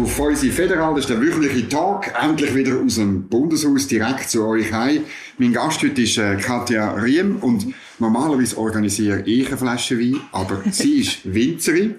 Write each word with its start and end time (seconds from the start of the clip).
auf 0.00 0.18
unsere 0.18 0.52
Federal, 0.52 0.94
das 0.94 1.04
ist 1.04 1.10
der 1.10 1.20
wöchentliche 1.20 1.68
Tag, 1.68 2.14
endlich 2.20 2.54
wieder 2.54 2.80
aus 2.80 2.96
dem 2.96 3.28
Bundeshaus 3.28 3.86
direkt 3.86 4.28
zu 4.28 4.46
euch 4.46 4.72
heim. 4.72 5.04
Mein 5.38 5.52
Gast 5.52 5.82
heute 5.82 6.02
ist 6.02 6.18
äh, 6.18 6.36
Katja 6.36 6.92
Riem 6.94 7.36
und 7.36 7.74
normalerweise 7.98 8.58
organisiere 8.58 9.22
ich 9.22 9.48
eine 9.48 9.56
Flasche 9.56 9.98
Wein, 9.98 10.20
aber 10.32 10.62
sie 10.70 11.00
ist 11.00 11.20
Winzerin 11.32 11.96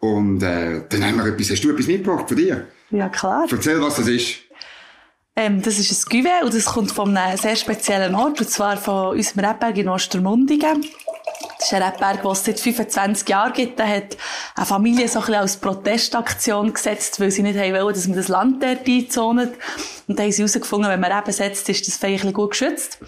und 0.00 0.42
äh, 0.42 0.82
dann 0.88 1.04
haben 1.04 1.16
wir 1.16 1.26
etwas, 1.26 1.50
hast 1.50 1.62
du 1.62 1.70
etwas 1.70 1.86
mitgebracht 1.86 2.28
von 2.28 2.36
dir? 2.36 2.66
Ja, 2.90 3.08
klar. 3.08 3.46
Erzähl, 3.50 3.80
was 3.80 3.96
das 3.96 4.08
ist. 4.08 4.38
Ähm, 5.36 5.62
das 5.62 5.78
ist 5.78 5.90
ein 5.90 6.12
Cuvée 6.12 6.44
und 6.44 6.54
das 6.54 6.64
kommt 6.66 6.90
von 6.90 7.16
einem 7.16 7.38
sehr 7.38 7.56
speziellen 7.56 8.14
Ort, 8.14 8.40
und 8.40 8.50
zwar 8.50 8.76
von 8.76 9.16
unserem 9.16 9.44
Rebberg 9.44 9.78
in 9.78 9.88
Ostermundigen. 9.88 10.84
Das 11.60 11.70
ist 11.70 11.74
ein 11.74 11.82
Rebberg, 11.82 12.22
den 12.22 12.30
es 12.30 12.44
seit 12.44 12.58
25 12.58 13.28
Jahren 13.28 13.52
gibt. 13.52 13.78
Da 13.78 13.86
hat 13.86 14.16
eine 14.54 14.64
Familie 14.64 15.06
so 15.08 15.18
ein 15.18 15.26
bisschen 15.26 15.40
als 15.40 15.56
Protestaktion 15.58 16.72
gesetzt, 16.72 17.20
weil 17.20 17.30
sie 17.30 17.42
nicht 17.42 17.58
wollen, 17.58 17.94
dass 17.94 18.08
man 18.08 18.16
das 18.16 18.28
Land 18.28 18.62
dort 18.62 18.88
einzont. 18.88 19.50
Und 20.08 20.18
da 20.18 20.22
haben 20.22 20.32
sie 20.32 20.38
herausgefunden, 20.38 20.90
wenn 20.90 21.00
man 21.00 21.12
Reben 21.12 21.32
setzt, 21.32 21.68
ist 21.68 21.86
das 21.86 22.02
ein 22.02 22.32
gut 22.32 22.52
geschützt. 22.52 22.98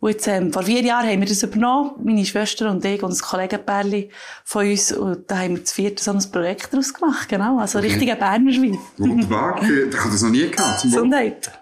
Und 0.00 0.10
jetzt, 0.10 0.26
ähm, 0.26 0.52
vor 0.52 0.64
vier 0.64 0.82
Jahren 0.82 1.08
haben 1.08 1.20
wir 1.20 1.28
das 1.28 1.44
übernommen, 1.44 1.92
meine 2.02 2.26
Schwester 2.26 2.68
und 2.68 2.84
ich 2.84 3.00
und 3.04 3.12
ein 3.12 3.18
Kollegenpärchen 3.18 4.10
von 4.42 4.68
uns. 4.68 4.90
Und 4.90 5.30
da 5.30 5.38
haben 5.38 5.54
wir 5.54 5.60
das 5.60 5.70
vierte 5.70 6.02
so 6.02 6.10
ein 6.10 6.32
Projekt 6.32 6.72
daraus 6.72 6.92
gemacht, 6.92 7.28
genau. 7.28 7.60
Also 7.60 7.78
okay. 7.78 7.86
richtiger 7.86 8.16
Berner 8.16 8.52
Schwein. 8.52 8.78
Wunderbar. 8.98 9.62
ich 9.62 9.96
habe 9.96 10.10
das 10.10 10.22
noch 10.22 10.30
nie 10.30 10.50
gehabt. 10.50 10.82
Gesundheit. 10.82 11.52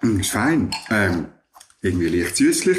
Mm, 0.00 0.20
ist 0.20 0.30
fein. 0.30 0.70
Ähm, 0.90 1.26
irgendwie 1.82 2.08
leicht 2.08 2.36
süßlich. 2.36 2.78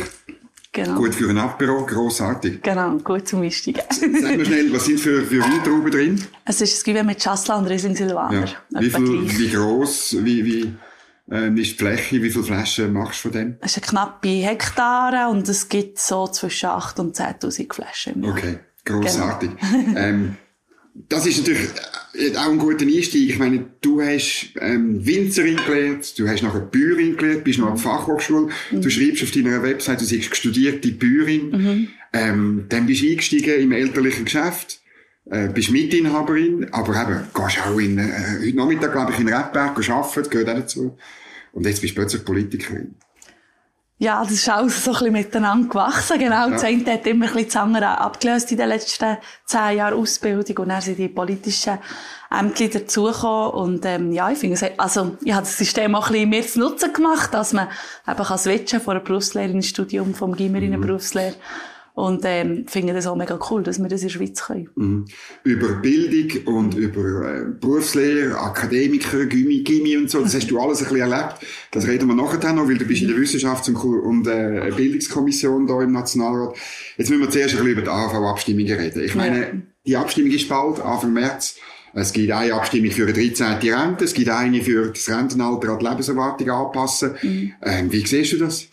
Genau. 0.74 0.96
Gut 0.96 1.14
für 1.14 1.30
ein 1.30 1.38
Apero, 1.38 1.86
grossartig. 1.86 2.62
Genau, 2.62 2.98
gut 2.98 3.28
zum 3.28 3.42
Einsteigen. 3.42 3.82
Sag 3.90 4.38
mal 4.38 4.46
schnell, 4.46 4.72
was 4.72 4.86
sind 4.86 5.02
für, 5.02 5.22
für 5.24 5.42
Weintrauben 5.42 5.92
drin? 5.92 6.24
Es 6.46 6.62
ist 6.62 6.80
ein 6.80 6.92
Gewehr 6.92 7.04
mit 7.04 7.22
Chasselas 7.22 7.60
und 7.60 7.68
Riesling 7.68 7.96
Silvaner. 7.96 8.46
Ja. 8.46 8.82
Wie, 8.82 8.90
viel, 8.90 9.38
wie 9.38 9.50
gross, 9.50 10.16
wie, 10.20 10.46
wie 10.46 10.74
äh, 11.30 11.50
ist 11.60 11.74
die 11.74 11.76
Fläche, 11.76 12.24
wie 12.24 12.30
viele 12.30 12.46
Flaschen 12.46 12.94
machst 12.94 13.26
du 13.26 13.30
von 13.30 13.32
dem? 13.34 13.58
Es 13.60 13.76
ist 13.76 13.84
eine 13.84 13.90
knappe 13.90 14.30
Hektare 14.30 15.30
und 15.30 15.50
es 15.50 15.68
gibt 15.68 16.00
so 16.00 16.28
zwischen 16.28 16.70
8.000 16.70 17.00
und 17.02 17.18
10.000 17.18 17.74
Flaschen 17.74 18.14
im 18.14 18.24
Jahr. 18.24 18.32
Okay, 18.32 18.60
grossartig. 18.86 19.52
Genau. 19.60 20.00
ähm, 20.00 20.38
das 20.94 21.26
ist 21.26 21.40
natürlich 21.40 21.70
auch 22.36 22.52
ein 22.52 22.60
guter 22.60 22.86
Einstieg. 22.86 23.30
Ich 23.30 23.40
meine, 23.40 23.66
du 23.82 24.02
hast 24.02 24.54
ähm, 24.60 25.06
Winzerin 25.06 25.58
gelernt, 25.66 26.18
du 26.18 26.28
hast 26.28 26.44
nachher 26.44 26.60
Bäuerin 26.60 27.18
gelernt, 27.18 27.44
bist 27.44 27.60
noch 27.60 27.68
an 27.68 27.76
der 27.76 27.84
Fachhochschule, 27.84 28.50
mhm. 28.72 28.82
du 28.82 28.90
schreibst 28.90 29.24
auf 29.24 29.32
deiner 29.32 29.64
Website, 29.64 30.02
du 30.02 30.06
siehst 30.06 30.36
studierte 30.36 30.92
Bäuerin, 30.92 31.50
mhm. 31.50 31.88
ähm, 32.14 32.66
dann 32.70 32.86
bist 32.86 33.02
du 33.02 33.10
eingestiegen 33.10 33.62
im 33.62 33.72
elterlichen 33.72 34.26
Geschäft, 34.26 34.82
äh, 35.30 35.48
bist 35.48 35.72
Mitinhaberin, 35.72 36.68
aber 36.72 37.02
eben, 37.02 37.28
gehst 37.34 37.66
auch 37.66 37.80
in, 37.80 37.98
äh, 37.98 38.12
heute 38.42 38.58
Nachmittag, 38.58 38.92
glaube 38.92 39.14
ich, 39.14 39.20
in 39.20 39.28
Redberg 39.28 39.90
arbeiten, 39.90 40.30
gehört 40.30 40.50
auch 40.50 40.56
dazu. 40.56 40.98
Und 41.54 41.66
jetzt 41.66 41.82
bist 41.82 41.94
du 41.94 42.00
plötzlich 42.00 42.26
Politikerin. 42.26 42.96
Ja, 44.02 44.24
das 44.24 44.32
ist 44.32 44.50
alles 44.50 44.84
so 44.84 44.94
ein 44.94 44.98
bisschen 44.98 45.14
miteinander 45.14 45.70
gewachsen. 45.70 46.18
Genau. 46.18 46.48
Ja. 46.48 46.50
Das 46.50 46.64
eine 46.64 46.92
hat 46.92 47.06
immer 47.06 47.28
ein 47.28 47.34
bisschen 47.34 47.46
das 47.46 47.56
andere 47.56 48.00
abgelöst 48.00 48.52
in 48.52 48.58
den 48.58 48.70
letzten 48.70 49.18
zehn 49.46 49.78
Jahren 49.78 49.94
Ausbildung. 49.94 50.58
Und 50.58 50.70
dann 50.70 50.82
sind 50.82 50.98
die 50.98 51.08
politischen 51.08 51.78
Ämter 52.32 52.68
dazugekommen. 52.68 53.52
Und, 53.52 53.86
ähm, 53.86 54.12
ja, 54.12 54.32
ich 54.32 54.40
finde 54.40 54.56
es, 54.56 54.80
also, 54.80 55.18
ich 55.24 55.32
habe 55.32 55.44
das 55.44 55.56
System 55.56 55.94
auch 55.94 56.08
ein 56.08 56.14
bisschen 56.14 56.30
mehr 56.32 56.48
zu 56.48 56.60
Nutzen 56.62 56.92
gemacht, 56.92 57.32
dass 57.36 57.54
man 57.54 57.68
eben 58.08 58.24
kann 58.24 58.38
switchen 58.40 58.82
von 58.82 58.96
einer 58.96 59.06
Berufslehre 59.06 59.52
ins 59.52 59.68
Studium 59.68 60.16
vom 60.16 60.36
Gimmer 60.36 60.58
in 60.58 60.74
eine 60.74 60.78
mhm. 60.80 60.88
Berufslehre. 60.88 61.36
Und 61.94 62.22
ähm, 62.26 62.66
finde 62.68 62.94
das 62.94 63.06
auch 63.06 63.16
mega 63.16 63.38
cool, 63.50 63.64
dass 63.64 63.80
wir 63.80 63.90
das 63.90 64.02
in 64.02 64.08
der 64.08 64.14
Schweiz 64.14 64.42
können. 64.42 64.70
Mhm. 64.76 65.06
Über 65.44 65.74
Bildung 65.74 66.56
und 66.56 66.76
über 66.76 67.02
äh, 67.02 67.46
Berufslehre, 67.60 68.38
Akademiker, 68.38 69.26
Gymi, 69.26 69.64
Gymi 69.64 69.98
und 69.98 70.10
so, 70.10 70.22
das 70.22 70.34
hast 70.34 70.50
du 70.50 70.60
alles 70.60 70.82
ein 70.82 70.90
bisschen 70.90 71.12
erlebt. 71.12 71.36
Das 71.72 71.88
reden 71.88 72.08
wir 72.08 72.16
nachher 72.16 72.54
noch, 72.54 72.68
weil 72.68 72.78
du 72.78 72.86
bist 72.86 73.02
in 73.02 73.10
der 73.10 73.18
Wissenschafts- 73.18 73.70
und, 73.70 74.28
äh, 74.28 74.72
Bildungskommission 74.76 75.68
da 75.68 75.82
im 75.82 75.92
Nationalrat. 75.92 76.56
Jetzt 76.98 77.10
müssen 77.10 77.24
wir 77.24 77.30
zuerst 77.30 77.56
ein 77.56 77.64
bisschen 77.64 77.72
über 77.72 77.82
die 77.82 77.90
AV-Abstimmungen 77.90 78.74
reden. 78.74 79.04
Ich 79.04 79.16
meine, 79.16 79.40
ja. 79.40 79.52
die 79.86 79.98
Abstimmung 79.98 80.32
ist 80.32 80.48
bald, 80.48 80.80
Anfang 80.80 81.14
März. 81.14 81.58
Es 81.94 82.14
gibt 82.14 82.32
eine 82.32 82.54
Abstimmung 82.54 82.92
für 82.92 83.04
eine 83.04 83.14
13. 83.14 83.58
Rente, 83.74 84.06
es 84.06 84.14
gibt 84.14 84.30
eine 84.30 84.62
für 84.62 84.88
das 84.92 85.10
Rentenalter 85.10 85.70
an 85.70 85.80
die 85.80 85.86
Lebenserwartung 85.86 86.50
anpassen. 86.50 87.16
Mhm. 87.22 87.54
Ähm, 87.62 87.92
wie 87.92 88.06
siehst 88.06 88.34
du 88.34 88.38
das? 88.38 88.68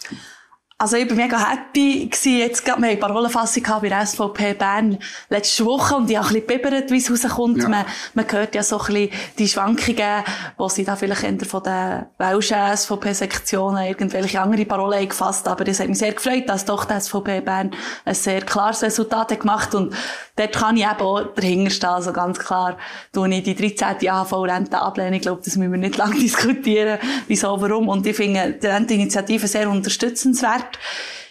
Also 0.80 0.96
ich 0.96 1.10
war 1.10 1.16
mega 1.16 1.50
happy 1.50 2.06
gewesen. 2.06 2.38
Jetzt 2.38 2.64
gerade, 2.64 2.80
wir 2.80 2.90
haben 2.90 3.00
Parolenfassung 3.00 3.64
gehabt 3.64 3.82
bei 3.82 3.88
der 3.88 4.06
SVP 4.06 4.54
Bern 4.54 4.96
letzte 5.28 5.64
Woche 5.64 5.96
und 5.96 6.08
ich 6.08 6.16
habe 6.16 6.28
ein 6.28 6.34
bisschen 6.34 6.46
bibbert, 6.46 6.92
wie 6.92 6.98
es 6.98 7.10
rauskommt. 7.10 7.64
Ja. 7.64 7.68
Man, 7.68 7.84
man 8.14 8.30
hört 8.30 8.54
ja 8.54 8.62
so 8.62 8.78
ein 8.78 8.86
bisschen 8.86 9.10
die 9.38 9.48
Schwankungen, 9.48 10.22
wo 10.56 10.68
sie 10.68 10.84
da 10.84 10.94
vielleicht 10.94 11.24
eher 11.24 11.46
von 11.46 11.64
den 11.64 12.06
welschen 12.18 12.76
SVP-Sektionen 12.76 13.88
irgendwelche 13.88 14.40
andere 14.40 14.64
Parolen 14.66 15.08
gefasst 15.08 15.48
aber 15.48 15.64
das 15.64 15.80
hat 15.80 15.88
mich 15.88 15.98
sehr 15.98 16.12
gefreut, 16.12 16.48
dass 16.48 16.64
doch 16.64 16.84
die 16.84 17.00
SVP 17.00 17.40
Bern 17.40 17.72
ein 18.04 18.14
sehr 18.14 18.42
klares 18.42 18.80
Resultat 18.80 19.32
hat 19.32 19.40
gemacht 19.40 19.74
und 19.74 19.92
dort 20.36 20.52
kann 20.52 20.76
ich 20.76 20.84
eben 20.84 21.00
auch 21.00 21.22
dahinter 21.34 21.72
stehen. 21.72 21.88
Also 21.88 22.12
ganz 22.12 22.38
klar, 22.38 22.76
tue 23.12 23.28
ich 23.34 23.42
die 23.42 23.56
13. 23.56 24.08
AHV-Rente 24.08 24.80
ablehnen. 24.80 25.14
Ich 25.14 25.22
glaube, 25.22 25.42
das 25.44 25.56
müssen 25.56 25.72
wir 25.72 25.78
nicht 25.78 25.96
lange 25.96 26.20
diskutieren, 26.20 27.00
wieso, 27.26 27.60
warum. 27.60 27.88
Und 27.88 28.06
ich 28.06 28.14
finde 28.14 28.52
die 28.62 28.66
Renteninitiative 28.68 29.48
sehr 29.48 29.68
unterstützenswert. 29.68 30.67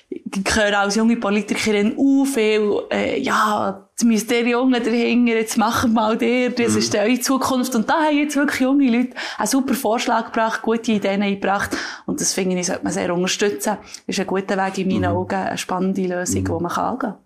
Ich 0.09 0.55
höre 0.55 0.79
als 0.79 0.95
junge 0.95 1.17
Politikerin 1.17 1.97
auch 1.97 2.25
viel, 2.25 2.81
äh, 2.91 3.19
ja, 3.19 3.89
jetzt 3.91 4.05
müsst 4.05 4.31
ihr 4.31 4.47
Jungen 4.47 4.81
dahinter, 4.81 5.33
jetzt 5.33 5.57
machen 5.57 5.91
wir 5.91 6.01
mal 6.01 6.17
dir, 6.17 6.49
das 6.49 6.73
mhm. 6.73 6.77
ist 6.77 6.95
eure 6.95 7.19
Zukunft. 7.19 7.75
Und 7.75 7.89
da 7.89 8.05
haben 8.05 8.17
jetzt 8.17 8.35
wirklich 8.35 8.61
junge 8.61 8.89
Leute 8.89 9.15
einen 9.37 9.47
super 9.47 9.73
Vorschlag 9.73 10.27
gebracht, 10.27 10.61
gute 10.61 10.93
Ideen 10.93 11.21
eingebracht. 11.21 11.75
Und 12.05 12.21
das 12.21 12.33
finde 12.33 12.57
ich, 12.57 12.67
sollte 12.67 12.83
man 12.83 12.93
sehr 12.93 13.13
unterstützen. 13.13 13.77
Das 13.81 14.15
ist 14.15 14.19
ein 14.19 14.27
guter 14.27 14.57
Weg 14.57 14.77
in 14.77 14.87
meinen 14.87 15.11
mhm. 15.11 15.17
Augen, 15.17 15.35
eine 15.35 15.57
spannende 15.57 16.07
Lösung, 16.07 16.41
mhm. 16.41 16.45
die 16.45 16.51
man 16.51 16.71
angehen 16.71 16.99
kann. 16.99 17.17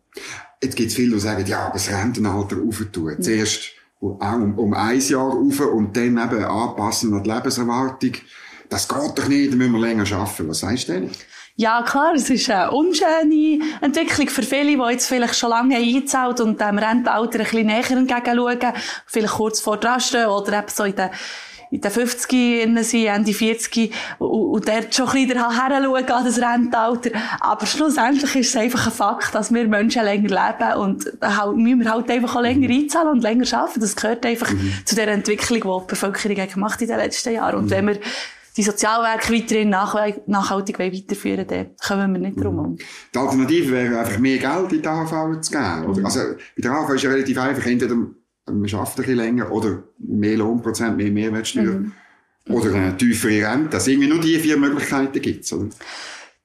Jetzt 0.63 0.75
gibt 0.75 0.89
es 0.89 0.95
viele, 0.95 1.13
die 1.13 1.19
sagen, 1.19 1.45
ja, 1.45 1.65
aber 1.65 1.73
das 1.73 1.91
Rentenalter 1.91 2.57
aufentun. 2.67 3.15
Mhm. 3.17 3.21
Zuerst 3.21 3.71
um, 3.99 4.57
um 4.57 4.73
ein 4.73 4.99
Jahr 4.99 5.27
auf 5.27 5.59
und 5.59 5.95
dann 5.95 6.17
eben 6.17 6.43
anpassen 6.43 7.13
an 7.13 7.23
die 7.23 7.29
Lebenserwartung. 7.29 8.13
Das 8.69 8.87
geht 8.87 9.17
doch 9.17 9.27
nicht, 9.27 9.51
dann 9.51 9.57
müssen 9.57 9.73
wir 9.73 9.79
länger 9.79 10.11
arbeiten. 10.11 10.47
Was 10.47 10.59
sagst 10.59 10.87
du 10.87 10.93
denn? 10.93 11.09
Ja, 11.61 11.83
klar, 11.83 12.13
es 12.15 12.27
ist 12.27 12.49
eine 12.49 12.71
unschöne 12.71 13.59
Entwicklung 13.81 14.27
für 14.29 14.41
viele, 14.41 14.75
die 14.75 14.91
jetzt 14.93 15.07
vielleicht 15.07 15.35
schon 15.35 15.51
lange 15.51 15.75
eingezahlt 15.75 16.39
und 16.41 16.59
dem 16.59 16.79
Rentenalter 16.79 17.37
ein 17.37 17.43
bisschen 17.43 17.67
näher 17.67 17.91
entgegenschauen, 17.91 18.73
vielleicht 19.05 19.33
kurz 19.33 19.61
vor 19.61 19.77
dran 19.77 19.99
stehen 19.99 20.25
oder 20.25 20.57
eben 20.57 20.69
so 20.69 20.85
in 20.85 20.95
den 20.95 21.11
in 21.69 21.79
den 21.79 21.91
50 21.91 22.83
sind, 22.83 23.05
Ende 23.05 23.31
40 23.31 23.93
und, 24.17 24.67
dort 24.67 24.93
schon 24.93 25.07
ein 25.07 25.27
bisschen 25.27 25.37
heranschauen 25.37 26.09
an 26.09 26.25
das 26.25 26.41
Rentenalter. 26.41 27.11
Aber 27.39 27.65
schlussendlich 27.67 28.35
ist 28.35 28.49
es 28.49 28.55
einfach 28.55 28.87
ein 28.87 28.91
Fakt, 28.91 29.35
dass 29.35 29.53
wir 29.53 29.67
Menschen 29.67 30.03
länger 30.03 30.29
leben 30.29 30.79
und 30.79 31.05
halt, 31.21 31.55
müssen 31.55 31.81
wir 31.81 31.91
halt 31.91 32.09
einfach 32.09 32.37
auch 32.37 32.41
länger 32.41 32.69
einzahlen 32.69 33.09
und 33.09 33.21
länger 33.21 33.45
arbeiten. 33.53 33.79
Das 33.81 33.95
gehört 33.95 34.25
einfach 34.25 34.51
mhm. 34.51 34.73
zu 34.83 34.95
der 34.95 35.09
Entwicklung, 35.09 35.61
die 35.61 35.83
die 35.85 35.89
Bevölkerung 35.91 36.49
gemacht 36.49 36.73
hat 36.73 36.81
in 36.81 36.87
den 36.87 36.97
letzten 36.97 37.33
Jahren. 37.35 37.55
Und 37.55 37.65
mhm. 37.65 37.69
wenn 37.69 37.87
wir 37.87 37.99
die 38.57 38.63
Sozialwerke 38.63 39.33
weiterhin 39.33 39.69
nachhaltig 39.69 40.79
weiterführen 40.79 41.47
dann 41.47 41.69
kommen 41.81 42.13
wir 42.13 42.19
nicht 42.19 42.43
drum 42.43 42.55
herum. 42.55 42.77
Die 43.13 43.17
Alternative 43.17 43.71
wäre 43.71 43.99
einfach 43.99 44.19
mehr 44.19 44.37
Geld 44.37 44.73
in 44.73 44.81
die 44.81 44.87
AHV 44.87 45.41
zu 45.41 45.51
geben. 45.51 45.85
Oder? 45.85 45.99
Mhm. 45.99 46.05
Also, 46.05 46.19
bei 46.19 46.61
der 46.61 46.71
AHV 46.71 46.93
ist 46.95 47.03
ja 47.03 47.09
relativ 47.11 47.37
einfach, 47.37 47.65
entweder 47.65 47.95
man 47.95 48.67
schafft 48.67 48.97
ein 48.97 49.03
bisschen 49.03 49.17
länger 49.17 49.51
oder 49.51 49.83
mehr 49.99 50.37
Lohnprozent, 50.37 50.97
mehr 50.97 51.11
Mehrwertsteuer 51.11 51.79
mhm. 51.79 51.93
oder 52.49 52.73
eine 52.73 52.97
tiefere 52.97 53.49
Rente. 53.49 53.69
Dass 53.69 53.87
irgendwie 53.87 54.09
nur 54.09 54.19
die 54.19 54.37
vier 54.37 54.57
Möglichkeiten 54.57 55.21
gibt 55.21 55.51
oder? 55.53 55.69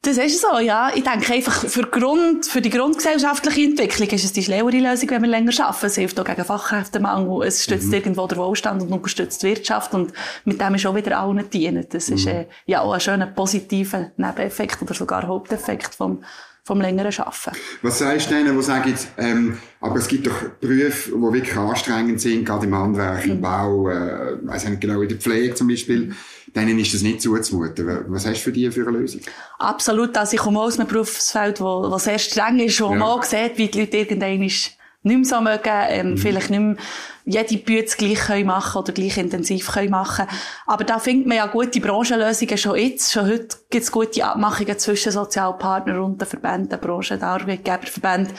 Das 0.06 0.18
ist 0.18 0.40
so, 0.40 0.60
ja. 0.60 0.92
Ich 0.94 1.02
denke 1.02 1.32
einfach, 1.32 1.68
für, 1.68 1.82
Grund, 1.82 2.46
für 2.46 2.60
die 2.60 2.70
grundgesellschaftliche 2.70 3.62
Entwicklung 3.62 4.08
ist 4.08 4.24
es 4.24 4.32
die 4.32 4.44
schlauere 4.44 4.78
Lösung, 4.78 5.10
wenn 5.10 5.22
wir 5.22 5.28
länger 5.28 5.50
arbeiten. 5.60 5.86
Es 5.86 5.96
hilft 5.96 6.20
auch 6.20 6.24
gegen 6.24 6.44
Fachkräftemangel, 6.44 7.44
es 7.44 7.64
stützt 7.64 7.88
mhm. 7.88 7.94
irgendwo 7.94 8.24
den 8.28 8.38
Wohlstand 8.38 8.82
und 8.82 8.92
unterstützt 8.92 9.42
die 9.42 9.48
Wirtschaft 9.48 9.94
und 9.94 10.12
mit 10.44 10.60
dem 10.60 10.76
ist 10.76 10.86
auch 10.86 10.94
wieder 10.94 11.18
allen 11.18 11.50
dienen. 11.50 11.86
Das 11.90 12.08
mhm. 12.08 12.14
ist 12.14 12.26
äh, 12.28 12.46
ja 12.66 12.82
auch 12.82 12.92
ein 12.92 13.00
schöner 13.00 13.26
positiver 13.26 14.12
Nebeneffekt 14.16 14.80
oder 14.80 14.94
sogar 14.94 15.26
Haupteffekt 15.26 15.96
vom, 15.96 16.22
vom 16.62 16.80
längeren 16.80 17.12
Arbeiten. 17.18 17.58
Was 17.82 17.98
sagst 17.98 18.30
du 18.30 18.34
denen, 18.36 18.56
die 18.56 18.62
sagen, 18.62 18.94
ähm, 19.18 19.58
aber 19.80 19.96
es 19.96 20.06
gibt 20.06 20.28
doch 20.28 20.40
Berufe, 20.60 21.10
die 21.10 21.32
wirklich 21.32 21.56
anstrengend 21.56 22.20
sind, 22.20 22.44
gerade 22.44 22.66
im 22.66 22.76
Handwerk, 22.76 23.26
im 23.26 23.38
mhm. 23.38 23.40
Bau, 23.40 23.88
äh, 23.88 24.36
weiß 24.40 24.68
nicht 24.68 24.80
genau, 24.80 25.00
in 25.02 25.08
der 25.08 25.18
Pflege 25.18 25.54
zum 25.56 25.66
Beispiel, 25.66 26.14
denen 26.56 26.78
ist 26.78 26.94
das 26.94 27.02
nicht 27.02 27.22
zuzumuten. 27.22 27.86
Was 28.08 28.26
hast 28.26 28.38
du 28.38 28.44
für 28.44 28.52
die 28.52 28.70
für 28.70 28.88
eine 28.88 28.98
Lösung? 28.98 29.20
Absolut, 29.58 30.16
also 30.16 30.34
ich 30.34 30.40
komme 30.40 30.60
aus 30.60 30.78
einem 30.78 30.88
Berufsfeld, 30.88 31.60
wo, 31.60 31.90
wo 31.90 31.98
sehr 31.98 32.18
streng 32.18 32.58
ist, 32.58 32.80
wo 32.80 32.86
ja. 32.86 32.96
man 32.96 33.02
auch 33.02 33.22
sieht, 33.22 33.58
wie 33.58 33.68
die 33.68 33.80
Leute 33.80 33.98
irgendwann 33.98 34.40
nicht 34.40 34.76
mehr 35.02 35.24
so 35.24 35.40
mögen, 35.40 35.70
ähm, 35.88 36.10
mhm. 36.10 36.18
vielleicht 36.18 36.50
nicht 36.50 36.60
mehr 36.60 36.76
jede 37.24 37.58
Bütze 37.58 37.96
gleich 37.96 38.20
können 38.20 38.46
machen 38.46 38.78
oder 38.78 38.92
gleich 38.92 39.18
intensiv 39.18 39.72
können 39.72 39.90
machen. 39.90 40.26
Aber 40.66 40.84
da 40.84 40.98
findet 40.98 41.26
man 41.26 41.36
ja 41.36 41.46
gute 41.46 41.80
Branchenlösungen 41.80 42.56
schon 42.56 42.76
jetzt. 42.76 43.12
Schon 43.12 43.26
heute 43.26 43.56
gibt 43.68 43.84
es 43.84 43.90
gute 43.90 44.24
Abmachungen 44.24 44.78
zwischen 44.78 45.12
Sozialpartnern 45.12 45.98
und 45.98 46.20
den 46.20 46.26
Verbänden, 46.26 46.80
Branchen, 46.80 47.18
den 47.18 47.24
Arbeitgeberverbänden. 47.24 48.34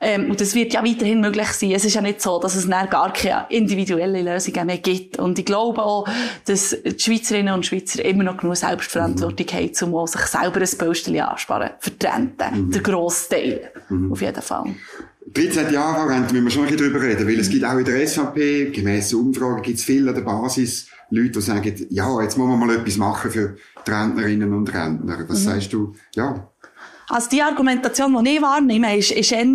Ähm, 0.00 0.30
und 0.30 0.40
das 0.40 0.54
wird 0.54 0.74
ja 0.74 0.84
weiterhin 0.84 1.20
möglich 1.20 1.48
sein. 1.48 1.70
Es 1.72 1.84
ist 1.84 1.94
ja 1.94 2.00
nicht 2.00 2.20
so, 2.20 2.38
dass 2.38 2.56
es 2.56 2.68
gar 2.68 3.12
keine 3.12 3.46
individuelle 3.50 4.22
Lösungen 4.22 4.66
mehr 4.66 4.78
gibt. 4.78 5.18
Und 5.18 5.38
ich 5.38 5.44
glaube 5.44 5.82
auch, 5.82 6.06
dass 6.44 6.76
die 6.84 6.98
Schweizerinnen 6.98 7.54
und 7.54 7.66
Schweizer 7.66 8.04
immer 8.04 8.24
noch 8.24 8.36
genug 8.36 8.56
Selbstverantwortung 8.56 9.46
mhm. 9.46 9.74
haben, 9.80 9.94
um 9.94 10.06
sich 10.06 10.22
selber 10.22 10.60
ein 10.60 10.78
Böstchen 10.78 11.20
ansparen. 11.20 11.70
Rente. 12.16 12.44
Mhm. 12.52 12.70
Der 12.70 12.82
grosse 12.82 13.28
Teil. 13.28 13.70
Mhm. 13.88 14.12
Auf 14.12 14.20
jeden 14.20 14.42
Fall. 14.42 14.74
13 15.32 15.72
Jahre 15.72 16.08
Rente 16.08 16.34
müssen 16.34 16.44
wir 16.44 16.50
schon 16.50 16.62
ein 16.64 16.70
bisschen 16.70 16.92
drüber 16.92 17.04
reden, 17.04 17.26
weil 17.26 17.38
es 17.40 17.50
gibt 17.50 17.64
auch 17.64 17.76
in 17.76 17.84
der 17.84 18.06
SVP, 18.06 18.70
gemäss 18.70 19.12
Umfragen, 19.12 19.62
gibt 19.62 19.78
es 19.78 19.84
viele 19.84 20.10
an 20.10 20.14
der 20.14 20.22
Basis 20.22 20.88
Leute, 21.10 21.30
die 21.30 21.40
sagen, 21.40 21.86
ja, 21.90 22.20
jetzt 22.20 22.36
muss 22.36 22.48
man 22.48 22.58
mal 22.58 22.74
etwas 22.74 22.96
machen 22.96 23.30
für 23.30 23.56
die 23.86 23.90
Rentnerinnen 23.90 24.52
und 24.52 24.72
Rentner. 24.72 25.24
Was 25.28 25.40
mhm. 25.40 25.44
sagst 25.44 25.72
du? 25.72 25.94
Ja. 26.14 26.50
Also 27.08 27.30
die 27.30 27.40
Argumentation, 27.40 28.24
die 28.24 28.36
ich 28.36 28.42
wahrnehme, 28.42 28.96
ist, 28.96 29.12
ist 29.12 29.30
eher, 29.30 29.46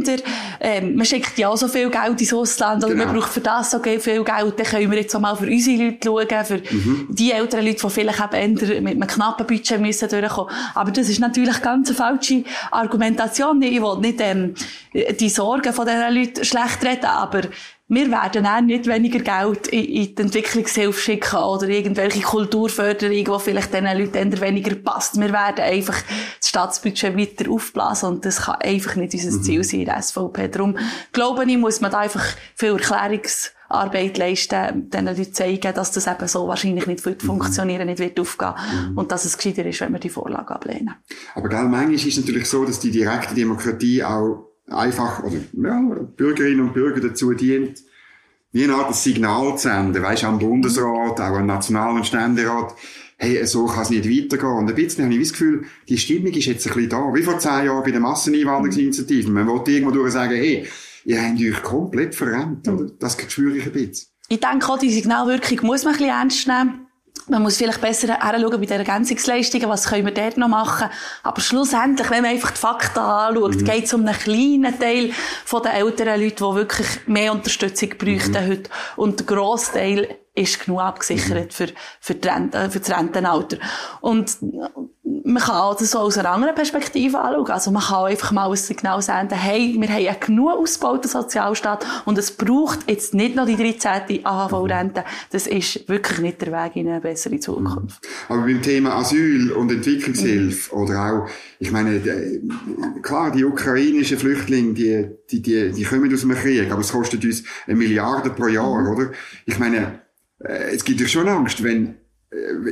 ähm, 0.61 0.95
man 0.95 1.05
schickt 1.05 1.37
ja 1.37 1.49
auch 1.49 1.57
so 1.57 1.67
viel 1.67 1.89
Geld 1.89 2.21
ins 2.21 2.33
Ausland 2.33 2.83
oder 2.83 2.93
genau. 2.93 3.07
man 3.07 3.15
braucht 3.15 3.33
für 3.33 3.41
das 3.41 3.71
so 3.71 3.79
viel 3.79 3.99
Geld, 3.99 4.25
dann 4.25 4.65
können 4.65 4.91
wir 4.91 4.99
jetzt 4.99 5.13
auch 5.15 5.19
mal 5.19 5.35
für 5.35 5.47
unsere 5.47 5.83
Leute 5.83 6.07
schauen, 6.07 6.45
für 6.45 6.57
mhm. 6.73 7.07
die 7.09 7.31
älteren 7.31 7.65
Leute, 7.65 7.81
die 7.81 7.89
vielleicht 7.89 8.33
eben 8.33 8.57
eher 8.57 8.81
mit 8.81 8.93
einem 8.93 9.07
knappen 9.07 9.45
Budget 9.45 9.81
müssen 9.81 10.07
durchkommen. 10.07 10.53
Aber 10.75 10.91
das 10.91 11.09
ist 11.09 11.19
natürlich 11.19 11.61
ganz 11.61 11.89
eine 11.89 11.97
falsche 11.97 12.43
Argumentation. 12.71 13.61
Ich 13.61 13.81
will 13.81 13.97
nicht 13.99 14.21
ähm, 14.21 14.55
die 15.19 15.29
Sorgen 15.29 15.73
von 15.73 15.85
diesen 15.85 16.13
Leuten 16.13 16.45
schlecht 16.45 16.83
reden, 16.85 17.05
aber 17.05 17.41
wir 17.91 18.09
werden 18.09 18.45
auch 18.45 18.61
nicht 18.61 18.87
weniger 18.87 19.19
Geld 19.19 19.67
in, 19.67 19.83
in 19.83 20.15
die 20.15 20.21
Entwicklungshilfe 20.21 20.97
schicken 20.97 21.35
oder 21.35 21.67
irgendwelche 21.67 22.21
Kulturförderung, 22.21 23.25
die 23.25 23.43
vielleicht 23.43 23.73
diesen 23.73 23.85
Leuten 23.85 24.39
weniger 24.39 24.75
passt. 24.75 25.19
Wir 25.19 25.33
werden 25.33 25.59
einfach 25.59 26.01
das 26.39 26.47
Staatsbudget 26.47 27.17
weiter 27.17 27.51
aufblasen 27.51 28.07
und 28.07 28.25
das 28.25 28.43
kann 28.43 28.55
einfach 28.61 28.95
nicht 28.95 29.13
unser 29.13 29.37
mhm. 29.37 29.43
Ziel 29.43 29.63
sein 29.65 29.81
in 29.81 29.85
der 29.87 30.01
SVP. 30.01 30.47
Darum 30.47 30.77
glaube 31.11 31.43
ich, 31.43 31.57
muss 31.57 31.81
man 31.81 31.91
da 31.91 31.97
einfach 31.97 32.23
viel 32.55 32.77
Erklärungsarbeit 32.79 34.17
leisten, 34.17 34.89
den 34.89 35.05
Leuten 35.07 35.33
zeigen, 35.33 35.73
dass 35.73 35.91
das 35.91 36.07
eben 36.07 36.27
so 36.29 36.47
wahrscheinlich 36.47 36.87
nicht 36.87 37.05
wird 37.05 37.21
mhm. 37.23 37.27
funktionieren, 37.27 37.87
nicht 37.87 37.99
wird 37.99 38.17
aufgehen 38.21 38.53
mhm. 38.91 38.97
und 38.99 39.11
dass 39.11 39.25
es 39.25 39.37
gescheiter 39.37 39.65
ist, 39.65 39.81
wenn 39.81 39.91
wir 39.91 39.99
die 39.99 40.07
Vorlage 40.07 40.55
ablehnen. 40.55 40.93
Aber 41.35 41.49
gell, 41.49 41.65
manchmal 41.65 41.95
ist 41.95 42.05
es 42.05 42.15
natürlich 42.15 42.47
so, 42.47 42.63
dass 42.63 42.79
die 42.79 42.91
direkte 42.91 43.35
Demokratie 43.35 44.01
auch 44.01 44.50
einfach, 44.71 45.23
oder, 45.23 45.37
ja, 45.53 45.81
Bürgerinnen 46.15 46.61
und 46.61 46.73
Bürger 46.73 47.01
dazu 47.01 47.33
dient, 47.33 47.83
wie 48.51 48.63
eine 48.63 48.75
Art 48.75 48.93
Signal 48.95 49.57
zu 49.57 49.69
senden, 49.69 50.03
weisst, 50.03 50.23
am 50.23 50.39
Bundesrat, 50.39 51.19
auch 51.21 51.37
am 51.37 51.45
Nationalen 51.45 52.03
Ständerat, 52.03 52.75
hey, 53.17 53.45
so 53.45 53.65
kann 53.65 53.83
es 53.83 53.89
nicht 53.89 54.09
weitergehen. 54.09 54.57
Und 54.57 54.69
ein 54.69 54.75
bisschen 54.75 55.05
habe 55.05 55.13
ich 55.13 55.21
das 55.21 55.31
Gefühl, 55.31 55.65
die 55.87 55.97
Stimmung 55.97 56.33
ist 56.33 56.45
jetzt 56.45 56.67
ein 56.67 56.73
bisschen 56.73 56.89
da. 56.89 57.13
Wie 57.13 57.23
vor 57.23 57.39
zehn 57.39 57.65
Jahren 57.65 57.83
bei 57.83 57.91
den 57.91 58.01
Masseneinwanderungsinitiativen. 58.01 59.33
Man 59.33 59.47
wollte 59.47 59.71
irgendwo 59.71 59.91
durch 59.91 60.11
sagen, 60.11 60.35
hey, 60.35 60.67
ihr 61.05 61.21
habt 61.21 61.39
euch 61.39 61.63
komplett 61.63 62.15
verrennt, 62.15 62.67
oder? 62.67 62.89
Das 62.99 63.17
spüre 63.27 63.57
ich 63.57 63.65
ein 63.65 63.71
bisschen. 63.71 64.07
Ich 64.27 64.39
denke 64.39 64.67
auch, 64.67 64.79
die 64.79 64.91
Signalwirkung 64.91 65.59
muss 65.63 65.83
man 65.83 65.93
ein 65.93 65.99
bisschen 65.99 66.13
ernst 66.13 66.47
nehmen. 66.47 66.87
Man 67.27 67.43
muss 67.43 67.57
vielleicht 67.57 67.81
besser 67.81 68.19
hinschauen 68.19 68.59
bei 68.59 68.65
den 68.65 68.79
Ergänzungsleistungen, 68.79 69.69
was 69.69 69.87
können 69.87 70.05
wir 70.05 70.13
dort 70.13 70.37
noch 70.37 70.47
machen. 70.47 70.89
Aber 71.23 71.41
schlussendlich, 71.41 72.09
wenn 72.09 72.23
man 72.23 72.31
einfach 72.31 72.51
die 72.51 72.59
Fakten 72.59 72.99
anschaut, 72.99 73.55
mhm. 73.55 73.65
geht 73.65 73.85
es 73.85 73.93
um 73.93 74.05
einen 74.05 74.17
kleinen 74.17 74.79
Teil 74.79 75.11
der 75.51 75.73
älteren 75.73 76.21
Leute, 76.21 76.35
die 76.35 76.55
wirklich 76.55 76.87
mehr 77.07 77.31
Unterstützung 77.31 77.89
bräuchten 77.97 78.45
mhm. 78.45 78.49
heute. 78.49 78.69
Und 78.95 79.19
der 79.19 79.25
grosse 79.27 79.73
Teil 79.73 80.17
ist 80.33 80.63
genug 80.65 80.81
abgesichert 80.81 81.45
mhm. 81.45 81.51
für, 81.51 81.67
für, 81.99 82.15
die 82.15 82.27
Rente, 82.27 82.69
für 82.69 82.79
das 82.79 82.89
Rentenalter. 82.89 83.57
Und 83.99 84.37
man 85.23 85.41
kann 85.41 85.55
auch 85.55 85.75
das 85.75 85.91
so 85.91 85.99
aus 85.99 86.17
einer 86.17 86.31
anderen 86.31 86.55
Perspektive 86.55 87.19
anschauen. 87.19 87.51
Also 87.51 87.71
man 87.71 87.81
kann 87.81 88.05
einfach 88.05 88.31
mal 88.31 88.49
ein 88.49 88.55
Signal 88.55 89.01
senden, 89.01 89.37
hey, 89.37 89.75
wir 89.77 89.89
haben 89.89 90.07
einen 90.07 90.19
genug 90.19 90.51
ausgebauten 90.51 91.09
Sozialstaat 91.09 91.85
und 92.05 92.17
es 92.17 92.31
braucht 92.31 92.89
jetzt 92.89 93.13
nicht 93.13 93.35
noch 93.35 93.45
die 93.45 93.55
13. 93.55 94.25
AHV-Rente. 94.25 95.03
Das 95.31 95.47
ist 95.47 95.87
wirklich 95.87 96.19
nicht 96.19 96.41
der 96.41 96.51
Weg 96.51 96.75
in 96.75 96.87
eine 96.87 97.01
bessere 97.01 97.39
Zukunft. 97.39 98.03
Mhm. 98.03 98.33
Aber 98.33 98.41
beim 98.41 98.61
Thema 98.61 98.95
Asyl 98.95 99.51
und 99.51 99.71
Entwicklungshilfe 99.71 100.75
mhm. 100.75 100.81
oder 100.81 101.13
auch, 101.13 101.29
ich 101.59 101.71
meine, 101.71 102.01
klar, 103.01 103.31
die 103.31 103.45
ukrainischen 103.45 104.17
Flüchtlinge, 104.17 104.73
die, 104.73 105.09
die, 105.29 105.41
die, 105.41 105.71
die 105.71 105.83
kommen 105.83 106.13
aus 106.13 106.21
dem 106.21 106.33
Krieg, 106.33 106.71
aber 106.71 106.81
es 106.81 106.91
kostet 106.91 107.23
uns 107.23 107.43
eine 107.67 107.75
Milliarde 107.75 108.31
pro 108.31 108.47
Jahr, 108.47 108.81
mhm. 108.81 108.87
oder? 108.87 109.11
Ich 109.45 109.59
meine, 109.59 110.01
äh, 110.39 110.73
es 110.73 110.83
gibt 110.83 110.99
ja 111.01 111.07
schon 111.07 111.27
Angst, 111.27 111.63
wenn 111.63 112.00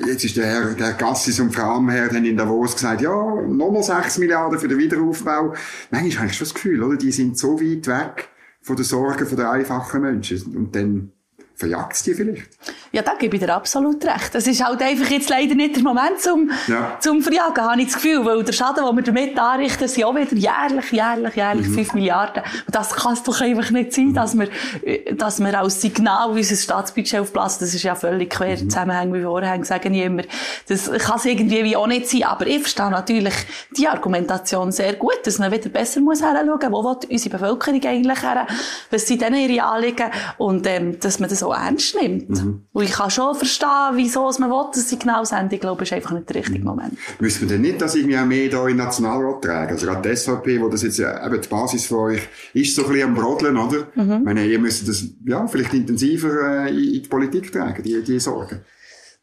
jetzt 0.06 0.24
ist 0.24 0.38
der 0.38 0.46
Herr, 0.46 0.74
der 0.74 0.94
Gassis 0.94 1.40
und 1.40 1.54
Frau 1.54 1.76
Amherr 1.76 2.10
dann 2.10 2.26
in 2.26 2.38
Davos 2.38 2.76
gesagt, 2.76 3.02
ja, 3.02 3.12
nochmal 3.12 3.84
6 3.84 4.20
Milliarden 4.20 4.60
für 4.60 4.68
den 4.68 4.78
Wiederaufbau. 4.78 5.54
Manchmal 5.92 6.20
habe 6.20 6.28
ich 6.28 6.38
schon 6.38 6.46
das 6.48 6.54
Gefühl, 6.54 6.82
oder? 6.82 6.98
Die 6.98 7.12
sind 7.12 7.38
so 7.38 7.60
weit 7.60 7.88
weg 7.88 8.30
von 8.62 8.76
den 8.76 8.86
Sorgen 8.86 9.36
der 9.36 9.52
einfachen 9.52 10.02
Menschen. 10.02 10.56
Und 10.56 10.76
dann 10.76 11.12
verjagt 11.60 11.94
es 11.94 12.04
die 12.04 12.14
vielleicht. 12.14 12.48
Ja, 12.94 13.02
da 13.02 13.16
gebe 13.16 13.36
ich 13.36 13.44
dir 13.44 13.54
absolut 13.54 14.04
recht. 14.06 14.34
Es 14.34 14.48
ist 14.48 14.64
halt 14.64 14.82
einfach 14.82 15.10
jetzt 15.10 15.30
leider 15.30 15.56
nicht 15.56 15.76
der 15.76 15.84
Moment 15.84 16.20
zum, 16.20 16.50
ja. 16.68 16.98
zum 17.02 17.22
Verjagen, 17.22 17.64
habe 17.64 17.82
ich 17.82 17.88
das 17.88 17.96
Gefühl. 17.96 18.26
Weil 18.26 18.44
der 18.44 18.54
Schaden, 18.54 18.86
den 18.86 18.96
wir 18.96 19.04
damit 19.04 19.38
anrichten, 19.38 19.88
sind 19.88 20.06
auch 20.06 20.16
wieder 20.16 20.34
jährlich, 20.34 20.92
jährlich, 20.92 21.36
jährlich 21.36 21.68
mhm. 21.68 21.74
5 21.76 21.94
Milliarden. 21.96 22.44
Und 22.66 22.74
das 22.74 22.94
kann 22.94 23.14
es 23.14 23.24
doch 23.24 23.42
einfach 23.42 23.70
nicht 23.72 23.94
sein, 23.94 24.14
dass 24.14 24.38
wir, 24.38 24.48
dass 25.16 25.40
wir 25.40 25.60
als 25.60 25.82
Signal 25.82 26.30
unser 26.30 26.56
Staatsbudget 26.56 27.20
aufblasen. 27.20 27.60
Das 27.60 27.74
ist 27.74 27.84
ja 27.84 27.94
völlig 27.94 28.30
quer 28.30 28.56
mhm. 28.56 28.70
Zusammenhang 28.70 29.14
wie 29.14 29.22
vorher, 29.22 29.64
sagen 29.66 29.94
ich 29.94 30.06
immer. 30.06 30.24
Das 30.68 30.90
kann 30.90 31.18
es 31.18 31.26
irgendwie 31.26 31.64
wie 31.66 31.76
auch 31.76 31.88
nicht 31.88 32.08
sein. 32.08 32.24
Aber 32.24 32.48
ich 32.48 32.62
verstehe 32.62 32.90
natürlich 32.90 33.36
die 33.76 33.88
Argumentation 33.88 34.72
sehr 34.72 34.94
gut, 34.94 35.20
dass 35.26 35.40
man 35.40 35.52
wieder 35.52 35.68
besser 35.68 36.00
muss 36.00 36.22
hinschauen, 36.22 36.72
wo 36.72 36.84
will 36.86 36.98
unsere 37.10 37.38
Bevölkerung 37.38 37.84
eigentlich 37.84 38.22
her, 38.22 38.48
was 38.90 39.06
sind 39.06 39.22
denn 39.22 39.36
ihre 39.36 39.64
Anliegen 39.64 40.10
und 40.38 40.66
ähm, 40.66 41.00
dass 41.00 41.20
man 41.20 41.30
das 41.30 41.44
auch 41.44 41.49
ernst 41.54 41.96
nimmt. 42.00 42.30
Mhm. 42.30 42.62
Und 42.72 42.84
ich 42.84 42.92
kann 42.92 43.10
schon 43.10 43.36
verstehen, 43.36 43.92
wieso 43.94 44.30
man 44.40 44.50
will, 44.50 44.66
das 44.74 44.90
Signal 44.90 45.26
senden. 45.26 45.54
Ich 45.54 45.62
glaube, 45.62 45.84
es 45.84 45.90
ist 45.90 45.94
einfach 45.94 46.12
nicht 46.12 46.30
der 46.30 46.38
richtige 46.38 46.64
Moment. 46.64 46.98
Müssen 47.20 47.42
wir 47.42 47.48
denn 47.48 47.62
nicht 47.62 47.82
das 47.82 47.96
irgendwie 47.96 48.18
auch 48.18 48.26
mehr 48.26 48.50
da 48.50 48.62
in 48.64 48.70
den 48.70 48.78
Nationalrat 48.78 49.44
tragen? 49.44 49.72
Also 49.72 49.86
gerade 49.86 50.10
die 50.10 50.16
SVP, 50.16 50.62
wo 50.62 50.70
das 50.70 50.84
jetzt 50.84 50.98
ja 50.98 51.26
eben 51.26 51.42
die 51.42 51.48
Basis 51.48 51.86
für 51.86 52.00
euch 52.00 52.22
ist, 52.54 52.76
so 52.76 52.84
ein 52.84 52.92
bisschen 52.92 53.10
am 53.10 53.16
Brodeln, 53.16 53.58
oder? 53.58 53.88
Mhm. 53.96 54.12
Ich 54.12 54.24
meine, 54.24 54.46
ihr 54.46 54.60
müsst 54.60 54.88
das, 54.88 55.04
ja, 55.26 55.46
vielleicht 55.48 55.74
intensiver 55.74 56.66
äh, 56.66 56.70
in 56.70 57.04
die 57.04 57.10
Politik 57.10 57.52
tragen, 57.52 57.84
die, 57.84 58.02
die 58.04 58.20
Sorgen. 58.20 58.62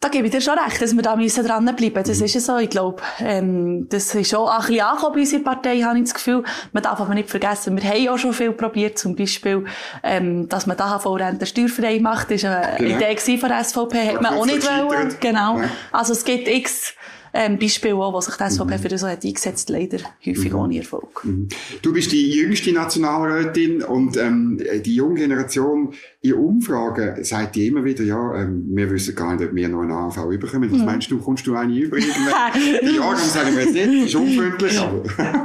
Da 0.00 0.08
gebe 0.08 0.26
ich 0.26 0.32
dir 0.32 0.42
schon 0.42 0.58
recht, 0.58 0.80
dass 0.82 0.94
wir 0.94 1.02
da 1.02 1.16
müssen 1.16 1.44
dranbleiben 1.46 2.04
Das 2.04 2.18
mhm. 2.18 2.24
ist 2.26 2.34
ja 2.34 2.40
so. 2.40 2.58
Ich 2.58 2.68
glaube, 2.68 3.02
ähm, 3.18 3.88
das 3.88 4.14
ist 4.14 4.28
schon 4.28 4.46
ein 4.46 4.60
bisschen 4.60 4.80
angekommen 4.80 5.14
bei 5.14 5.20
unserer 5.20 5.42
Partei, 5.42 5.80
habe 5.80 5.98
ich 5.98 6.04
das 6.04 6.14
Gefühl. 6.14 6.44
Man 6.72 6.82
darf 6.82 7.00
aber 7.00 7.14
nicht 7.14 7.30
vergessen, 7.30 7.80
wir 7.80 7.90
haben 7.90 8.08
auch 8.08 8.18
schon 8.18 8.34
viel 8.34 8.52
probiert. 8.52 8.98
Zum 8.98 9.16
Beispiel, 9.16 9.64
ähm, 10.02 10.48
dass 10.48 10.66
man 10.66 10.76
die 10.76 10.82
AHV-Rente 10.82 11.46
steuerfrei 11.46 11.98
macht. 12.00 12.30
Das 12.30 12.44
war 12.44 12.58
eine 12.60 12.76
genau. 12.76 13.10
Idee 13.10 13.38
von 13.38 13.48
der 13.48 13.64
SVP. 13.64 14.08
Hat 14.14 14.20
man 14.20 14.34
auch 14.34 14.44
nicht 14.44 14.62
wollen. 14.64 15.16
Genau. 15.18 15.60
Ja. 15.60 15.68
Also 15.92 16.12
es 16.12 16.24
gibt 16.24 16.46
x 16.46 16.94
ähm, 17.36 17.58
Beispiele 17.58 17.94
auch, 17.96 18.12
wo 18.12 18.20
sich 18.20 18.34
die 18.34 18.50
SVP 18.50 18.76
mhm. 18.76 18.78
für 18.78 18.98
so 18.98 19.06
hat 19.06 19.24
eingesetzt, 19.24 19.68
leider 19.68 19.98
häufig 20.24 20.52
mhm. 20.52 20.58
ohne 20.58 20.78
Erfolg. 20.78 21.24
Mhm. 21.24 21.48
Du 21.82 21.92
bist 21.92 22.10
die 22.12 22.30
jüngste 22.30 22.72
Nationalrätin 22.72 23.82
und 23.82 24.16
ähm, 24.16 24.60
die 24.84 24.94
junge 24.94 25.20
Generation 25.20 25.92
in 26.22 26.34
Umfragen 26.34 27.22
sagt 27.22 27.56
die 27.56 27.66
immer 27.66 27.84
wieder, 27.84 28.02
ja, 28.02 28.34
ähm, 28.36 28.64
wir 28.70 28.90
wissen 28.90 29.14
gar 29.14 29.36
nicht, 29.36 29.48
ob 29.48 29.54
wir 29.54 29.68
noch 29.68 29.82
einen 29.82 29.92
AV 29.92 30.30
überkommen. 30.30 30.72
Was 30.72 30.78
mhm. 30.78 30.84
meinst 30.84 31.10
du, 31.10 31.18
kommst 31.18 31.46
du 31.46 31.54
eine 31.54 31.78
über 31.78 31.98
irgendwann? 31.98 32.94
ja, 32.94 33.10
dann 33.10 33.16
sagen 33.18 33.54
wir 33.54 33.64
jetzt 33.64 33.74
nicht, 33.74 33.86
das 33.86 34.08
ist 34.08 34.14
unfreundlich, 34.14 34.80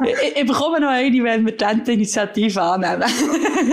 ich, 0.06 0.38
ich 0.38 0.48
bekomme 0.48 0.80
noch 0.80 0.90
eine, 0.90 1.24
wenn 1.24 1.46
wir 1.46 1.54
die 1.54 1.92
Initiative 1.92 2.62
annehmen. 2.62 3.04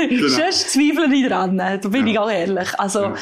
genau. 0.08 0.28
Sonst 0.28 0.70
zweifle 0.70 1.14
ich 1.14 1.26
dran, 1.26 1.56
da 1.56 1.76
bin 1.76 2.06
ja. 2.06 2.12
ich 2.12 2.18
auch 2.18 2.30
ehrlich. 2.30 2.68
Also, 2.78 3.02
ja 3.02 3.14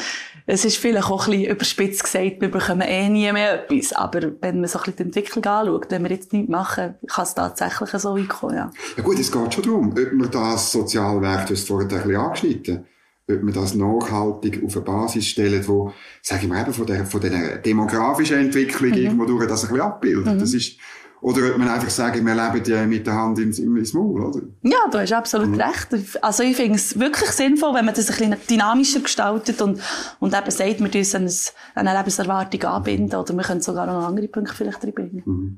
es 0.49 0.63
ist 0.63 0.77
vielleicht 0.77 1.11
auch 1.11 1.27
ein 1.27 1.31
bisschen 1.31 1.51
überspitzt 1.51 2.03
gesagt, 2.05 2.39
wir 2.39 2.49
bekommen 2.49 2.87
eh 2.87 3.09
nie 3.09 3.31
mehr 3.33 3.65
etwas. 3.65 3.91
Aber 3.91 4.31
wenn 4.39 4.61
man 4.61 4.69
so 4.69 4.79
ein 4.79 4.85
bisschen 4.85 4.95
die 4.95 5.03
Entwicklung 5.03 5.45
anschaut, 5.45 5.87
wenn 5.89 6.03
wir 6.03 6.09
jetzt 6.09 6.31
nichts 6.31 6.49
machen, 6.49 6.95
kann 7.05 7.23
es 7.25 7.35
tatsächlich 7.35 7.89
so 7.89 8.17
weit 8.17 8.29
kommen, 8.29 8.55
ja. 8.55 8.71
Ja 8.95 9.03
gut, 9.03 9.19
es 9.19 9.29
geht 9.29 9.53
schon 9.53 9.63
darum, 9.63 9.89
ob 9.89 10.13
man 10.13 10.31
das 10.31 10.71
Sozialwerk, 10.71 11.47
du 11.47 11.53
hast 11.53 11.67
vorhin 11.67 11.89
ein 11.89 11.97
bisschen 11.97 12.15
angeschnitten, 12.15 12.85
ob 13.29 13.43
man 13.43 13.53
das 13.53 13.75
nachhaltig 13.75 14.63
auf 14.63 14.77
eine 14.77 14.85
Basis 14.85 15.27
stellt, 15.27 15.67
wo, 15.67 15.91
sage 16.21 16.43
ich 16.43 16.47
mal, 16.47 16.61
eben 16.61 16.73
von 16.73 16.85
der, 16.85 17.05
von 17.05 17.19
der 17.19 17.57
demografischen 17.57 18.37
Entwicklung 18.37 18.91
mhm. 18.91 18.97
irgendwo 18.97 19.25
durch 19.25 19.47
das 19.47 19.65
ein 19.65 19.71
bisschen 19.71 19.85
abbildet. 19.85 20.35
Mhm. 20.35 20.39
Das 20.39 20.53
ist, 20.53 20.77
oder 21.21 21.51
ob 21.51 21.57
man 21.57 21.67
einfach 21.67 21.89
sagen, 21.89 22.25
wir 22.25 22.35
leben 22.35 22.71
ja 22.71 22.85
mit 22.85 23.07
der 23.07 23.15
Hand 23.15 23.39
ins, 23.39 23.59
ins 23.59 23.93
Maul, 23.93 24.25
oder? 24.25 24.41
Ja, 24.61 24.77
du 24.91 24.99
hast 24.99 25.13
absolut 25.13 25.49
mhm. 25.49 25.61
recht. 25.61 25.87
Also 26.21 26.43
ich 26.43 26.55
finde 26.55 26.75
es 26.75 26.99
wirklich 26.99 27.31
sinnvoll, 27.31 27.73
wenn 27.73 27.85
man 27.85 27.95
das 27.95 28.09
ein 28.09 28.17
bisschen 28.17 28.35
dynamischer 28.49 28.99
gestaltet 28.99 29.61
und, 29.61 29.81
und 30.19 30.35
eben 30.35 30.51
sagt, 30.51 30.79
wir 30.79 30.89
müssen 30.89 31.29
eine 31.75 31.97
Lebenserwartung 31.97 32.63
anbinden 32.63 33.19
oder 33.19 33.33
wir 33.33 33.43
können 33.43 33.61
sogar 33.61 33.87
noch 33.87 34.07
andere 34.07 34.27
Punkte 34.27 34.53
vielleicht 34.53 34.83
reinbringen. 34.83 35.23
Mhm. 35.25 35.57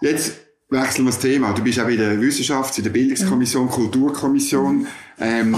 Jetzt 0.00 0.34
wechseln 0.70 1.04
wir 1.04 1.10
das 1.10 1.20
Thema. 1.20 1.52
Du 1.52 1.62
bist 1.62 1.78
auch 1.78 1.88
in 1.88 1.98
der 1.98 2.20
Wissenschaft, 2.20 2.76
in 2.78 2.84
der 2.84 2.90
Bildungskommission, 2.90 3.66
mhm. 3.66 3.70
Kulturkommission. 3.70 4.86
Ähm, 5.18 5.56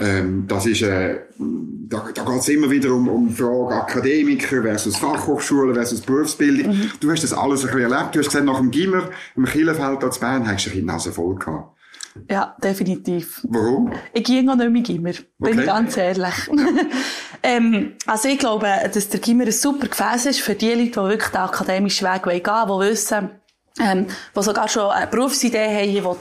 ähm, 0.00 0.44
das 0.48 0.66
ist, 0.66 0.82
äh, 0.82 1.20
da, 1.38 2.04
da 2.12 2.24
geht 2.24 2.40
es 2.40 2.48
immer 2.48 2.70
wieder 2.70 2.92
um, 2.92 3.08
um 3.08 3.30
Frage 3.30 3.74
Akademiker 3.74 4.62
versus 4.62 4.96
Fachhochschule 4.96 5.74
versus 5.74 6.00
Berufsbildung. 6.00 6.72
Mhm. 6.74 6.90
Du 7.00 7.10
hast 7.10 7.22
das 7.22 7.32
alles 7.32 7.64
ein 7.64 7.72
bisschen 7.72 7.92
erlebt. 7.92 8.14
Du 8.14 8.18
hast 8.18 8.26
gesagt, 8.26 8.44
nach 8.44 8.58
dem 8.58 8.70
Gimmer, 8.70 9.10
im 9.36 9.44
Kielefeld 9.44 10.02
als 10.02 10.18
Bern, 10.18 10.46
hast 10.50 10.66
du 10.66 10.70
ein 10.70 10.84
Nase 10.84 11.12
voll 11.12 11.36
gehabt. 11.36 11.76
Ja, 12.30 12.56
definitiv. 12.62 13.42
Warum? 13.48 13.92
Ich 14.12 14.24
gehe 14.24 14.42
noch 14.42 14.56
nicht 14.56 14.70
mehr 14.70 14.82
Gimmer, 14.82 15.12
bin 15.38 15.52
Okay. 15.52 15.60
ich 15.60 15.66
ganz 15.66 15.96
ehrlich. 15.96 16.34
ähm, 17.42 17.92
also 18.06 18.28
ich 18.28 18.38
glaube, 18.38 18.66
dass 18.92 19.08
der 19.10 19.20
Gimmer 19.20 19.44
ein 19.44 19.52
super 19.52 19.86
Gefäß 19.86 20.26
ist 20.26 20.40
für 20.40 20.54
die 20.54 20.70
Leute, 20.70 20.90
die 20.90 20.96
wirklich 20.96 21.30
den 21.30 21.40
akademischen 21.40 22.08
Weg 22.08 22.24
gehen 22.24 22.68
wollen, 22.68 22.86
die 22.86 22.92
wissen, 22.92 23.30
ähm, 23.78 24.06
die 24.34 24.42
sogar 24.42 24.68
schon 24.68 24.90
eine 24.90 25.06
Berufsidee 25.06 25.66
haben, 25.66 25.96
ich 25.96 26.02
will 26.02 26.16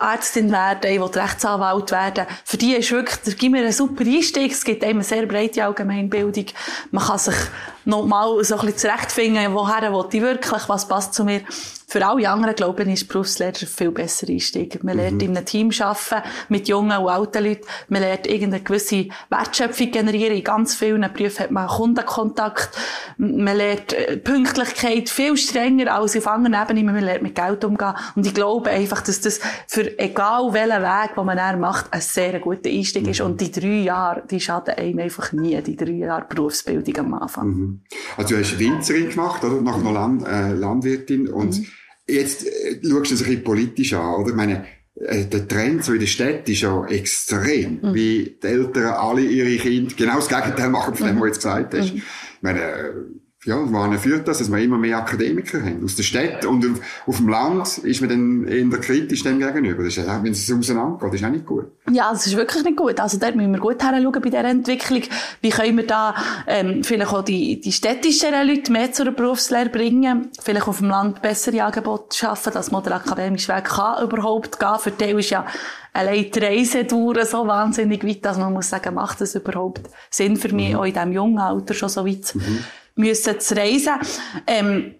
Ärztin 0.00 0.50
werden, 0.52 0.90
ich 0.90 1.00
will 1.00 1.06
Rechtsanwalt 1.06 1.90
werden. 1.90 2.26
Für 2.44 2.56
die 2.56 2.74
ist 2.74 2.90
wirklich 2.90 3.18
der 3.20 3.34
Gimmer 3.34 3.58
ein 3.58 3.72
super 3.72 4.04
Einstieg. 4.04 4.52
Es 4.52 4.64
gibt 4.64 4.84
einem 4.84 4.98
eine 4.98 5.04
sehr 5.04 5.26
breite 5.26 5.64
Allgemeinbildung. 5.64 6.46
Man 6.90 7.04
kann 7.04 7.18
sich 7.18 7.36
noch 7.84 8.04
mal 8.04 8.44
so 8.44 8.56
ein 8.56 8.66
bisschen 8.66 8.90
zurechtfinden, 8.90 9.54
woher 9.54 9.92
will 9.92 10.06
ich 10.12 10.20
wirklich, 10.20 10.68
was 10.68 10.86
passt 10.86 11.14
zu 11.14 11.24
mir. 11.24 11.40
Für 11.90 12.06
alle 12.06 12.28
anderen, 12.28 12.54
glaube 12.54 12.82
ich, 12.82 12.92
ist 12.92 13.08
Berufslehrer 13.08 13.54
ein 13.62 13.66
viel 13.66 13.90
besser 13.90 14.28
Einstieg. 14.28 14.84
Man 14.84 14.98
lernt 14.98 15.22
in 15.22 15.34
einem 15.34 15.46
Team 15.46 15.70
arbeiten, 15.80 16.28
mit 16.50 16.68
jungen 16.68 16.98
und 16.98 17.08
alten 17.08 17.42
Leuten. 17.42 17.66
Man 17.88 18.02
lernt 18.02 18.26
irgendeine 18.26 18.62
gewisse 18.62 19.06
Wertschöpfung 19.30 19.90
generieren. 19.90 20.36
In 20.36 20.44
ganz 20.44 20.74
vielen 20.74 21.10
Berufen 21.14 21.44
hat 21.44 21.50
man 21.50 21.66
Kundenkontakt. 21.66 22.76
Man 23.16 23.56
lernt 23.56 23.94
äh, 23.94 24.18
Pünktlichkeit 24.18 25.08
viel 25.08 25.34
strenger 25.38 25.94
als 25.94 26.14
auf 26.14 26.26
anderen 26.26 26.62
Ebenen. 26.62 26.94
Man 26.94 27.02
lernt 27.02 27.22
mit 27.22 27.34
Geld 27.34 27.64
umgehen. 27.64 27.94
Und 28.14 28.26
ich 28.26 28.34
glaube 28.34 28.68
einfach, 28.68 29.00
dass 29.00 29.22
das 29.22 29.40
für 29.66 29.98
egal 29.98 30.52
welchen 30.52 30.82
Weg, 30.82 31.14
den 31.16 31.24
man 31.24 31.38
dann 31.38 31.58
macht, 31.58 31.90
ein 31.90 32.02
sehr 32.02 32.38
guter 32.38 32.68
Einstieg 32.68 33.08
ist. 33.08 33.22
Und 33.22 33.40
die 33.40 33.50
drei 33.50 33.80
Jahre, 33.84 34.24
die 34.30 34.40
schaden 34.40 34.74
einem 34.74 34.98
einfach 34.98 35.32
nie. 35.32 35.58
Die 35.62 35.74
drei 35.76 35.92
Jahre 35.92 36.26
Berufsbildung 36.28 36.98
am 36.98 37.14
Anfang. 37.14 37.80
Also 38.18 38.34
du 38.34 38.42
hast 38.42 38.58
Winzerin 38.58 39.08
gemacht, 39.08 39.42
oder? 39.42 39.62
Nachher 39.62 39.78
noch 39.78 39.94
Land, 39.94 40.26
äh, 40.28 40.52
Landwirtin. 40.52 41.28
Und 41.28 41.62
jetzt 42.08 42.46
äh, 42.46 42.80
schaust 42.82 43.10
du 43.10 43.14
es 43.14 43.22
ein 43.22 43.28
bisschen 43.28 43.44
politisch 43.44 43.92
an, 43.94 44.14
oder? 44.14 44.30
Ich 44.30 44.36
meine, 44.36 44.66
äh, 44.94 45.24
der 45.26 45.46
Trend 45.46 45.84
so 45.84 45.92
in 45.92 46.00
der 46.00 46.06
Stadt 46.06 46.48
ist 46.48 46.62
ja 46.62 46.84
extrem, 46.86 47.80
wie 47.94 48.36
die 48.42 48.46
Eltern 48.46 48.94
alle 48.94 49.22
ihre 49.22 49.56
Kinder 49.56 49.94
genau 49.96 50.16
das 50.16 50.28
Gegenteil 50.28 50.70
machen 50.70 50.94
von 50.94 51.06
dem, 51.06 51.16
was 51.16 51.20
du 51.20 51.26
jetzt 51.26 51.42
gesagt 51.42 51.74
hast. 51.74 51.94
Ich 51.94 52.02
meine, 52.40 52.60
äh, 52.60 52.92
ja, 53.44 53.56
wohin 53.72 53.96
führt 53.98 54.26
das, 54.26 54.38
dass 54.38 54.50
wir 54.50 54.58
immer 54.58 54.78
mehr 54.78 54.98
Akademiker 54.98 55.62
haben 55.62 55.84
aus 55.84 55.94
der 55.94 56.02
Stadt 56.02 56.44
und 56.44 56.64
auf, 56.66 56.80
auf 57.06 57.16
dem 57.18 57.28
Land 57.28 57.78
ist 57.78 58.00
man 58.00 58.10
dann 58.10 58.44
eher 58.48 58.80
kritisch 58.80 59.22
dem 59.22 59.38
gegenüber. 59.38 59.84
Das 59.84 59.96
ist, 59.96 60.04
ja- 60.06 60.22
wenn 60.22 60.32
es 60.32 60.50
auseinandergeht, 60.52 61.14
ist 61.14 61.24
auch 61.24 61.30
nicht 61.30 61.46
gut. 61.46 61.66
Ja, 61.90 62.10
das 62.10 62.26
ist 62.26 62.36
wirklich 62.36 62.64
nicht 62.64 62.76
gut. 62.76 62.98
Also 62.98 63.16
dort 63.18 63.36
müssen 63.36 63.52
wir 63.52 63.60
gut 63.60 63.80
hinschauen 63.80 64.12
bei 64.12 64.20
dieser 64.28 64.44
Entwicklung. 64.44 65.02
Wie 65.40 65.50
können 65.50 65.76
wir 65.76 65.86
da 65.86 66.14
ähm, 66.48 66.82
vielleicht 66.82 67.12
auch 67.12 67.22
die, 67.22 67.60
die 67.60 67.70
städtischeren 67.72 68.46
Leute 68.46 68.72
mehr 68.72 68.92
zur 68.92 69.12
Berufslehre 69.12 69.68
bringen? 69.70 70.30
Vielleicht 70.42 70.66
auf 70.66 70.78
dem 70.78 70.88
Land 70.88 71.22
bessere 71.22 71.62
Angebote 71.62 72.16
schaffen, 72.16 72.52
dass 72.52 72.72
man 72.72 72.82
den 72.82 72.92
akademischen 72.94 73.54
Weg 73.54 73.64
kann 73.66 74.02
überhaupt 74.02 74.58
gehen. 74.58 74.78
Für 74.80 74.90
die 74.90 75.04
ist 75.12 75.30
ja 75.30 75.46
allein 75.92 76.26
die 76.34 76.38
Reisedauer 76.40 77.24
so 77.24 77.46
wahnsinnig 77.46 78.04
weit, 78.04 78.24
dass 78.24 78.36
man 78.36 78.52
muss 78.52 78.68
sagen, 78.68 78.94
macht 78.94 79.20
das 79.20 79.36
überhaupt 79.36 79.82
Sinn 80.10 80.36
für 80.36 80.52
mich, 80.52 80.74
auch 80.74 80.84
in 80.84 80.92
diesem 80.92 81.12
jungen 81.12 81.38
Alter 81.38 81.72
schon 81.74 81.88
so 81.88 82.04
weit 82.04 82.34
müssen 82.98 83.40
zu 83.40 83.56
reisen. 83.56 83.94
Ähm, 84.46 84.94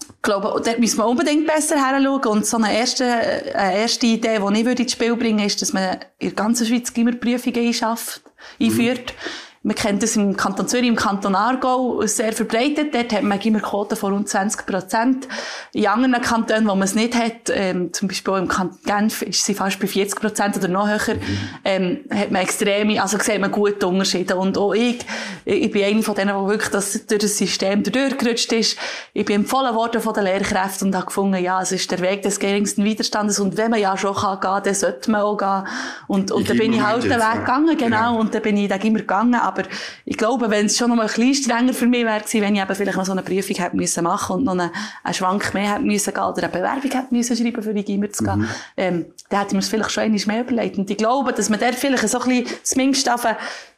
ich 0.00 0.22
glaube, 0.22 0.60
dort 0.64 0.78
müssen 0.78 0.98
wir 0.98 1.06
unbedingt 1.06 1.46
besser 1.46 1.76
heranschauen. 1.76 2.38
Und 2.38 2.46
so 2.46 2.56
eine 2.56 2.76
erste, 2.76 3.04
eine 3.04 3.78
erste 3.78 4.06
Idee, 4.06 4.38
die 4.38 4.58
ich 4.58 4.66
würde 4.66 4.82
ins 4.82 4.92
Spiel 4.92 5.16
bringen 5.16 5.44
ist, 5.44 5.62
dass 5.62 5.72
man 5.72 5.98
in 6.18 6.28
der 6.28 6.32
ganzen 6.32 6.66
Schweiz 6.66 6.92
Gimmerprüfungen 6.92 7.66
einschafft, 7.66 8.22
einführt. 8.60 9.14
Man 9.62 9.74
kennt 9.74 10.02
das 10.02 10.16
im 10.16 10.36
Kanton 10.36 10.68
Zürich, 10.68 10.86
im 10.86 10.96
Kanton 10.96 11.34
Aargau 11.34 12.02
sehr 12.06 12.32
verbreitet. 12.32 12.94
Dort 12.94 13.12
hat 13.12 13.22
man 13.22 13.38
Gimmerquoten 13.38 13.96
von 13.96 14.14
rund 14.14 14.28
20 14.28 14.66
Prozent. 14.66 15.28
In 15.72 15.86
anderen 15.86 16.22
Kantonen, 16.22 16.66
wo 16.66 16.74
man 16.74 16.82
es 16.82 16.94
nicht 16.94 17.14
hat, 17.14 17.50
ähm, 17.50 17.92
zum 17.92 18.08
Beispiel 18.08 18.34
auch 18.34 18.38
im 18.38 18.48
Kanton 18.48 18.78
Genf, 18.84 19.22
ist 19.22 19.44
sie 19.44 19.54
fast 19.54 19.78
bei 19.80 19.86
40 19.86 20.20
Prozent 20.20 20.56
oder 20.56 20.68
noch 20.68 20.88
höher, 20.88 21.16
ähm, 21.64 22.00
hat 22.10 22.30
man 22.30 22.42
extreme, 22.42 23.02
also 23.02 23.18
sieht 23.18 23.40
man 23.40 23.50
gute 23.50 23.86
Unterschiede. 23.86 24.36
Und 24.36 24.56
auch 24.56 24.72
ich, 24.74 24.98
ich 25.44 25.70
bin 25.70 25.84
eine 25.84 26.02
von 26.02 26.14
denen, 26.14 26.28
die 26.28 26.48
wirklich 26.48 26.70
das, 26.70 27.06
durch 27.06 27.20
das 27.20 27.36
System 27.36 27.82
durchgerutscht 27.82 28.52
ist. 28.52 28.78
Ich 29.12 29.24
bin 29.24 29.36
empfohlen 29.36 29.74
worden 29.74 30.00
von 30.00 30.14
den 30.14 30.24
Lehrkräften 30.24 30.88
und 30.88 30.94
habe 30.94 31.06
gefunden, 31.06 31.42
ja, 31.42 31.60
es 31.60 31.72
ist 31.72 31.90
der 31.90 32.00
Weg 32.00 32.22
des 32.22 32.38
geringsten 32.38 32.84
Widerstandes. 32.84 33.40
Und 33.40 33.56
wenn 33.56 33.70
man 33.70 33.80
ja 33.80 33.96
schon 33.96 34.14
kann 34.14 34.40
gehen, 34.40 34.60
dann 34.64 34.74
sollte 34.74 35.10
man 35.10 35.22
auch 35.22 35.36
gehen. 35.36 35.66
Und, 36.06 36.30
und 36.30 36.48
dann 36.48 36.56
bin 36.56 36.72
ich 36.72 36.78
immer 36.78 36.88
halt 36.88 37.02
den 37.02 37.10
Weg 37.10 37.18
ja. 37.18 37.34
gegangen, 37.34 37.76
genau. 37.76 37.98
Genau. 37.98 38.20
Und 38.20 38.34
dann 38.34 38.42
bin 38.42 38.56
ich 38.56 38.68
da 38.68 38.76
immer 38.76 39.00
gegangen. 39.00 39.34
Aber 39.48 39.62
ich 40.04 40.16
glaube, 40.16 40.50
wenn 40.50 40.66
es 40.66 40.76
schon 40.76 40.88
noch 40.88 40.96
mal 40.96 41.06
ein 41.06 41.14
bisschen 41.14 41.44
strenger 41.44 41.72
für 41.72 41.86
mich 41.86 42.04
wäre 42.04 42.20
gewesen, 42.20 42.40
wenn 42.42 42.54
ich 42.54 42.62
eben 42.62 42.74
vielleicht 42.74 42.96
noch 42.96 43.06
so 43.06 43.12
eine 43.12 43.22
Prüfung 43.22 43.56
hätte 43.56 43.76
müssen 43.76 44.04
machen 44.04 44.36
und 44.36 44.44
noch 44.44 44.52
einen, 44.52 44.70
einen 45.02 45.14
Schwank 45.14 45.54
mehr 45.54 45.74
hätte 45.74 45.84
müssen 45.84 46.14
gehen 46.14 46.22
oder 46.22 46.42
eine 46.42 46.52
Bewerbung 46.52 46.90
hätte 46.90 47.14
müssen 47.14 47.36
schreiben, 47.36 47.62
für 47.62 47.74
die 47.74 47.84
Gimmer 47.84 48.10
zu 48.10 48.24
gehen, 48.24 48.48
ähm, 48.76 49.06
dann 49.28 49.40
hätte 49.40 49.50
ich 49.50 49.54
mir 49.54 49.58
es 49.60 49.68
vielleicht 49.68 49.90
schon 49.90 50.04
einmal 50.04 50.20
mehr 50.26 50.40
überlegt. 50.42 50.78
Und 50.78 50.90
ich 50.90 50.96
glaube, 50.96 51.32
dass 51.32 51.48
man 51.48 51.60
dort 51.60 51.74
vielleicht 51.74 52.08
so 52.08 52.20
ein 52.20 52.28
bisschen 52.28 52.58
zumindest 52.62 53.10
auf 53.10 53.26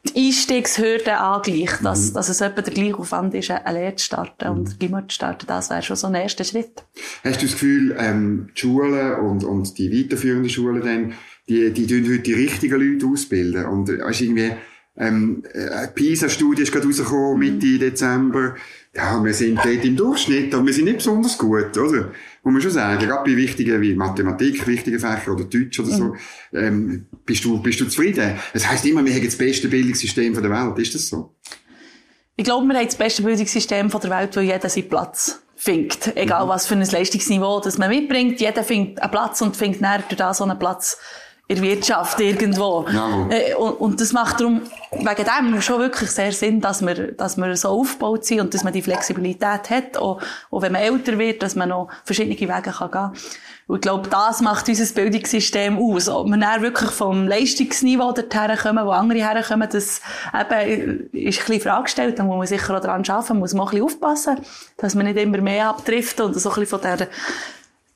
die 0.03 0.27
Einstiegshürde 0.27 1.17
angleicht, 1.17 1.83
dass, 1.83 2.13
dass 2.13 2.29
es 2.29 2.41
etwa 2.41 2.61
der 2.61 2.73
gleiche 2.73 2.97
Aufwand 2.97 3.33
ist, 3.33 3.51
eine 3.51 3.79
Lehre 3.79 3.95
zu 3.95 4.05
starten 4.05 4.49
und 4.49 4.79
Gimmer 4.79 5.07
zu 5.07 5.15
starten. 5.15 5.45
Das 5.47 5.69
wäre 5.69 5.83
schon 5.83 5.95
so 5.95 6.07
ein 6.07 6.15
erster 6.15 6.43
Schritt. 6.43 6.83
Hast 7.23 7.41
du 7.41 7.45
das 7.45 7.53
Gefühl, 7.53 7.95
ähm, 7.97 8.49
die 8.55 8.59
Schulen 8.59 9.15
und, 9.15 9.43
und 9.43 9.77
die 9.77 9.91
weiterführenden 9.91 10.49
Schulen 10.49 10.81
dann, 10.81 11.13
die, 11.47 11.71
die 11.71 11.87
tun 11.87 12.05
heute 12.05 12.19
die 12.19 12.33
richtigen 12.33 12.79
Leute 12.79 13.05
ausbilden? 13.05 13.65
Und, 13.65 13.89
äh, 13.89 13.99
weißt, 13.99 14.21
irgendwie, 14.21 14.51
ähm, 15.01 15.43
äh, 15.53 15.67
eine 15.69 15.87
PISA-Studie 15.87 16.61
ist 16.61 16.71
gerade 16.71 16.85
rausgekommen, 16.85 17.39
Mitte 17.39 17.79
Dezember. 17.79 18.55
Ja, 18.95 19.23
wir 19.23 19.33
sind 19.33 19.55
dort 19.63 19.83
im 19.83 19.97
Durchschnitt, 19.97 20.53
aber 20.53 20.67
wir 20.67 20.73
sind 20.73 20.85
nicht 20.85 20.97
besonders 20.97 21.37
gut, 21.39 21.75
oder? 21.75 22.11
Muss 22.43 22.53
man 22.53 22.61
schon 22.61 22.71
sagen. 22.71 23.03
Gerade 23.03 23.29
bei 23.29 23.35
wichtigen 23.35 23.81
wie 23.81 23.95
Mathematik, 23.95 24.67
wichtigen 24.67 24.99
Fächern 24.99 25.33
oder 25.33 25.45
Deutsch 25.45 25.79
oder 25.79 25.89
so, 25.89 26.15
ähm, 26.53 27.07
bist 27.25 27.43
du, 27.43 27.59
bist 27.61 27.79
du 27.79 27.85
zufrieden? 27.85 28.35
Das 28.53 28.69
heisst 28.69 28.85
immer, 28.85 29.03
wir 29.03 29.13
haben 29.13 29.25
das 29.25 29.37
beste 29.37 29.67
Bildungssystem 29.67 30.33
der 30.33 30.51
Welt. 30.51 30.77
Ist 30.77 30.93
das 30.93 31.07
so? 31.07 31.33
Ich 32.35 32.45
glaube, 32.45 32.67
wir 32.67 32.75
haben 32.75 32.85
das 32.85 32.95
beste 32.95 33.23
Bildungssystem 33.23 33.89
der 33.89 34.09
Welt, 34.09 34.35
wo 34.35 34.39
jeder 34.39 34.69
seinen 34.69 34.87
Platz 34.87 35.41
findet. 35.55 36.15
Egal 36.15 36.47
was 36.47 36.67
für 36.67 36.75
ein 36.75 36.85
Leistungsniveau 36.85 37.59
das 37.59 37.77
man 37.79 37.89
mitbringt. 37.89 38.39
Jeder 38.39 38.63
findet 38.63 38.99
einen 38.99 39.11
Platz 39.11 39.41
und 39.41 39.55
findet 39.55 39.81
näher 39.81 40.03
durch 40.07 40.17
das 40.17 40.37
so 40.37 40.43
einen 40.43 40.59
Platz 40.59 40.97
in 41.47 41.61
der 41.61 41.65
Wirtschaft 41.65 42.19
irgendwo. 42.19 42.85
Jawohl. 42.91 43.27
Äh, 43.31 43.53
und, 43.55 43.73
und 43.73 44.01
das 44.01 44.13
macht 44.13 44.39
darum 44.39 44.61
wegen 44.91 45.25
dem 45.25 45.61
schon 45.61 45.79
wirklich 45.79 46.09
sehr 46.11 46.31
Sinn, 46.31 46.61
dass 46.61 46.85
wir, 46.85 47.11
dass 47.13 47.37
wir 47.37 47.55
so 47.57 47.69
aufgebaut 47.69 48.25
sind 48.25 48.41
und 48.41 48.53
dass 48.53 48.63
man 48.63 48.73
die 48.73 48.81
Flexibilität 48.81 49.69
hat, 49.69 49.97
auch, 49.97 50.21
auch 50.49 50.61
wenn 50.61 50.71
man 50.71 50.81
älter 50.81 51.17
wird, 51.17 51.43
dass 51.43 51.55
man 51.55 51.69
noch 51.69 51.89
verschiedene 52.05 52.39
Wege 52.39 52.71
kann 52.71 52.91
gehen 52.91 53.11
Und 53.67 53.75
ich 53.75 53.81
glaube, 53.81 54.09
das 54.09 54.41
macht 54.41 54.69
unser 54.69 54.93
Bildungssystem 54.93 55.77
aus. 55.77 56.07
Ob 56.07 56.27
wir 56.27 56.37
dann 56.37 56.61
wirklich 56.61 56.91
vom 56.91 57.27
Leistungsniveau 57.27 58.13
dorthin 58.13 58.57
kommen, 58.57 58.85
wo 58.85 58.91
andere 58.91 59.19
herkommen, 59.19 59.67
das 59.69 60.01
eben 60.33 61.09
ist 61.11 61.13
ein 61.13 61.31
bisschen 61.31 61.53
in 61.53 61.61
Frage 61.61 61.83
gestellt. 61.83 62.19
Da 62.19 62.23
muss 62.23 62.37
man 62.37 62.47
sicher 62.47 62.77
auch 62.77 62.81
daran 62.81 63.03
arbeiten, 63.07 63.39
muss 63.39 63.53
man 63.53 63.67
auch 63.67 63.73
ein 63.73 63.79
bisschen 63.79 63.85
aufpassen, 63.85 64.37
dass 64.77 64.95
man 64.95 65.05
nicht 65.05 65.17
immer 65.17 65.39
mehr 65.39 65.69
abtrifft 65.69 66.21
und 66.21 66.33
so 66.39 66.49
ein 66.49 66.55
bisschen 66.55 66.79
von 66.79 66.81
der 66.81 67.07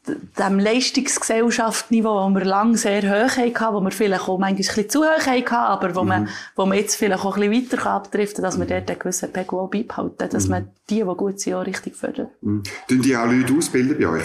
dem 0.07 0.59
Leistungsgesellschaftsniveau, 0.59 2.29
das 2.29 2.35
wir 2.35 2.45
lang 2.45 2.75
sehr 2.77 3.01
hoch 3.03 3.37
hatten, 3.37 3.73
wo 3.75 3.81
wir 3.81 3.91
vielleicht 3.91 4.27
auch 4.27 4.37
manchmal 4.37 4.49
ein 4.49 4.55
bisschen 4.55 4.89
zu 4.89 5.03
hoch 5.03 5.25
hatten, 5.25 5.53
aber 5.53 5.95
wo, 5.95 6.03
man, 6.03 6.29
wo 6.55 6.65
man 6.65 6.77
jetzt 6.77 6.95
vielleicht 6.95 7.23
auch 7.23 7.37
ein 7.37 7.49
bisschen 7.49 7.71
weiter 7.79 7.89
abdriften 7.91 8.43
kann, 8.43 8.43
dass 8.43 8.59
wir 8.59 8.65
dort 8.65 8.89
einen 8.89 8.99
gewissen 8.99 9.31
Pegel 9.33 9.59
auch 9.59 9.69
beibehalten, 9.69 10.29
dass 10.29 10.47
man 10.47 10.69
die, 10.89 10.95
die 10.95 11.01
gut 11.03 11.39
sind, 11.39 11.53
auch 11.55 11.65
richtig 11.65 11.95
fördert. 11.95 12.29
Mhm. 12.41 12.63
Tun 12.87 13.01
die 13.01 13.15
auch 13.15 13.25
Leute 13.25 13.53
ausbilden 13.53 13.97
bei 13.97 14.07
euch? 14.07 14.23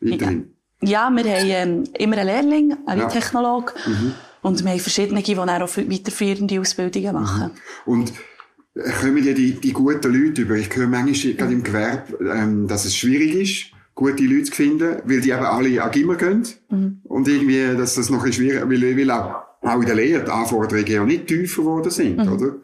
Weiterhin? 0.00 0.54
Ja, 0.82 1.10
wir 1.10 1.24
haben 1.24 1.26
ähm, 1.26 1.84
immer 1.96 2.18
einen 2.18 2.26
Lehrling, 2.26 2.76
einen 2.86 3.02
Ja. 3.02 3.08
Technolog 3.08 3.74
und 4.42 4.64
wir 4.64 4.70
haben 4.70 4.80
verschiedene, 4.80 5.22
die 5.22 5.34
dann 5.34 5.48
auch 5.48 5.76
weiterführende 5.76 6.60
Ausbildungen 6.60 7.14
machen. 7.14 7.52
Und 7.86 8.12
äh, 8.74 8.90
kommen 9.00 9.24
ja 9.24 9.32
die, 9.32 9.52
die 9.52 9.72
guten 9.72 10.12
Leute 10.12 10.42
über? 10.42 10.56
Ich 10.56 10.74
höre 10.74 10.88
manchmal 10.88 11.34
gerade 11.34 11.52
im 11.52 11.62
Gewerbe, 11.62 12.30
ähm, 12.34 12.66
dass 12.66 12.84
es 12.84 12.96
schwierig 12.96 13.34
ist, 13.34 13.66
gute 13.94 14.24
Leute 14.24 14.44
zu 14.44 14.52
finden, 14.52 14.96
weil 15.04 15.20
die 15.20 15.30
eben 15.30 15.44
alle 15.44 15.82
an 15.82 15.90
Gimmer 15.90 16.16
gehen. 16.16 16.42
Und 17.04 17.28
irgendwie, 17.28 17.76
dass 17.76 17.94
das 17.94 18.08
noch 18.10 18.20
ein 18.20 18.24
bisschen 18.26 18.46
schwierig, 18.48 18.62
weil, 18.68 18.96
weil 18.96 19.10
auch, 19.10 19.34
auch 19.62 19.80
in 19.80 19.86
der 19.86 19.94
Lehre 19.94 20.24
die 20.24 20.30
Anforderungen 20.30 20.86
ja 20.90 21.04
nicht 21.04 21.26
tiefer 21.26 21.62
geworden 21.62 21.90
sind, 21.90 22.20
oder? 22.20 22.56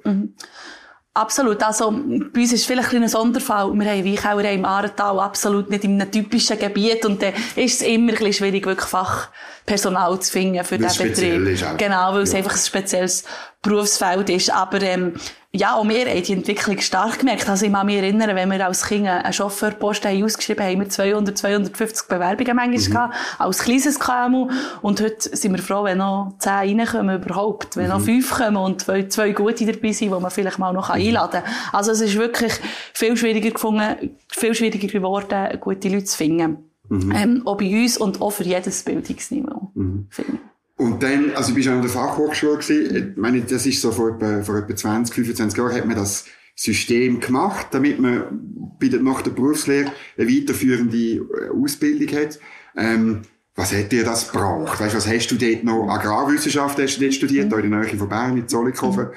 Absolut. 1.15 1.61
Also, 1.65 1.91
bei 2.33 2.41
uns 2.43 2.53
ist 2.53 2.65
vielleicht 2.67 2.95
ein, 2.95 3.03
ein 3.03 3.09
Sonderfall. 3.09 3.73
Wir 3.75 3.91
haben 3.91 4.05
Weichauer 4.05 4.45
im 4.45 4.65
Aartal 4.65 5.19
absolut 5.19 5.69
nicht 5.69 5.83
in 5.83 6.01
einem 6.01 6.13
typischen 6.13 6.57
Gebiet 6.59 7.05
und 7.05 7.21
dann 7.21 7.33
ist 7.57 7.81
es 7.81 7.87
immer 7.89 8.13
ein 8.13 8.19
bisschen 8.19 8.33
schwierig, 8.35 8.65
wirklich 8.67 8.89
Fachpersonal 8.89 10.21
zu 10.21 10.31
finden 10.31 10.63
für 10.63 10.79
diesen 10.79 10.91
es 10.91 10.99
Betrieb. 10.99 11.45
ist 11.49 11.65
auch. 11.65 11.77
Genau, 11.77 12.13
weil 12.15 12.23
es 12.23 12.33
Ja. 12.33 12.39
einfach 12.39 12.53
ein 12.53 12.59
spezielles 12.59 13.25
Berufsfeld 13.63 14.31
ist. 14.31 14.53
Aber, 14.53 14.81
ähm, 14.81 15.15
ja, 15.55 15.75
auch 15.77 15.89
wir 15.89 16.05
haben 16.07 16.23
die 16.23 16.33
Entwicklung 16.35 16.79
stark 16.81 17.21
gemerkt. 17.21 17.49
Also, 17.49 17.65
ich 17.65 17.73
kann 17.73 17.87
mich 17.87 17.97
erinnern, 17.97 18.37
wenn 18.37 18.51
wir 18.51 18.67
als 18.67 18.85
Kind 18.85 19.07
einen 19.09 19.33
Chauffeurposten 19.33 20.11
haben 20.11 20.23
ausgeschrieben 20.23 20.63
haben, 20.63 20.73
haben 20.73 20.81
wir 20.81 20.89
200, 20.91 21.39
250 21.39 22.07
Bewerbungen 22.07 22.55
manchmal 22.57 22.79
Mhm. 22.79 22.91
gehabt, 22.93 23.15
als 23.39 23.59
kleines 23.61 23.99
KMU. 23.99 24.51
Und 24.83 25.01
heute 25.01 25.37
sind 25.37 25.53
wir 25.53 25.63
froh, 25.63 25.85
wenn 25.85 25.99
noch 25.99 26.35
10 26.39 26.79
reinkommen 26.81 27.23
überhaupt. 27.23 27.77
Wenn 27.77 27.85
Mhm. 27.87 27.91
noch 27.93 28.01
5 28.03 28.31
kommen 28.31 28.57
und 28.59 28.83
zwei, 28.83 29.05
zwei 29.09 29.31
gute 29.31 29.65
dabei 29.65 29.93
sind, 29.93 30.13
die 30.15 30.21
man 30.21 30.31
vielleicht 30.31 30.59
mal 30.59 30.73
noch 30.75 30.91
einladen 30.91 31.43
kann. 31.43 31.53
Also, 31.73 31.93
es 31.93 32.03
ist 32.03 32.17
wirklich 32.17 32.53
viel 32.93 33.17
schwieriger 33.17 33.51
gefunden, 33.51 34.19
viel 34.31 34.55
schwieriger 34.55 34.89
geworden, 34.89 35.59
gute 35.61 35.89
Leute 35.89 36.05
zu 36.05 36.17
finden. 36.19 36.59
Mhm. 36.91 37.13
Ähm, 37.15 37.43
auch 37.47 37.57
bei 37.57 37.71
uns 37.83 37.97
und 37.97 38.21
auch 38.21 38.31
für 38.31 38.45
jedes 38.45 38.83
Bildungsniveau. 38.83 39.71
Finde 39.75 40.33
ich. 40.35 40.48
Und 40.79 41.03
dann, 41.03 41.33
also 41.35 41.49
ich 41.51 41.57
bin 41.57 41.65
schon 41.65 41.75
an 41.75 41.83
der 41.83 41.91
Fachhochschule 41.91 42.59
gewesen. 42.59 43.11
Ich 43.11 43.17
meine, 43.17 43.43
das 43.43 43.67
ist 43.67 43.81
so 43.81 43.91
vor 43.91 44.15
etwa, 44.15 44.43
vor 44.43 44.59
etwa 44.59 44.75
20, 44.75 45.15
25 45.15 45.59
Jahren 45.59 45.75
hat 45.75 45.87
man 45.87 45.97
das 45.97 46.25
System 46.55 47.19
gemacht, 47.19 47.67
damit 47.73 48.01
man 48.01 48.25
bei 48.81 48.89
der, 48.89 49.01
nach 49.01 49.23
der 49.23 49.33
Berufslehre 49.33 49.93
eine 50.17 50.29
weiterführende 50.29 50.97
äh, 50.97 51.51
Ausbildung 51.53 52.17
hat. 52.17 52.39
Ähm, 52.77 53.23
was 53.57 53.73
hat 53.73 53.91
dir 53.91 54.05
das 54.05 54.31
gebracht? 54.31 54.81
Weißt, 54.81 54.95
was 54.95 55.09
hast 55.09 55.29
du 55.29 55.35
dort 55.35 55.65
noch? 55.65 55.89
Agrarwissenschaft 55.89 56.79
hast 56.79 56.97
du 56.97 57.01
dort 57.01 57.15
studiert, 57.15 57.47
mhm. 57.47 57.51
da 57.51 57.59
in 57.59 57.71
der 57.71 57.81
Nähe 57.81 57.99
von 57.99 58.09
Bern, 58.09 58.39
in 58.39 58.47
Zollikofen. 58.47 59.09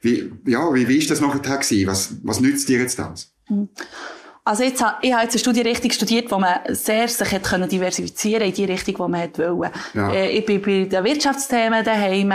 Wie, 0.00 0.32
ja, 0.46 0.74
wie, 0.74 0.88
wie 0.88 0.96
ist 0.96 1.10
das 1.10 1.20
nachher 1.20 1.40
gewesen? 1.40 1.86
Was, 1.86 2.16
was 2.22 2.40
nützt 2.40 2.70
dir 2.70 2.78
jetzt 2.78 2.98
das? 2.98 3.34
Mhm. 3.50 3.68
Also 4.44 4.64
jetzt, 4.64 4.84
ich 5.02 5.12
habe 5.12 5.22
jetzt 5.22 5.34
eine 5.34 5.38
Studienrichtung 5.38 5.90
studiert, 5.92 6.30
wo 6.30 6.38
man 6.38 6.54
sehr 6.68 7.06
sich 7.06 7.30
hat 7.30 7.44
können 7.44 7.68
diversifizieren 7.68 8.42
in 8.42 8.52
die 8.52 8.64
Richtung, 8.64 8.96
die 8.96 9.10
man 9.12 9.20
hat 9.20 9.38
wollen. 9.38 9.70
Ja. 9.94 10.12
Äh, 10.12 10.30
ich 10.30 10.44
bin 10.44 10.60
bei 10.60 10.84
den 10.84 11.04
Wirtschaftsthemen 11.04 11.84
daheim, 11.84 12.32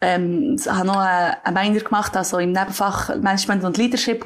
ähm, 0.00 0.56
habe 0.68 0.86
noch 0.86 0.98
einen 0.98 1.54
Minor 1.54 1.82
gemacht, 1.82 2.16
also 2.16 2.38
im 2.38 2.52
Nebenfach 2.52 3.16
Management 3.16 3.64
und 3.64 3.76
Leadership 3.76 4.24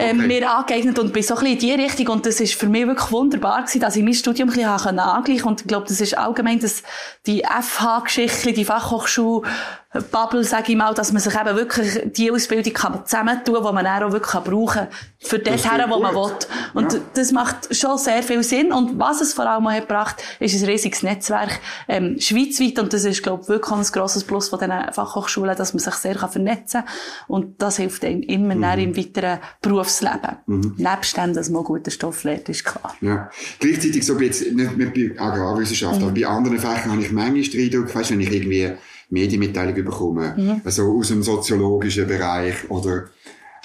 ähm, 0.00 0.18
okay. 0.18 0.26
mir 0.26 0.50
angeeignet 0.50 0.98
und 0.98 1.12
bin 1.12 1.22
so 1.22 1.34
ein 1.34 1.44
bisschen 1.44 1.70
in 1.72 1.78
die 1.78 1.82
Richtung 1.82 2.08
und 2.08 2.26
das 2.26 2.40
ist 2.40 2.54
für 2.54 2.68
mich 2.68 2.86
wirklich 2.86 3.10
wunderbar 3.10 3.62
gewesen, 3.62 3.80
dass 3.80 3.96
ich 3.96 4.04
mein 4.04 4.14
Studium 4.14 4.48
ein 4.48 4.54
bisschen 4.54 4.98
angleichen 4.98 5.44
und 5.46 5.60
ich 5.60 5.66
glaube, 5.66 5.86
das 5.88 6.00
ist 6.00 6.16
allgemein 6.16 6.58
dass 6.60 6.82
die 7.26 7.42
FH-Geschichte, 7.42 8.52
die 8.52 8.64
Fachhochschule 8.64 9.46
Bubble, 9.92 10.44
sage 10.44 10.70
ich 10.70 10.78
mal, 10.78 10.94
dass 10.94 11.12
man 11.12 11.20
sich 11.20 11.34
eben 11.34 11.56
wirklich 11.56 12.12
die 12.12 12.30
Ausbildung 12.30 12.72
kann 12.72 13.04
zusammentun 13.04 13.56
kann, 13.56 13.66
die 13.66 13.72
man 13.72 13.86
auch 13.86 14.12
wirklich 14.12 14.40
brauchen 14.44 14.66
kann, 14.66 14.88
für 15.18 15.40
das, 15.40 15.62
das 15.62 15.72
her, 15.72 15.84
wo 15.88 15.98
man 15.98 16.14
will. 16.14 16.32
Und 16.74 16.92
ja. 16.92 17.00
das 17.14 17.32
macht 17.32 17.74
schon 17.74 17.98
sehr 17.98 18.22
viel 18.22 18.44
Sinn. 18.44 18.72
Und 18.72 19.00
was 19.00 19.20
es 19.20 19.34
vor 19.34 19.46
allem 19.46 19.68
hat 19.68 19.88
gebracht, 19.88 20.22
ist 20.38 20.62
ein 20.62 20.68
riesiges 20.68 21.02
Netzwerk, 21.02 21.58
ähm, 21.88 22.20
schweizweit. 22.20 22.78
Und 22.78 22.92
das 22.92 23.04
ist, 23.04 23.20
glaube 23.24 23.42
ich, 23.42 23.48
wirklich 23.48 23.72
ein 23.72 23.82
grosses 23.82 24.22
Plus 24.22 24.48
von 24.48 24.60
diesen 24.60 24.92
Fachhochschulen, 24.92 25.56
dass 25.56 25.74
man 25.74 25.80
sich 25.80 25.94
sehr 25.94 26.14
kann 26.14 26.30
vernetzen 26.30 26.82
kann. 26.82 26.94
Und 27.26 27.60
das 27.60 27.78
hilft 27.78 28.04
einem 28.04 28.22
immer 28.22 28.54
mhm. 28.54 28.78
im 28.78 28.96
weiteren 28.96 29.40
Berufsleben. 29.60 30.36
Mhm. 30.46 30.74
Nebst 30.76 31.16
dem, 31.16 31.34
dass 31.34 31.50
man 31.50 31.64
guten 31.64 31.90
Stoff 31.90 32.22
lernt, 32.22 32.48
ist 32.48 32.64
klar. 32.64 32.94
Ja. 33.00 33.28
Gleichzeitig 33.58 34.06
so 34.06 34.16
jetzt, 34.20 34.52
nicht, 34.52 34.76
nicht 34.76 34.94
bei 34.94 35.20
Agrarwissenschaft, 35.20 35.98
mhm. 35.98 36.04
aber 36.04 36.14
bei 36.14 36.26
anderen 36.26 36.58
Fächern 36.60 36.92
habe 36.92 37.02
ich 37.02 37.10
manchmal 37.10 37.42
den 37.42 37.64
Eindruck, 37.64 37.92
weißt, 37.92 38.12
wenn 38.12 38.20
ich 38.20 38.32
irgendwie 38.32 38.72
Medienmitteilung 39.10 39.74
bekommen, 39.74 40.32
mhm. 40.36 40.60
also 40.64 40.96
aus 40.96 41.08
dem 41.08 41.22
soziologischen 41.22 42.06
Bereich 42.06 42.70
oder 42.70 43.08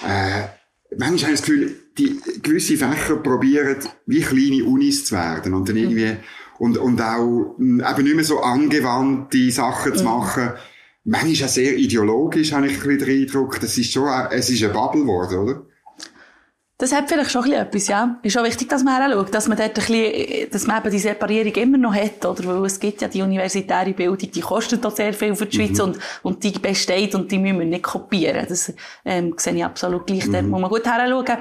äh, 0.04 0.42
manchmal 0.96 1.22
habe 1.22 1.34
ich 1.34 1.40
das 1.40 1.42
Gefühl, 1.42 1.76
die 1.98 2.20
gewisse 2.42 2.76
Fächer 2.76 3.16
probieren, 3.16 3.76
wie 4.06 4.20
kleine 4.20 4.64
Unis 4.64 5.06
zu 5.06 5.14
werden 5.14 5.54
und 5.54 5.68
dann 5.68 5.76
mhm. 5.76 5.82
irgendwie 5.82 6.06
mhm. 6.06 6.16
und, 6.58 6.78
und 6.78 7.00
auch 7.00 7.56
eben 7.58 8.04
nicht 8.04 8.16
mehr 8.16 8.24
so 8.24 8.40
angewandte 8.40 9.50
Sachen 9.50 9.92
mhm. 9.92 9.96
zu 9.96 10.04
machen. 10.04 10.50
Manchmal 11.04 11.32
ist 11.32 11.44
auch 11.44 11.48
sehr 11.48 11.76
ideologisch, 11.76 12.52
habe 12.52 12.66
ich 12.66 12.74
ein 12.74 12.82
bisschen 12.82 12.98
den 12.98 13.22
Eindruck. 13.22 13.60
Das 13.60 13.78
ist 13.78 13.92
schon, 13.92 14.08
es 14.30 14.50
ist 14.50 14.64
eine 14.64 14.72
Bubble 14.72 15.02
geworden, 15.02 15.38
oder? 15.38 15.66
Das 16.78 16.92
hat 16.92 17.08
vielleicht 17.08 17.30
schon 17.30 17.44
ein 17.44 17.50
bisschen 17.50 17.66
etwas, 17.66 17.88
ja. 17.88 18.18
Ist 18.22 18.36
auch 18.36 18.44
wichtig, 18.44 18.68
dass 18.68 18.84
man 18.84 19.10
schaut, 19.10 19.34
dass 19.34 19.48
man 19.48 19.56
dort 19.56 19.70
ein 19.70 19.74
bisschen, 19.74 20.50
dass 20.50 20.66
man 20.66 20.78
eben 20.82 20.90
die 20.90 20.98
Separierung 20.98 21.54
immer 21.54 21.78
noch 21.78 21.94
hat, 21.94 22.22
oder? 22.26 22.44
Weil 22.44 22.66
es 22.66 22.78
gibt 22.78 23.00
ja 23.00 23.08
die 23.08 23.22
universitäre 23.22 23.94
Bildung, 23.94 24.30
die 24.30 24.40
kostet 24.40 24.84
auch 24.84 24.94
sehr 24.94 25.14
viel 25.14 25.34
für 25.34 25.46
die 25.46 25.56
Schweiz 25.56 25.78
mhm. 25.78 25.84
und, 25.84 25.98
und 26.22 26.44
die 26.44 26.50
besteht 26.50 27.14
und 27.14 27.32
die 27.32 27.38
müssen 27.38 27.60
wir 27.60 27.66
nicht 27.66 27.82
kopieren. 27.82 28.44
Das, 28.46 28.74
ähm, 29.06 29.32
sehe 29.38 29.54
ich 29.54 29.64
absolut 29.64 30.06
gleich. 30.06 30.26
Mhm. 30.26 30.32
Dort 30.32 30.44
muss 30.44 30.60
man 30.60 30.70
gut 30.70 30.84
hinschauen. 30.84 31.38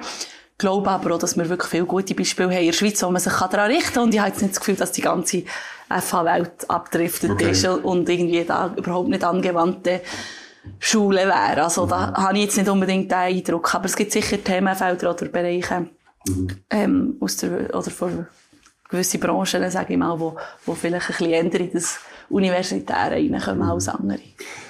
Ich 0.51 0.57
glaube 0.57 0.89
aber 0.89 1.15
auch, 1.15 1.19
dass 1.19 1.35
wir 1.35 1.49
wirklich 1.49 1.69
viele 1.69 1.85
gute 1.85 2.15
Beispiele 2.15 2.47
haben 2.47 2.59
in 2.59 2.67
der 2.67 2.73
Schweiz, 2.73 3.03
wo 3.03 3.11
man 3.11 3.21
sich 3.21 3.33
daran 3.33 3.69
richten 3.69 3.93
kann. 3.93 4.03
Und 4.03 4.13
ich 4.13 4.19
habe 4.21 4.29
jetzt 4.29 4.41
nicht 4.41 4.53
das 4.53 4.61
Gefühl, 4.61 4.77
dass 4.77 4.93
die 4.93 5.01
ganze 5.01 5.43
FH-Welt 5.89 6.69
abdriftet 6.69 7.31
okay. 7.31 7.51
ist 7.51 7.67
und 7.67 8.07
irgendwie 8.07 8.45
da 8.45 8.73
überhaupt 8.77 9.09
nicht 9.09 9.25
angewandte 9.25 9.99
Schule 10.79 11.25
wäre. 11.25 11.63
Also 11.63 11.85
mhm. 11.85 11.89
da 11.89 12.13
habe 12.13 12.37
ich 12.37 12.45
jetzt 12.45 12.57
nicht 12.57 12.69
unbedingt 12.69 13.11
den 13.11 13.17
Eindruck. 13.17 13.73
Aber 13.75 13.85
es 13.85 13.95
gibt 13.95 14.11
sicher 14.11 14.43
Themenfelder 14.43 15.11
oder 15.11 15.25
Bereiche 15.27 15.87
mhm. 16.27 16.47
ähm, 16.69 17.17
aus 17.19 17.37
der, 17.37 17.73
oder 17.75 17.91
von 17.91 18.27
gewissen 18.89 19.19
Branchen, 19.19 19.71
sage 19.71 19.93
ich 19.93 19.99
mal, 19.99 20.19
wo, 20.19 20.35
wo 20.65 20.73
vielleicht 20.73 21.09
ein 21.09 21.17
bisschen 21.17 21.33
ändern 21.33 21.61
in 21.61 21.73
das 21.73 21.99
Universitäre 22.29 23.15
reinkommen 23.15 23.59
mhm. 23.59 23.71
als 23.71 23.87
andere. 23.87 24.19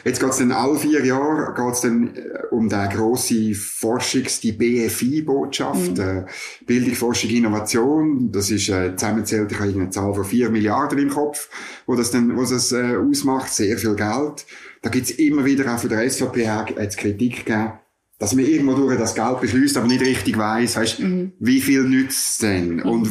Jetzt 0.04 0.20
geht 0.20 0.30
es 0.30 0.38
dann 0.38 0.52
alle 0.52 0.78
vier 0.78 1.04
Jahre 1.06 1.54
geht's 1.56 1.82
dann 1.82 2.16
äh, 2.16 2.22
um 2.52 2.70
die 2.70 2.90
grosse 2.94 3.54
Forschungs-, 3.54 4.42
die 4.42 4.52
BFI-Botschaft, 4.52 5.98
mhm. 5.98 6.00
äh, 6.00 6.26
Bildung, 6.66 6.96
Forschung, 6.96 7.30
Innovation. 7.30 8.32
Das 8.32 8.52
ist 8.52 8.70
äh, 8.70 8.96
zusammenzählt, 8.96 9.52
ich 9.52 9.60
habe 9.60 9.72
eine 9.72 9.90
Zahl 9.90 10.14
von 10.14 10.26
vier 10.26 10.50
Milliarden 10.50 11.00
im 11.00 11.10
Kopf, 11.10 11.50
wo 11.86 11.96
das 11.96 12.12
dann, 12.12 12.36
wo 12.36 12.42
das 12.42 12.72
äh, 12.72 12.98
ausmacht, 12.98 13.54
sehr 13.54 13.78
viel 13.78 13.96
Geld. 13.96 14.46
Da 14.86 14.92
gibt's 14.92 15.10
immer 15.10 15.44
wieder 15.44 15.74
auch 15.74 15.80
von 15.80 15.90
der 15.90 16.08
SVP 16.08 16.48
jetzt 16.78 17.00
Kritik 17.00 17.44
gegeben, 17.44 17.72
dass 18.20 18.36
man 18.36 18.46
irgendwo 18.46 18.76
durch 18.76 19.00
das 19.00 19.16
Geld 19.16 19.42
beschließt, 19.42 19.78
aber 19.78 19.88
nicht 19.88 20.02
richtig 20.02 20.38
weiss, 20.38 20.76
weißt, 20.76 21.00
mhm. 21.00 21.32
wie 21.40 21.60
viel 21.60 21.82
nützt 21.86 22.44
denn? 22.44 22.76
Mhm. 22.76 22.82
Und 22.84 23.10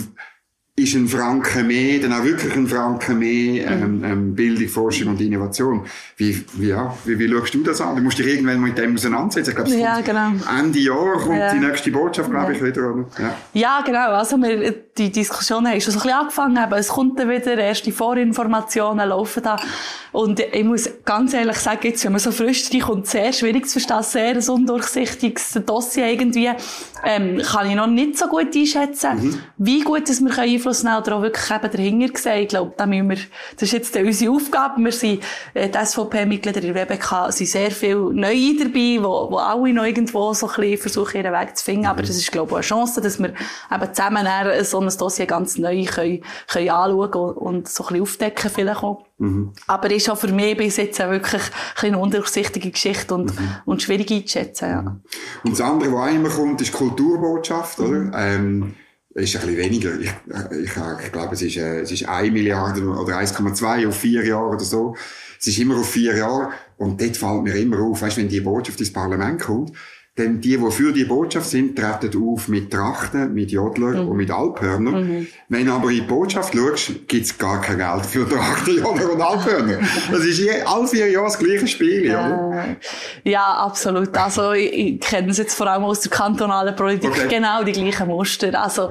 ist 0.77 0.95
ein 0.95 1.09
Franken 1.09 1.67
mehr, 1.67 1.99
dann 1.99 2.13
auch 2.13 2.23
wirklich 2.23 2.55
ein 2.55 2.69
Franken 2.69 3.19
mehr, 3.19 3.67
ähm, 3.73 3.99
mhm. 3.99 4.05
ähm, 4.05 4.35
Bildung, 4.37 4.69
Forschung 4.69 5.09
und 5.09 5.21
Innovation. 5.21 5.85
Wie, 6.17 6.45
wie, 6.55 6.69
ja, 6.69 6.97
wie, 7.07 7.19
wie 7.19 7.29
schaust 7.29 7.55
du 7.55 7.65
das 7.65 7.81
an? 7.81 7.97
Du 7.97 8.03
musst 8.03 8.21
dich 8.21 8.27
irgendwann 8.29 8.61
mit 8.61 8.79
dem 8.79 8.95
auseinandersetzen. 8.95 9.51
Ich 9.51 9.57
glaube, 9.57 9.71
ja, 9.75 10.01
genau. 10.01 10.31
Ende 10.57 10.79
Jahr 10.79 11.19
kommt 11.19 11.39
ja. 11.39 11.53
die 11.55 11.59
nächste 11.59 11.91
Botschaft, 11.91 12.31
glaube 12.31 12.53
ich, 12.53 12.63
wieder. 12.63 12.95
Oder? 12.95 13.05
Ja. 13.19 13.35
ja, 13.53 13.83
genau. 13.85 14.13
Also, 14.13 14.37
wir, 14.37 14.84
die 14.97 15.11
Diskussion 15.11 15.67
haben 15.67 15.81
schon 15.81 15.93
so 15.93 15.99
ein 15.99 16.03
bisschen 16.03 16.19
angefangen, 16.19 16.59
aber 16.59 16.79
es 16.79 16.89
kommt 16.89 17.19
dann 17.19 17.29
wieder, 17.29 17.59
erste 17.59 17.91
Vorinformationen 17.91 19.09
laufen 19.09 19.43
da. 19.43 19.57
Und 20.13 20.39
ich 20.39 20.63
muss 20.63 20.89
ganz 21.05 21.35
ehrlich 21.35 21.57
sagen, 21.57 21.81
jetzt, 21.83 22.05
wenn 22.05 22.13
man 22.13 22.21
so 22.21 22.31
frisch 22.31 22.71
kommt, 22.81 23.09
sehr 23.09 23.33
schwierig 23.33 23.67
zu 23.67 23.81
verstehen, 23.81 24.03
sehr 24.05 24.37
ein 24.37 24.49
undurchsichtiges 24.49 25.59
Dossier 25.67 26.07
irgendwie, 26.07 26.51
ähm, 27.05 27.43
kann 27.43 27.69
ich 27.69 27.75
noch 27.75 27.89
nicht 27.89 28.17
so 28.17 28.29
gut 28.29 28.55
einschätzen, 28.55 29.17
mhm. 29.17 29.41
wie 29.59 29.81
gut 29.81 30.09
dass 30.09 30.21
wir 30.21 30.39
Einfluss 30.39 30.85
nehmen 30.85 30.99
oder 30.99 31.17
auch 31.17 31.23
wirklich 31.23 31.51
eben 31.51 31.71
dahinter 31.73 32.19
sehen. 32.19 32.43
Ich 32.43 32.49
glaube, 32.49 32.73
da 32.77 32.87
müssen 32.87 33.11
wir, 33.11 33.17
das 33.17 33.63
ist 33.63 33.73
jetzt 33.73 33.97
unsere 33.97 34.33
Aufgabe. 34.33 34.81
Wir 34.85 34.93
sind, 34.93 35.25
äh, 35.55 35.69
die 35.69 35.85
SVP-Mitglieder 35.85 36.63
in 36.63 36.75
WBK 36.77 37.33
sind 37.33 37.49
sehr 37.49 37.73
viel 37.73 37.97
Neue 37.97 38.57
dabei, 38.57 38.99
wo, 39.03 39.33
wo 39.33 39.39
alle 39.39 39.73
noch 39.73 39.85
irgendwo 39.85 40.33
so 40.33 40.47
ein 40.47 40.55
bisschen 40.55 40.79
versuchen, 40.79 41.17
ihren 41.17 41.33
Weg 41.33 41.57
zu 41.57 41.65
finden. 41.65 41.83
Mhm. 41.83 41.89
Aber 41.89 42.03
das 42.03 42.17
ist, 42.17 42.31
glaube 42.31 42.51
ich, 42.51 42.53
auch 42.53 42.59
eine 42.59 42.65
Chance, 42.65 43.01
dass 43.01 43.19
wir 43.19 43.31
eben 43.31 43.95
zusammen 43.95 44.27
so 44.63 44.84
ein 44.89 44.99
Dossier 44.99 45.27
ganz 45.27 45.59
neu 45.59 45.85
können, 45.85 46.23
können 46.49 46.71
anschauen 46.71 47.35
und 47.37 47.69
so 47.69 47.85
ein 47.85 47.89
bisschen 47.89 48.03
aufdecken 48.03 48.51
vielleicht 48.55 48.83
auch. 48.83 49.05
Mhm. 49.19 49.53
Aber 49.67 49.91
ist 49.91 50.09
auch 50.11 50.19
für 50.19 50.33
mich 50.33 50.57
bis 50.57 50.77
jetzt 50.77 50.99
wirklich 50.99 51.43
eine 51.81 51.99
undurchsichtige 51.99 52.71
Geschichte 52.71 53.15
und, 53.15 53.39
mhm. 53.39 53.49
und 53.65 53.83
schwierig 53.83 54.11
einzuschätzen, 54.11 54.69
ja. 54.69 55.01
Und 55.45 55.53
das 55.53 55.61
andere, 55.61 55.93
was 55.93 56.09
auch 56.11 56.15
immer 56.15 56.29
kommt, 56.31 56.61
ist 56.61 56.73
Kulturbotschaft, 56.73 57.81
oder? 57.81 57.99
Mhm. 57.99 58.13
Ähm, 58.15 58.75
ist 59.15 59.37
ein 59.37 59.43
bisschen 59.43 59.57
weniger. 59.57 59.99
Ich, 60.01 60.11
ich, 60.65 60.71
ich 61.05 61.13
glaube, 61.13 61.35
es 61.35 61.43
ist, 61.43 61.57
äh, 61.57 61.81
es 61.81 61.93
ist 61.93 62.09
1 62.09 62.33
Milliarde 62.33 62.83
oder 62.85 63.19
1,2 63.19 63.89
auf 63.89 63.97
vier 63.97 64.27
Jahre 64.27 64.49
oder 64.49 64.65
so. 64.65 64.97
Es 65.39 65.47
ist 65.47 65.59
immer 65.59 65.79
auf 65.79 65.89
vier 65.89 66.17
Jahre. 66.17 66.51
Und 66.77 67.01
dort 67.01 67.17
fällt 67.17 67.43
mir 67.43 67.55
immer 67.55 67.81
auf, 67.81 68.03
weißt, 68.03 68.17
wenn 68.17 68.29
die 68.29 68.41
Botschaft 68.41 68.81
ins 68.81 68.93
Parlament 68.93 69.41
kommt, 69.41 69.73
denn 70.17 70.41
die, 70.41 70.57
die 70.57 70.71
für 70.71 70.93
die 70.93 71.05
Botschaft 71.05 71.51
sind, 71.51 71.77
treten 71.77 72.23
auf 72.23 72.47
mit 72.47 72.71
Trachten, 72.71 73.35
mit 73.35 73.51
Jodler 73.51 74.03
mhm. 74.03 74.09
und 74.09 74.17
mit 74.17 74.31
Alphörner. 74.31 74.93
Mhm. 74.93 75.27
Wenn 75.49 75.69
aber 75.69 75.91
in 75.91 75.97
die 75.97 76.01
Botschaft 76.03 76.55
schaust, 76.55 77.09
gibt's 77.09 77.37
gar 77.37 77.61
kein 77.61 77.79
Geld 77.79 78.07
für 78.07 78.29
Trachten, 78.29 78.77
Jodler 78.83 79.13
und 79.13 79.21
Alphörner. 79.21 79.81
Das 80.13 80.25
ist 80.25 80.39
je, 80.39 80.63
alle 80.63 80.87
vier 80.87 81.11
Jahre 81.11 81.27
das 81.27 81.39
gleiche 81.39 81.67
Spiel, 81.67 82.07
ja. 82.07 82.27
oder? 82.27 82.77
Ja, 83.25 83.45
absolut. 83.55 84.17
Also, 84.17 84.53
ich, 84.53 84.73
ich 84.73 85.01
kenne 85.01 85.31
es 85.31 85.39
jetzt 85.39 85.57
vor 85.57 85.67
allem 85.67 85.83
aus 85.83 86.01
der 86.01 86.13
kantonalen 86.13 86.77
Politik, 86.77 87.11
okay. 87.11 87.27
genau 87.29 87.65
die 87.65 87.73
gleichen 87.73 88.07
Muster. 88.07 88.63
Also, 88.63 88.91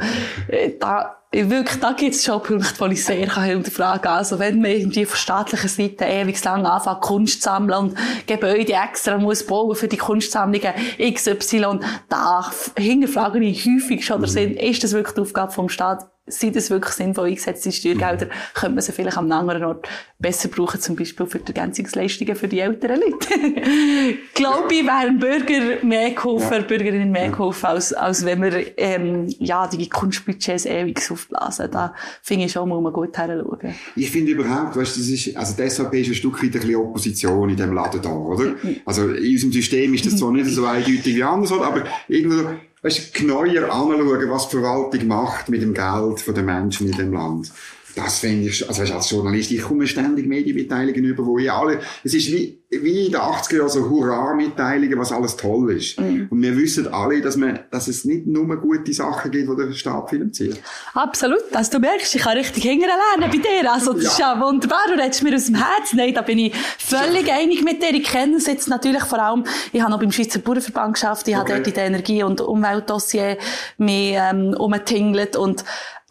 äh, 0.49 0.71
da, 0.77 1.22
wirklich, 1.33 1.79
da 1.79 1.93
gibt 1.93 2.15
es 2.15 2.23
schon 2.23 2.41
Punkte, 2.41 2.87
die 2.87 2.93
ich 2.93 3.03
sehr 3.03 3.17
hinterfragen 3.17 4.01
kann. 4.01 4.17
Also, 4.17 4.37
wenn 4.39 4.61
man 4.61 4.71
irgendwie 4.71 5.05
von 5.05 5.17
staatlicher 5.17 5.67
Seite 5.67 6.05
ewig 6.05 6.43
lang 6.43 6.65
anfängt, 6.65 7.01
Kunst 7.01 7.41
zu 7.41 7.49
sammeln 7.49 7.77
und 7.77 7.97
Gebäude 8.27 8.73
extra 8.73 9.17
muss 9.17 9.45
bauen 9.45 9.75
für 9.75 9.87
die 9.87 9.97
Kunstsammlungen 9.97 10.73
XY, 10.99 11.79
da 12.09 12.51
hinterfrage 12.77 13.39
ich 13.39 13.65
häufig 13.65 14.05
schon, 14.05 14.25
sind, 14.27 14.57
ist 14.57 14.83
das 14.83 14.93
wirklich 14.93 15.15
die 15.15 15.21
Aufgabe 15.21 15.51
vom 15.51 15.69
Staat? 15.69 16.12
Sind 16.25 16.55
es 16.55 16.69
wirklich 16.69 16.93
sinnvoll 16.93 17.27
eingesetzte 17.27 17.71
Steuergelder, 17.71 18.29
könnte 18.53 18.75
man 18.75 18.81
sie 18.81 18.93
vielleicht 18.93 19.17
am 19.17 19.29
anderen 19.31 19.65
Ort 19.65 19.89
besser 20.19 20.47
brauchen, 20.47 20.79
zum 20.79 20.95
Beispiel 20.95 21.25
für 21.25 21.39
die 21.39 21.53
Ergänzungsleistungen 21.53 22.35
für 22.37 22.47
die 22.47 22.59
älteren 22.59 23.01
Leute. 23.01 23.27
Glaube 24.33 24.73
ich, 24.73 24.85
wären 24.85 25.19
Bürger 25.19 25.83
mehr 25.85 26.11
geholfen, 26.11 26.53
ja. 26.53 26.61
Bürgerinnen 26.61 27.11
mehr 27.11 27.29
geholfen, 27.29 27.65
als, 27.65 27.91
als 27.91 28.23
wenn 28.23 28.41
wir, 28.41 28.77
ähm, 28.77 29.27
ja, 29.39 29.67
die 29.67 29.89
Kunstbudgets 29.89 30.65
ewig 30.65 30.99
aufblasen. 31.11 31.69
Da 31.69 31.93
finde 32.21 32.45
ich 32.45 32.53
schon, 32.53 32.69
muss 32.69 32.81
man 32.81 32.93
gut 32.93 33.17
hinschauen. 33.17 33.75
Ich 33.97 34.09
finde 34.09 34.31
überhaupt, 34.31 34.77
weißt, 34.77 34.97
das 34.97 35.07
ist, 35.07 35.35
also 35.35 35.61
die 35.61 35.69
SVP 35.69 36.01
ist 36.01 36.07
ein 36.07 36.15
Stück 36.15 36.41
weit 36.41 36.43
ein 36.43 36.51
bisschen 36.51 36.75
Opposition 36.75 37.49
in 37.49 37.57
diesem 37.57 37.73
Laden 37.73 38.01
da, 38.01 38.09
oder? 38.09 38.55
Also 38.85 39.09
in 39.09 39.33
unserem 39.33 39.51
System 39.51 39.93
ist 39.93 40.05
das 40.05 40.15
zwar 40.15 40.31
nicht 40.31 40.47
so 40.47 40.65
eindeutig 40.65 41.15
wie 41.17 41.23
anders, 41.23 41.51
aber 41.51 41.83
irgendwo, 42.07 42.49
weißt, 42.83 43.13
genauer 43.13 43.45
anschauen, 43.45 44.29
was 44.29 44.49
die 44.49 44.57
Verwaltung 44.57 45.07
macht 45.07 45.49
mit 45.49 45.61
dem 45.61 45.73
Geld 45.73 46.23
der 46.27 46.43
Menschen 46.43 46.89
in 46.89 46.97
dem 46.97 47.13
Land. 47.13 47.51
das 47.95 48.19
finde 48.19 48.49
ich, 48.49 48.67
also 48.67 48.93
als 48.93 49.09
Journalist, 49.09 49.51
ich 49.51 49.61
komme 49.61 49.87
ständig 49.87 50.27
Medienmitteilungen 50.27 51.03
über, 51.03 51.25
wo 51.25 51.37
ich 51.37 51.51
alle, 51.51 51.79
es 52.03 52.13
ist 52.13 52.31
wie, 52.31 52.62
wie 52.81 53.07
in 53.07 53.11
den 53.11 53.21
80er 53.21 53.57
Jahren 53.57 53.69
so 53.69 53.89
Hurra-Mitteilungen, 53.89 54.97
was 54.97 55.11
alles 55.11 55.35
toll 55.35 55.73
ist. 55.73 55.99
Mhm. 55.99 56.27
Und 56.29 56.41
wir 56.41 56.55
wissen 56.57 56.87
alle, 56.93 57.21
dass 57.21 57.37
man, 57.37 57.59
dass 57.71 57.87
es 57.87 58.05
nicht 58.05 58.25
nur 58.25 58.43
gute 58.57 58.93
Sachen 58.93 59.31
gibt, 59.31 59.49
die 59.49 59.55
der 59.55 59.73
Staat 59.73 60.09
finanziert. 60.09 60.59
Absolut. 60.93 61.43
Also 61.53 61.71
du 61.71 61.79
merkst, 61.79 62.15
ich 62.15 62.21
kann 62.21 62.37
richtig 62.37 62.63
lernen 62.63 63.31
bei 63.31 63.37
dir. 63.37 63.71
Also 63.71 63.93
das 63.93 64.03
ja. 64.03 64.09
ist 64.09 64.19
ja 64.19 64.41
wunderbar. 64.41 64.81
Du 64.87 64.93
redest 64.93 65.23
mir 65.23 65.35
aus 65.35 65.45
dem 65.45 65.55
Herzen. 65.55 65.97
Nein, 65.97 66.13
da 66.13 66.21
bin 66.21 66.39
ich 66.39 66.55
völlig 66.77 67.27
ja. 67.27 67.35
einig 67.35 67.63
mit 67.63 67.81
dir. 67.81 67.93
Ich 67.93 68.03
kenne 68.03 68.37
es 68.37 68.47
jetzt 68.47 68.67
natürlich 68.67 69.03
vor 69.03 69.19
allem, 69.19 69.43
ich 69.71 69.81
habe 69.81 69.91
noch 69.91 69.99
beim 69.99 70.11
Schweizer 70.11 70.39
Bauernverband 70.39 70.93
geschafft, 70.93 71.27
ich 71.27 71.35
okay. 71.35 71.53
habe 71.53 71.55
dort 71.55 71.67
in 71.67 71.73
der 71.73 71.85
Energie- 71.85 72.23
und 72.23 72.41
Umweltdossier 72.41 73.37
mich, 73.77 74.15
ähm, 74.15 74.53
umgetingelt 74.57 75.35
und 75.35 75.63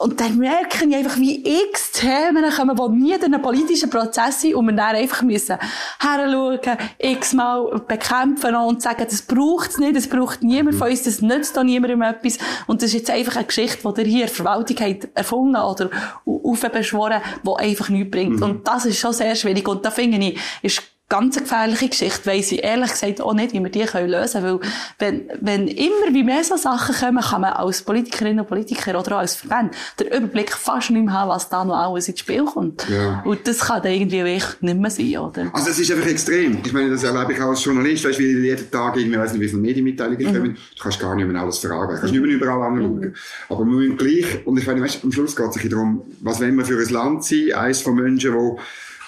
und 0.03 0.20
dann 0.20 0.37
merke 0.37 0.85
ich 0.85 0.96
einfach, 0.96 1.16
wie 1.18 1.44
x 1.44 1.92
Themen 1.92 2.44
kommen, 2.51 2.77
die 2.77 3.05
nie 3.05 3.12
in 3.12 3.22
einem 3.22 3.40
politischen 3.40 3.88
Prozess 3.88 4.40
sind 4.40 4.57
und 4.57 4.66
wir 4.66 4.72
dann 4.72 4.96
einfach 4.96 5.22
müssen 5.22 5.57
heranschauen, 6.01 6.52
x-mal 6.99 7.83
bekämpfen 7.87 8.55
und 8.55 8.83
sagen, 8.83 9.07
das 9.09 9.23
braucht 9.23 9.71
es 9.71 9.79
nicht, 9.79 9.97
das 9.97 10.09
braucht 10.09 10.43
niemand 10.43 10.77
von 10.77 10.88
uns, 10.88 11.03
das 11.03 11.23
nützt 11.23 11.59
auch 11.59 11.62
niemandem 11.62 12.03
etwas. 12.03 12.38
Und 12.67 12.83
das 12.83 12.88
ist 12.91 12.95
jetzt 12.95 13.11
einfach 13.11 13.37
eine 13.37 13.47
Geschichte, 13.47 13.93
die 13.93 14.01
ihr 14.03 14.07
hier 14.07 14.29
Verwaltung 14.29 14.77
habt 14.81 15.09
erfunden 15.15 15.57
oder 15.57 15.91
aufbeschworen, 16.25 17.21
die 17.45 17.57
einfach 17.57 17.88
nichts 17.88 18.11
bringt. 18.11 18.37
Mhm. 18.37 18.43
Und 18.43 18.69
das 18.69 18.87
ist 18.87 18.99
schon 18.99 19.12
sehr 19.12 19.35
schwierig. 19.35 19.67
Und 19.69 19.85
da 19.85 19.91
finde 19.91 20.19
ich, 20.19 20.38
ist 20.62 20.91
ganz 21.12 21.37
gefährliche 21.37 21.90
Geschichte, 21.90 22.25
weiss 22.25 22.51
ich 22.53 22.64
ehrlich 22.64 22.90
gesagt 22.90 23.20
auch 23.20 23.35
nicht, 23.35 23.53
wie 23.53 23.61
wir 23.62 23.68
die 23.68 23.83
lösen 23.83 24.40
können, 24.40 24.61
weil 24.61 24.70
wenn, 24.98 25.31
wenn 25.42 25.68
immer 25.68 26.14
wie 26.14 26.25
mehr 26.25 26.42
so 26.42 26.57
Sachen 26.57 26.94
kommen, 26.94 27.22
kann 27.22 27.42
man 27.42 27.53
als 27.53 27.83
Politikerin 27.83 28.40
und 28.40 28.48
Politiker 28.48 28.98
oder 28.98 29.16
auch 29.16 29.20
als 29.20 29.35
Verband 29.35 29.75
den 30.01 30.07
Überblick 30.07 30.53
fast 30.53 30.90
nicht 30.90 31.05
mehr 31.05 31.12
haben, 31.12 31.29
was 31.29 31.51
da 31.51 31.66
noch 31.66 31.77
alles 31.77 32.09
ins 32.09 32.20
Spiel 32.20 32.46
kommt. 32.46 32.87
Ja. 32.88 33.22
Und 33.27 33.46
das 33.46 33.59
kann 33.59 33.83
dann 33.83 33.92
irgendwie 33.92 34.22
nicht 34.22 34.62
mehr 34.62 34.90
sein, 34.90 35.18
oder? 35.18 35.51
Also 35.53 35.68
es 35.68 35.81
ist 35.81 35.92
einfach 35.92 36.07
extrem. 36.07 36.61
Ich 36.64 36.72
meine, 36.72 36.88
das 36.88 37.05
erlebe 37.05 37.35
ich 37.35 37.42
auch 37.42 37.51
als 37.51 37.62
Journalist, 37.62 38.07
weißt, 38.07 38.18
wie 38.18 38.46
jeden 38.46 38.70
Tag 38.70 38.96
irgendwie, 38.96 39.18
weiss 39.18 39.33
nicht, 39.35 39.42
wie 39.42 39.48
viele 39.48 39.61
Medienmitteilungen 39.61 40.27
mhm. 40.27 40.35
kommen, 40.35 40.55
du 40.55 40.83
kannst 40.83 40.98
gar 40.98 41.14
nicht 41.14 41.29
mehr 41.29 41.42
alles 41.42 41.59
fragen, 41.59 41.94
du 41.94 42.01
kannst 42.01 42.14
nicht 42.14 42.22
mehr 42.25 42.37
überall 42.37 42.62
anschauen. 42.62 43.01
Mhm. 43.01 43.14
Aber 43.51 43.66
wir 43.66 43.66
müssen 43.66 43.98
gleich, 43.98 44.46
und 44.46 44.59
ich 44.59 44.66
meine, 44.66 44.81
weißt, 44.81 45.05
am 45.05 45.12
Schluss 45.12 45.37
geht 45.37 45.57
es 45.57 45.68
darum, 45.68 46.05
was 46.22 46.40
wollen 46.40 46.57
wir 46.57 46.64
für 46.64 46.79
ein 46.79 46.88
Land 46.88 47.25
sein, 47.25 47.53
eins 47.55 47.83
von 47.83 47.96
Menschen, 47.96 48.33
die 48.33 48.61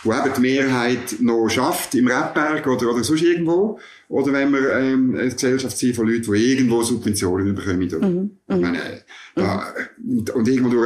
wo 0.04 0.12
eben 0.12 0.32
die 0.36 0.40
Mehrheit 0.40 1.16
noch 1.20 1.48
schafft, 1.48 1.94
im 1.94 2.06
Rebberg 2.06 2.66
oder, 2.66 2.92
oder 2.92 3.04
sonst 3.04 3.22
irgendwo. 3.22 3.78
Oder 4.08 4.32
wenn 4.32 4.52
wir 4.52 4.72
ähm, 4.76 5.16
eine 5.16 5.30
Gesellschaft 5.30 5.76
sind 5.76 5.96
von 5.96 6.06
Leuten, 6.06 6.32
die 6.32 6.52
irgendwo 6.52 6.82
Subventionen 6.82 7.54
bekommen. 7.54 7.88
Oder? 7.94 8.06
Mhm. 8.06 8.30
Ich 8.48 8.56
meine, 8.56 8.78
mhm. 8.78 8.82
da, 9.34 9.74
und, 10.34 10.48
irgendwo 10.48 10.84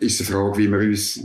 ist 0.00 0.20
es 0.20 0.28
eine 0.28 0.38
Frage, 0.38 0.58
wie 0.58 0.70
wir 0.70 0.78
uns 0.78 1.20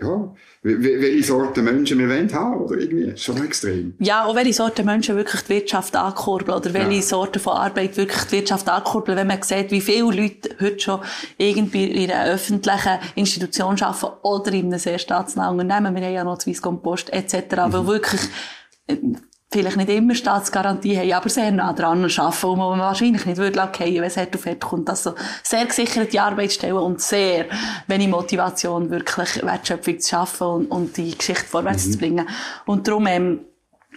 ja, 0.00 0.34
welche 0.62 1.22
Sorte 1.22 1.62
Menschen 1.62 1.98
wir 1.98 2.08
wollen 2.08 2.32
haben, 2.32 2.60
oder 2.60 2.78
irgendwie. 2.78 3.16
Schon 3.16 3.44
extrem. 3.44 3.94
Ja, 3.98 4.24
auch 4.24 4.34
welche 4.34 4.52
Sorte 4.52 4.82
Menschen 4.82 5.16
wirklich 5.16 5.42
die 5.42 5.50
Wirtschaft 5.50 5.94
ankurbeln, 5.94 6.58
oder 6.58 6.72
welche 6.72 6.96
ja. 6.96 7.02
Sorte 7.02 7.38
von 7.38 7.52
Arbeit 7.52 7.96
wirklich 7.96 8.22
die 8.24 8.32
Wirtschaft 8.32 8.68
ankurbeln, 8.68 9.16
wenn 9.18 9.26
man 9.26 9.42
sieht, 9.42 9.70
wie 9.70 9.80
viele 9.80 10.10
Leute 10.10 10.50
heute 10.60 10.80
schon 10.80 11.00
irgendwie 11.36 11.84
in 11.84 12.10
einer 12.10 12.32
öffentlichen 12.32 12.98
Institution 13.14 13.80
arbeiten, 13.80 14.16
oder 14.22 14.52
in 14.52 14.66
einem 14.66 14.78
sehr 14.78 14.98
staatsnahen 14.98 15.58
Unternehmen. 15.58 15.94
Wir 15.94 16.06
haben 16.06 16.14
ja 16.14 16.24
noch 16.24 16.40
Swisscom 16.40 16.82
Post, 16.82 17.12
etc., 17.12 17.34
mhm. 17.34 17.72
weil 17.72 17.86
wirklich, 17.86 18.20
vielleicht 19.52 19.76
nicht 19.76 19.90
immer 19.90 20.14
Staatsgarantie 20.14 20.96
haben, 20.96 21.12
aber 21.12 21.28
sehr 21.28 21.50
nah 21.50 21.72
dran 21.72 22.04
arbeiten, 22.04 22.42
wo 22.42 22.56
man 22.56 22.78
wahrscheinlich 22.78 23.26
nicht 23.26 23.38
würde 23.38 23.58
fallen, 23.58 23.94
wenn 23.94 24.04
es 24.04 24.16
hart 24.16 24.34
auf 24.36 24.46
hart 24.46 24.60
kommt. 24.60 24.88
Also 24.88 25.14
sehr 25.42 25.66
gesicherte 25.66 26.22
Arbeitsstellen 26.22 26.76
und 26.76 27.00
sehr 27.00 27.46
wenig 27.88 28.08
Motivation, 28.08 28.90
wirklich 28.90 29.42
Wertschöpfung 29.42 29.98
zu 29.98 30.08
schaffen 30.08 30.46
und, 30.46 30.66
und 30.66 30.96
die 30.96 31.16
Geschichte 31.16 31.46
vorwärts 31.46 31.86
mhm. 31.86 31.92
zu 31.92 31.98
bringen. 31.98 32.28
Und 32.64 32.86
darum, 32.86 33.06
ähm, 33.08 33.40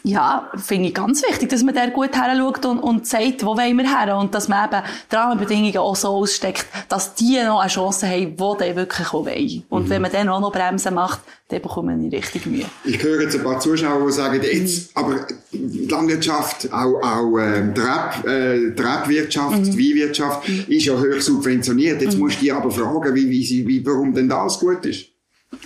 ja, 0.06 0.52
finde 0.58 0.90
ich 0.90 0.94
ganz 0.94 1.24
wichtig, 1.24 1.50
dass 1.50 1.64
man 1.64 1.74
da 1.74 1.86
gut 1.88 2.14
her 2.14 2.36
schaut 2.38 2.66
und, 2.66 2.80
und 2.80 3.08
sagt, 3.08 3.46
wo 3.46 3.56
wollen 3.58 3.78
wir 3.78 3.88
her? 3.88 4.18
Und 4.18 4.36
dass 4.36 4.50
man 4.50 4.66
eben 4.66 4.84
die 5.10 5.16
Rahmenbedingungen 5.16 5.78
auch 5.78 5.96
so 5.96 6.10
aussteckt, 6.10 6.66
dass 6.90 7.16
die 7.16 7.42
noch 7.42 7.62
eine 7.62 7.70
Chance 7.70 8.08
haben, 8.10 8.34
wo 8.38 8.56
die 8.56 8.76
wirklich 8.76 9.08
auch 9.08 9.26
wollen. 9.26 9.64
Und 9.70 9.86
mhm. 9.86 9.90
wenn 9.90 10.02
man 10.02 10.12
dann 10.12 10.28
auch 10.28 10.42
noch 10.42 10.52
Bremsen 10.52 10.94
macht, 10.94 11.22
dann 11.48 11.62
bekommt 11.62 11.88
man 11.88 12.02
nicht 12.02 12.14
richtig 12.14 12.46
Mühe. 12.46 12.66
Ich 12.84 13.02
höre 13.02 13.22
jetzt 13.22 13.36
ein 13.36 13.44
paar 13.44 13.62
Zuschauer, 13.62 14.06
die 14.06 14.12
sagen, 14.12 14.42
jetzt, 14.44 14.94
mhm. 14.96 15.02
aber 15.02 15.28
die 15.54 15.86
Landwirtschaft, 15.86 16.74
auch, 16.74 17.02
auch 17.02 17.38
ähm, 17.40 17.74
die, 17.74 17.82
Rap, 17.82 18.26
äh, 18.26 18.72
die 18.72 18.82
Rebwirtschaft, 18.82 19.58
mhm. 19.58 19.64
die 19.64 19.78
Weinwirtschaft, 19.78 20.50
mhm. 20.50 20.66
ist 20.68 20.86
ja 20.86 20.94
hoch 20.96 21.22
subventioniert. 21.22 22.02
Jetzt 22.02 22.16
mhm. 22.16 22.20
musst 22.20 22.38
du 22.38 22.42
dich 22.42 22.54
aber 22.54 22.72
fragen, 22.72 23.16
wie, 23.16 23.30
wie, 23.30 23.68
wie, 23.68 23.86
warum 23.86 24.14
denn 24.14 24.28
das 24.28 24.60
gut 24.60 24.86
ist. 24.86 25.13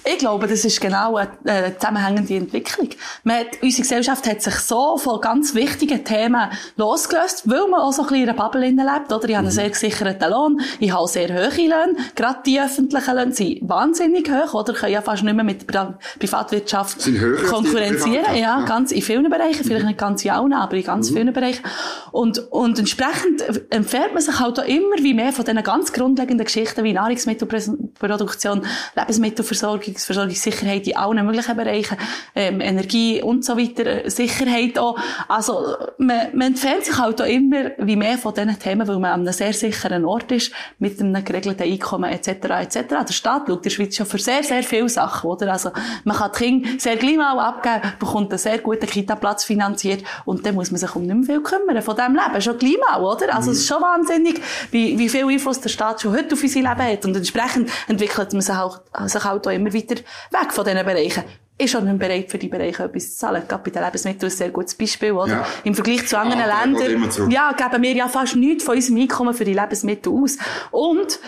Ich 0.06 0.18
glaube, 0.18 0.48
das 0.48 0.66
ist 0.66 0.80
genau 0.80 1.16
eine, 1.18 1.30
eine 1.46 1.78
zusammenhängende 1.78 2.36
Entwicklung. 2.36 2.90
Man 3.24 3.40
hat, 3.40 3.48
unsere 3.62 3.82
Gesellschaft 3.84 4.28
hat 4.28 4.42
sich 4.42 4.56
so 4.56 4.98
von 4.98 5.22
ganz 5.22 5.54
wichtigen 5.56 6.04
Themen 6.04 6.50
losgelöst, 6.76 7.50
weil 7.50 7.68
man 7.68 7.82
auch 7.82 7.94
so 7.94 8.04
ein 8.04 8.08
bisschen 8.08 8.24
in 8.24 8.30
einer 8.30 8.38
Bubble 8.38 8.68
lebt, 8.68 9.12
oder? 9.12 9.30
Ich 9.30 9.36
habe 9.36 9.38
einen 9.38 9.46
mhm. 9.48 9.52
sehr 9.52 9.70
gesicherten 9.70 10.32
Lohn, 10.32 10.62
ich 10.80 10.92
habe 10.92 11.08
sehr 11.08 11.30
hohe 11.30 11.68
Löhne, 11.68 11.96
gerade 12.16 12.40
die 12.46 12.60
öffentlichen 12.60 13.16
Löhne 13.16 13.34
sind 13.34 13.70
wahnsinnig 13.70 14.30
hoch, 14.30 14.54
oder? 14.54 14.74
Können 14.74 14.94
ja 14.94 15.02
fast 15.02 15.24
nicht 15.24 15.36
mehr 15.36 15.44
mit 15.44 15.74
der 15.74 15.98
Privatwirtschaft 16.20 17.10
konkurrenzieren. 17.50 18.36
Ja, 18.36 18.62
ganz 18.66 18.92
in 18.92 19.02
vielen 19.02 19.30
Bereichen, 19.30 19.64
vielleicht 19.64 19.86
nicht 19.86 19.98
ganz 19.98 20.24
in 20.24 20.32
allen, 20.32 20.54
aber 20.54 20.76
in 20.76 20.84
ganz 20.84 21.12
mhm. 21.12 21.16
vielen 21.16 21.34
Bereichen. 21.34 21.64
Und, 22.12 22.40
und 22.52 22.80
entsprechend 22.80 23.44
entfernt 23.70 24.14
man 24.14 24.22
sich 24.22 24.40
halt 24.40 24.60
auch 24.60 24.66
immer 24.66 24.96
wie 25.00 25.14
mehr 25.14 25.32
von 25.32 25.46
diesen 25.46 25.64
ganz 25.64 25.94
grundlegenden 25.94 26.46
Geschichten 26.46 26.84
wie 26.84 26.94
Nahrungsmittelproduktion, 26.94 28.66
Lebensmittelversorgung, 28.96 29.77
Versorgungs 29.78 30.06
Versorgungssicherheit 30.06 30.88
in 30.88 30.96
allen 30.96 31.26
möglichen 31.26 31.56
Bereichen, 31.56 31.98
ähm, 32.36 32.62
Energie 32.62 33.22
und 33.22 33.46
so 33.46 33.58
weiter, 33.58 34.06
äh, 34.06 34.10
Sicherheit 34.10 34.78
auch. 34.78 34.98
Also, 35.28 35.76
man, 35.98 36.28
man 36.34 36.48
entfernt 36.48 36.86
sich 36.86 36.98
halt 36.98 37.22
auch 37.22 37.26
immer 37.26 37.72
wie 37.78 37.96
mehr 37.96 38.18
von 38.18 38.34
diesen 38.34 38.58
Themen, 38.60 38.88
weil 38.88 39.00
man 39.00 39.12
an 39.12 39.22
einem 39.22 39.34
sehr 39.34 39.54
sicheren 39.54 40.06
Ort 40.06 40.32
ist, 40.32 40.52
mit 40.80 41.00
einem 41.00 41.24
geregelten 41.24 41.64
Einkommen 41.64 42.12
etc. 42.12 42.30
etc. 42.30 42.78
Der 43.08 43.14
Staat 43.14 43.48
schaut 43.48 43.58
in 43.58 43.62
der 43.64 43.70
Schweiz 43.70 43.96
schon 43.96 44.06
für 44.06 44.20
sehr, 44.20 44.44
sehr 44.44 44.64
viele 44.64 44.90
Sachen, 44.90 45.30
oder? 45.30 45.52
Also, 45.52 45.72
man 46.04 46.18
kann 46.18 46.32
die 46.34 46.44
Kinder 46.44 46.70
sehr 46.78 46.98
gleich 46.98 47.18
mal 47.18 47.40
abgeben, 47.40 47.94
bekommt 48.00 48.32
einen 48.32 48.40
sehr 48.40 48.60
guten 48.60 48.88
Kita-Platz 48.88 49.44
finanziert 49.44 50.04
und 50.26 50.46
dann 50.46 50.56
muss 50.56 50.72
man 50.72 50.80
sich 50.80 50.96
um 50.96 51.04
nicht 51.04 51.16
mehr 51.16 51.26
viel 51.26 51.42
kümmern 51.42 51.82
von 51.82 51.96
diesem 51.96 52.16
Leben, 52.16 52.42
schon 52.42 52.58
gleich 52.58 52.78
mal, 52.90 53.02
oder? 53.02 53.36
Also, 53.36 53.52
es 53.52 53.60
ist 53.60 53.68
schon 53.68 53.82
wahnsinnig, 53.82 54.42
wie, 54.72 54.98
wie 54.98 55.10
viel 55.10 55.28
Einfluss 55.28 55.60
der 55.62 55.70
Staat 55.70 56.02
schon 56.02 56.14
heute 56.14 56.34
auf 56.34 56.44
unser 56.44 56.60
Leben 56.60 56.84
hat 56.84 57.06
und 57.06 57.16
entsprechend 57.16 57.70
entwickelt 57.88 58.34
man 58.34 58.42
sich 58.42 58.56
auch, 58.56 58.82
sich 59.06 59.24
halt 59.24 59.48
auch 59.48 59.52
immer 59.52 59.67
weiter 59.74 59.96
weg 59.96 60.52
von 60.52 60.66
diesen 60.66 60.86
Bereichen 60.86 61.24
ist 61.60 61.76
auch 61.76 61.82
nicht 61.82 61.98
bereit, 61.98 62.30
für 62.30 62.38
die 62.38 62.50
Bereiche 62.50 62.84
etwas 62.84 63.14
zu 63.14 63.18
zahlen. 63.18 63.44
Gerade 63.48 63.64
bei 63.64 63.72
den 63.72 63.84
Lebensmitteln 63.84 64.28
ist 64.28 64.36
ein 64.36 64.38
sehr 64.38 64.50
gutes 64.50 64.76
Beispiel, 64.76 65.12
oder? 65.12 65.32
Ja. 65.32 65.48
Im 65.64 65.74
Vergleich 65.74 66.08
zu 66.08 66.18
anderen 66.18 66.44
ah, 66.44 66.64
Ländern, 66.64 67.32
ja, 67.32 67.52
geben 67.54 67.82
wir 67.82 67.94
ja 67.94 68.08
fast 68.08 68.36
nichts 68.36 68.64
von 68.64 68.76
unserem 68.76 69.02
Einkommen 69.02 69.34
für 69.34 69.46
die 69.46 69.54
Lebensmittel 69.54 70.14
aus. 70.14 70.38
Und, 70.72 71.20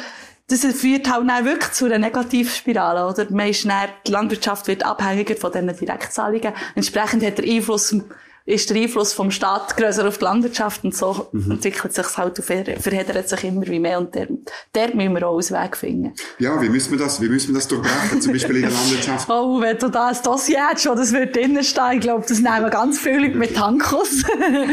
das 0.49 0.65
führt 0.65 1.11
halt 1.11 1.29
dann 1.29 1.45
wirklich 1.45 1.73
zu 1.73 1.85
einer 1.85 1.99
Negativspirale, 1.99 3.07
oder? 3.07 3.27
Man 3.29 3.49
ist 3.49 3.65
dann, 3.65 3.89
die 4.07 4.11
Landwirtschaft 4.11 4.67
wird 4.67 4.83
abhängiger 4.83 5.35
von 5.35 5.51
diesen 5.51 5.75
Direktzahlungen. 5.75 6.53
Entsprechend 6.73 7.23
hat 7.23 7.37
der 7.37 7.45
Einfluss 7.45 7.95
ist 8.49 8.69
der 8.69 8.77
Einfluss 8.77 9.13
vom 9.13 9.29
Staat 9.29 9.77
größer 9.77 10.07
auf 10.07 10.17
die 10.17 10.23
Landwirtschaft 10.23 10.83
und 10.83 10.95
so 10.95 11.27
mhm. 11.31 11.51
entwickelt 11.51 11.93
sich 11.93 12.17
halt 12.17 12.39
und 12.39 12.45
verheddert 12.45 13.29
sich 13.29 13.43
immer 13.43 13.65
wie 13.67 13.79
mehr 13.79 13.99
und 13.99 14.15
der, 14.15 14.27
der 14.73 14.95
müssen 14.95 15.13
wir 15.13 15.27
auch 15.27 15.39
einen 15.39 15.63
Weg 15.63 15.77
finden. 15.77 16.13
Ja, 16.39 16.59
wie 16.61 16.69
müssen 16.69 16.91
wir 16.91 16.97
das, 16.97 17.21
wie 17.21 17.29
müssen 17.29 17.49
wir 17.49 17.55
das 17.55 17.67
durchbrechen, 17.67 18.21
zum 18.21 18.33
Beispiel 18.33 18.55
in 18.57 18.61
der 18.63 18.71
Landwirtschaft? 18.71 19.29
Oh, 19.39 19.61
wenn 19.61 19.77
du 19.77 19.89
das 19.89 20.21
Dossier 20.21 20.67
hättest, 20.67 20.85
schon, 20.85 20.97
das 20.97 21.13
wird 21.13 21.35
drinnen 21.35 21.63
stehen, 21.63 21.93
ich 21.93 21.99
glaube, 22.01 22.25
das 22.27 22.39
nehmen 22.39 22.69
ganz 22.71 22.99
viele 22.99 23.19
Leute 23.19 23.37
mit 23.37 23.55
Tankos. 23.55 24.23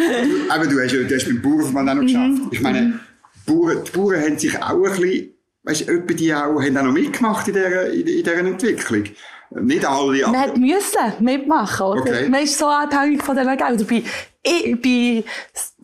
Aber 0.48 0.66
du 0.66 0.80
hast 0.80 0.92
ja, 0.92 1.02
du 1.02 1.14
hast 1.14 1.26
beim 1.26 1.42
Bauernverband 1.42 1.90
auch 1.90 1.94
noch 1.94 2.02
geschafft. 2.02 2.42
Mhm. 2.42 2.48
Ich 2.50 2.60
meine, 2.60 3.00
Bauern, 3.44 3.84
die 3.84 3.90
Bauern 3.90 4.22
haben 4.22 4.38
sich 4.38 4.62
auch 4.62 4.84
ein 4.84 5.00
bisschen, 5.00 5.30
weißt 5.64 5.88
du, 5.88 6.00
die 6.14 6.34
auch, 6.34 6.60
haben 6.60 6.76
auch 6.78 6.82
noch 6.84 6.92
mitgemacht 6.92 7.46
in 7.48 7.54
dieser, 7.54 7.90
in 7.90 8.06
dieser 8.06 8.34
Entwicklung. 8.34 9.04
Nicht 9.50 9.84
alle. 9.84 10.26
Man 10.28 10.60
musste 10.60 10.98
mitmachen, 11.20 11.86
oder? 11.86 12.00
Okay. 12.00 12.28
Man 12.28 12.42
ist 12.42 12.58
so 12.58 12.66
abhängig 12.66 13.22
von 13.22 13.36
diesen 13.36 13.56
Geldern. 13.56 13.86
Bei, 13.86 14.02
bei 14.46 15.24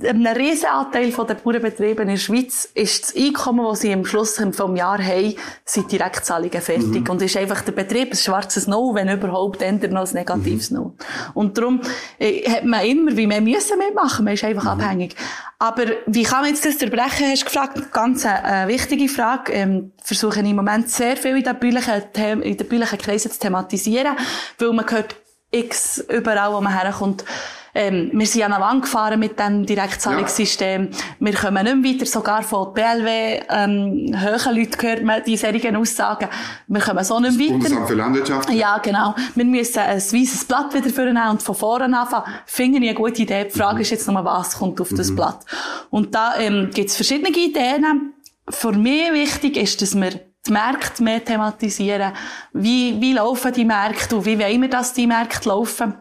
einem 0.09 0.27
riesen 0.27 0.67
Anteil 0.67 1.11
der 1.11 1.35
Bauernbetriebe 1.35 2.03
in 2.03 2.09
der 2.09 2.17
Schweiz 2.17 2.69
ist 2.75 3.03
das 3.03 3.17
Einkommen, 3.17 3.65
das 3.67 3.81
sie 3.81 3.93
am 3.93 4.05
Schluss 4.05 4.41
vom 4.53 4.77
Jahr 4.77 5.03
haben, 5.03 5.35
sind 5.65 5.91
Direktzahlungen 5.91 6.61
fertig. 6.61 7.03
Mhm. 7.03 7.11
Und 7.11 7.23
ist 7.23 7.37
einfach 7.37 7.63
der 7.63 7.73
Betrieb 7.73 8.13
ein 8.13 8.17
schwarzes 8.17 8.69
No, 8.69 8.95
wenn 8.95 9.09
überhaupt, 9.09 9.63
ändert 9.63 9.93
noch 9.93 10.07
ein 10.07 10.15
negatives 10.15 10.71
mhm. 10.71 10.77
No. 10.77 10.95
Und 11.35 11.59
darum 11.59 11.81
äh, 12.19 12.49
hat 12.49 12.65
man 12.65 12.85
immer, 12.87 13.17
wie 13.17 13.27
man 13.27 13.43
müssen 13.43 13.79
mitmachen, 13.79 14.25
man 14.25 14.35
ist 14.35 14.45
einfach 14.45 14.65
mhm. 14.65 14.81
abhängig. 14.81 15.17
Aber 15.59 15.87
wie 16.07 16.23
kann 16.23 16.43
man 16.43 16.51
jetzt 16.51 16.65
das 16.65 16.79
durchbrechen, 16.79 17.31
hast 17.31 17.43
du 17.43 17.47
gefragt. 17.47 17.93
Ganz 17.93 18.25
eine 18.25 18.65
äh, 18.65 18.69
wichtige 18.69 19.09
Frage. 19.09 19.53
Ähm, 19.53 19.93
versuchen 20.03 20.47
im 20.47 20.57
Moment 20.57 20.89
sehr 20.89 21.17
viel 21.17 21.37
in 21.37 21.45
den 21.45 21.59
bäuerlichen, 21.59 22.03
in 22.43 22.57
den 22.57 22.69
bäuerlichen 22.69 22.99
Kreisen 22.99 23.31
zu 23.31 23.41
thematisieren, 23.41 24.17
weil 24.59 24.73
man 24.73 24.89
hört 24.89 25.17
x 25.53 25.99
überall, 26.09 26.53
wo 26.53 26.61
man 26.61 26.77
herkommt, 26.77 27.25
ähm, 27.75 28.11
wir 28.13 28.27
sind 28.27 28.43
an 28.43 28.51
der 28.51 28.61
Wand 28.61 28.83
gefahren 28.83 29.19
mit 29.19 29.39
dem 29.39 29.65
Direktzahlungssystem. 29.65 30.91
Ja. 30.91 30.99
Wir 31.21 31.35
kommen 31.35 31.65
nicht 31.65 31.77
mehr 31.77 31.95
weiter, 31.95 32.07
sogar 32.07 32.43
von 32.43 32.75
BLW, 32.75 33.41
ähm, 33.49 34.15
höheren 34.15 34.57
Leuten 34.57 34.83
hört 34.83 35.03
man 35.03 35.23
die 35.25 35.37
solchen 35.37 35.77
Aussagen. 35.77 36.29
Wir 36.67 36.81
kommen 36.81 37.05
so 37.05 37.19
nicht 37.19 37.39
weiter. 37.39 37.53
Bundesamt 37.53 37.89
für 37.89 37.95
Landwirtschaft. 37.95 38.51
Ja, 38.51 38.79
genau. 38.79 39.15
Wir 39.35 39.45
müssen 39.45 39.79
ein 39.79 39.97
weißes 39.97 40.45
Blatt 40.45 40.75
wieder 40.75 40.91
vornehmen 40.91 41.31
und 41.31 41.43
von 41.43 41.55
vorne 41.55 41.99
anfangen. 41.99 42.27
Finde 42.45 42.79
ich 42.79 42.89
eine 42.91 42.95
gute 42.95 43.23
Idee. 43.23 43.45
Die 43.45 43.59
Frage 43.59 43.77
mhm. 43.77 43.81
ist 43.81 43.91
jetzt 43.91 44.07
nur, 44.07 44.23
was 44.23 44.59
kommt 44.59 44.79
auf 44.81 44.91
mhm. 44.91 44.97
das 44.97 45.15
Blatt. 45.15 45.41
Und 45.89 46.15
da 46.15 46.37
ähm, 46.39 46.71
gibt 46.75 46.91
es 46.91 46.97
verschiedene 46.97 47.35
Ideen. 47.35 48.13
Für 48.49 48.73
mich 48.73 49.13
wichtig 49.13 49.57
ist, 49.57 49.81
dass 49.81 49.95
wir 49.95 50.11
die 50.47 50.53
Märkte 50.53 51.03
mehr 51.03 51.25
thematisieren. 51.25 52.13
Wie, 52.53 53.01
wie 53.01 53.15
laufen 53.15 53.53
die 53.53 53.65
Märkte 53.65 54.17
und 54.17 54.27
wie 54.27 54.39
wollen 54.39 54.61
wir, 54.61 54.69
dass 54.69 54.93
die 54.93 55.07
Märkte 55.07 55.49
laufen? 55.49 55.95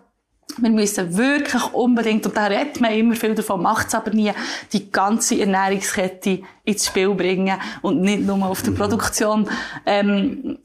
Wir 0.58 0.70
müssen 0.70 1.18
wirklich 1.18 1.74
unbedingt, 1.74 2.26
und 2.26 2.36
da 2.36 2.46
redet 2.46 2.82
man 2.82 2.94
immer 2.94 3.16
viel 3.16 3.36
davon, 3.36 3.62
macht 3.62 3.88
es 3.88 3.96
aber 3.96 4.12
nie, 4.12 4.32
die 4.74 4.92
ganze 4.92 5.40
Ernährungskette 5.40 6.40
ins 6.64 6.86
Spiel 6.86 7.10
bringen 7.16 7.58
und 7.82 8.02
nicht 8.02 8.22
nur 8.22 8.46
auf 8.46 8.62
der 8.62 8.72
Produktion 8.72 9.50
ähm, 9.86 10.60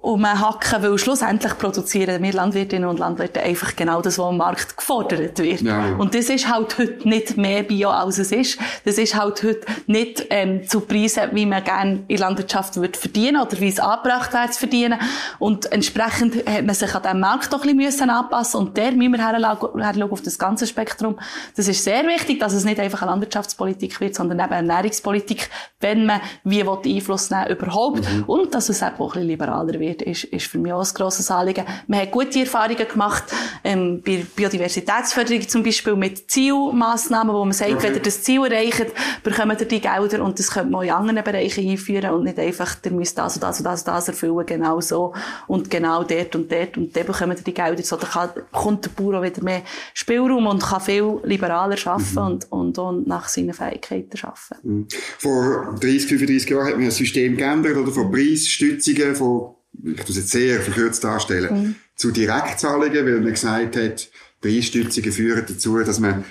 umhacken, 0.00 0.82
weil 0.82 0.96
schlussendlich 0.96 1.58
produzieren 1.58 2.22
wir 2.22 2.32
Landwirtinnen 2.32 2.88
und 2.88 3.00
Landwirte 3.00 3.40
einfach 3.42 3.74
genau 3.74 4.00
das, 4.00 4.18
was 4.18 4.26
am 4.26 4.36
Markt 4.36 4.76
gefordert 4.76 5.38
wird. 5.38 5.62
Ja. 5.62 5.96
Und 5.98 6.14
das 6.14 6.28
ist 6.28 6.48
halt 6.48 6.78
heute 6.78 7.08
nicht 7.08 7.36
mehr 7.36 7.64
Bio, 7.64 7.90
als 7.90 8.18
es 8.18 8.30
ist. 8.30 8.58
Das 8.84 8.96
ist 8.96 9.16
halt 9.16 9.42
heute 9.42 9.60
nicht 9.86 10.24
ähm, 10.30 10.68
zu 10.68 10.82
Preisen, 10.82 11.30
wie 11.32 11.46
man 11.46 11.64
gerne 11.64 12.04
in 12.06 12.18
Landwirtschaft 12.18 12.76
würde 12.76 12.96
verdienen 12.96 13.42
oder 13.42 13.58
wie 13.58 13.68
es 13.68 13.80
angebracht 13.80 14.32
wäre 14.32 14.50
zu 14.50 14.60
verdienen. 14.60 15.00
Und 15.40 15.70
entsprechend 15.72 16.46
hat 16.46 16.64
man 16.64 16.76
sich 16.76 16.94
an 16.94 17.02
diesem 17.02 17.20
Markt 17.20 17.52
doch 17.52 17.64
ein 17.64 17.76
bisschen 17.76 18.10
anpassen 18.10 18.60
und 18.60 18.76
der 18.76 18.92
müssen 18.92 19.12
wir 19.12 19.26
herschauen 19.38 20.10
auf 20.10 20.22
das 20.22 20.38
ganze 20.38 20.66
Spektrum. 20.66 21.18
Das 21.56 21.68
ist 21.68 21.84
sehr 21.84 22.06
wichtig, 22.06 22.40
dass 22.40 22.52
es 22.52 22.64
nicht 22.64 22.80
einfach 22.80 23.02
eine 23.02 23.12
Landwirtschaftspolitik 23.12 24.00
wird, 24.00 24.14
sondern 24.14 24.38
eben 24.40 24.52
eine 24.52 24.72
Ernährungspolitik 24.72 25.50
wenn 25.80 26.06
man 26.06 26.20
wie 26.44 26.62
Einfluss 26.62 27.30
nehmen 27.30 27.48
überhaupt. 27.48 28.00
Mhm. 28.00 28.24
Und 28.24 28.54
dass 28.54 28.68
es 28.68 28.82
auch 28.82 28.88
ein 28.88 28.96
bisschen 28.96 29.22
liberaler 29.22 29.80
wird, 29.80 30.02
ist, 30.02 30.24
ist 30.24 30.46
für 30.46 30.58
mich 30.58 30.72
auch 30.72 30.86
ein 30.86 30.94
grosses 30.94 31.30
Anliegen. 31.30 31.64
Man 31.86 32.00
hat 32.00 32.10
gute 32.10 32.40
Erfahrungen 32.40 32.86
gemacht, 32.86 33.24
ähm, 33.64 34.02
bei 34.04 34.24
Biodiversitätsförderung 34.36 35.48
zum 35.48 35.62
Beispiel 35.62 35.96
mit 35.96 36.30
Zielmassnahmen, 36.30 37.34
wo 37.34 37.44
man 37.44 37.52
sagt, 37.52 37.72
okay. 37.72 37.82
wenn 37.84 37.94
ihr 37.94 38.02
das 38.02 38.22
Ziel 38.22 38.44
erreicht, 38.44 38.92
bekommt 39.22 39.60
ihr 39.60 39.68
die 39.68 39.80
Gelder 39.80 40.22
und 40.22 40.38
das 40.38 40.50
könnte 40.50 40.70
man 40.70 40.84
in 40.84 40.92
anderen 40.92 41.24
Bereichen 41.24 41.68
einführen 41.68 42.10
und 42.10 42.24
nicht 42.24 42.38
einfach, 42.38 42.76
ihr 42.84 42.92
müsst 42.92 43.16
das 43.16 43.36
und 43.36 43.42
das 43.42 43.58
und 43.58 43.64
das 43.64 43.80
und 43.80 43.88
das 43.88 44.08
erfüllen, 44.08 44.44
genau 44.44 44.80
so 44.80 45.14
und 45.46 45.70
genau 45.70 46.04
dort 46.04 46.36
und 46.36 46.52
dort 46.52 46.76
und 46.76 46.94
dann 46.94 47.06
bekommt 47.06 47.38
ihr 47.38 47.44
die 47.44 47.54
Gelder. 47.54 47.82
So, 47.82 47.96
kann, 47.96 48.30
bekommt 48.34 48.84
der 48.84 48.90
Bauer 48.90 49.19
auch 49.20 49.24
wieder 49.24 49.42
mehr 49.44 49.62
Spielraum 49.94 50.46
und 50.46 50.62
kann 50.62 50.80
viel 50.80 51.20
liberaler 51.24 51.76
arbeiten 51.84 52.14
mhm. 52.14 52.18
und, 52.18 52.52
und, 52.52 52.78
und 52.78 53.06
nach 53.06 53.28
seinen 53.28 53.54
Fähigkeiten 53.54 54.18
arbeiten. 54.22 54.60
Mhm 54.62 54.86
vor 55.18 55.76
30, 55.80 56.08
35 56.08 56.50
Jahren 56.50 56.66
hat 56.66 56.76
man 56.76 56.84
ein 56.84 56.90
System 56.90 57.36
geändert, 57.36 57.76
oder 57.76 57.92
von 57.92 58.10
Preisstützungen, 58.10 59.14
von, 59.14 59.54
ich 59.84 60.06
muss 60.06 60.16
jetzt 60.16 60.30
sehr 60.30 60.60
verkürzt 60.60 61.04
darstellen, 61.04 61.54
mhm. 61.54 61.74
zu 61.94 62.10
Direktzahlungen, 62.10 63.06
weil 63.06 63.20
man 63.20 63.32
gesagt 63.32 63.76
hat, 63.76 64.08
Preisstützungen 64.40 65.12
führen 65.12 65.44
dazu, 65.46 65.78
dass 65.78 66.00
man 66.00 66.24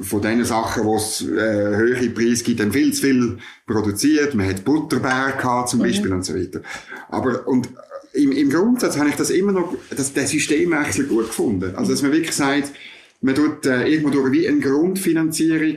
von 0.00 0.22
den 0.22 0.44
Sachen, 0.44 0.84
wo 0.84 0.96
es 0.96 1.22
äh, 1.22 1.26
höhere 1.26 2.08
Preise 2.10 2.44
gibt, 2.44 2.60
dann 2.60 2.72
viel 2.72 2.92
zu 2.92 3.02
viel 3.02 3.38
produziert. 3.66 4.34
Man 4.34 4.48
hat 4.48 4.64
Butterbär 4.64 5.34
gehabt, 5.36 5.68
zum 5.68 5.80
mhm. 5.80 5.84
Beispiel, 5.84 6.10
mhm. 6.10 6.16
und 6.16 6.24
so 6.24 6.34
weiter. 6.34 6.62
Aber, 7.08 7.46
und 7.46 7.68
im, 8.16 8.32
im 8.32 8.50
Grundsatz 8.50 8.96
habe 8.96 9.08
ich 9.08 9.16
das 9.16 9.30
immer 9.30 9.52
noch, 9.52 9.76
das, 9.94 10.12
der 10.12 10.26
Systemwechsel 10.26 11.06
gut 11.06 11.26
gefunden. 11.26 11.74
Also, 11.76 11.92
dass 11.92 12.02
man 12.02 12.12
wirklich 12.12 12.32
sagt, 12.34 12.72
man 13.20 13.34
tut 13.34 13.66
äh, 13.66 13.88
irgendwo 13.88 14.10
durch 14.10 14.32
wie 14.32 14.48
eine 14.48 14.60
Grundfinanzierung 14.60 15.76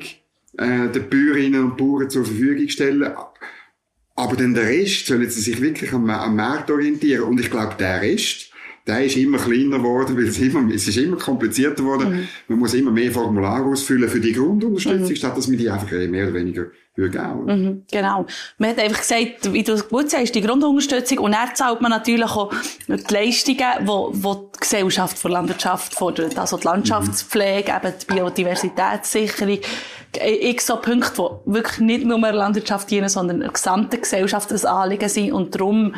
äh, 0.58 0.89
den 0.89 1.10
Bäuerinnen 1.10 1.63
und 1.63 1.78
Bauern 1.78 2.10
zur 2.10 2.25
Verfügung 2.25 2.67
stellen. 2.69 3.12
Aber 4.15 4.36
dann 4.36 4.54
der 4.54 4.67
Rest 4.67 5.08
sollen 5.08 5.30
sie 5.30 5.41
sich 5.41 5.62
wirklich 5.62 5.93
am, 5.93 6.10
am 6.10 6.36
Markt 6.36 6.69
orientieren. 6.69 7.23
Und 7.23 7.39
ich 7.39 7.49
glaube, 7.49 7.75
der 7.80 8.02
Rest, 8.02 8.49
der 8.89 9.06
ist 9.06 9.15
immer 9.17 9.38
kleiner 9.38 9.78
geworden, 9.78 10.17
weil 10.17 10.28
es 10.28 10.39
immer, 10.39 10.73
es 10.73 10.88
ist 10.88 10.97
immer 10.97 11.17
komplizierter 11.17 11.84
geworden. 11.84 12.10
Mhm. 12.10 12.28
Man 12.47 12.60
muss 12.60 12.73
immer 12.73 12.91
mehr 12.91 13.12
Formulare 13.12 13.65
ausfüllen 13.65 14.10
für 14.10 14.19
die 14.19 14.34
Grundunterstützung, 14.34 15.10
mhm. 15.10 15.15
statt 15.15 15.38
dass 15.38 15.47
man 15.47 15.58
die 15.58 15.69
einfach 15.69 15.91
mehr 15.91 16.25
oder 16.25 16.34
weniger 16.34 16.65
Mhm, 16.99 17.84
genau. 17.89 18.25
Man 18.58 18.71
hat 18.71 18.80
einfach 18.80 18.99
gesagt, 18.99 19.54
wie 19.54 19.63
du 19.63 19.73
es 19.73 19.88
gut 19.88 20.10
sagst, 20.10 20.36
die 20.36 20.41
Grundunterstützung. 20.41 21.19
Und 21.19 21.32
dann 21.32 21.56
zahlt 21.56 21.82
man 21.82 21.91
natürlich 21.91 22.30
auch 22.30 22.52
die 22.88 23.13
Leistungen, 23.13 23.58
die, 23.82 24.19
die 24.19 24.21
die 24.21 24.60
Gesellschaft 24.60 25.17
von 25.17 25.32
Landwirtschaft 25.32 25.95
fordert. 25.95 26.38
Also 26.38 26.58
die 26.58 26.65
Landschaftspflege, 26.65 27.71
eben 27.71 27.93
die 28.02 28.13
Biodiversitätssicherung. 28.13 29.60
Ich 30.25 30.62
so 30.62 30.75
Punkte, 30.78 31.39
die 31.45 31.54
wirklich 31.54 31.80
nicht 31.80 32.06
nur 32.06 32.19
der 32.19 32.34
Landwirtschaft 32.34 32.89
dienen, 32.91 33.10
sondern 33.10 33.39
der 33.39 33.52
gesamten 33.52 34.02
Gesellschaft 34.02 34.52
ein 34.52 34.65
Anliegen 34.65 35.10
sind. 35.10 35.32
Und 35.32 35.56
darum 35.56 35.95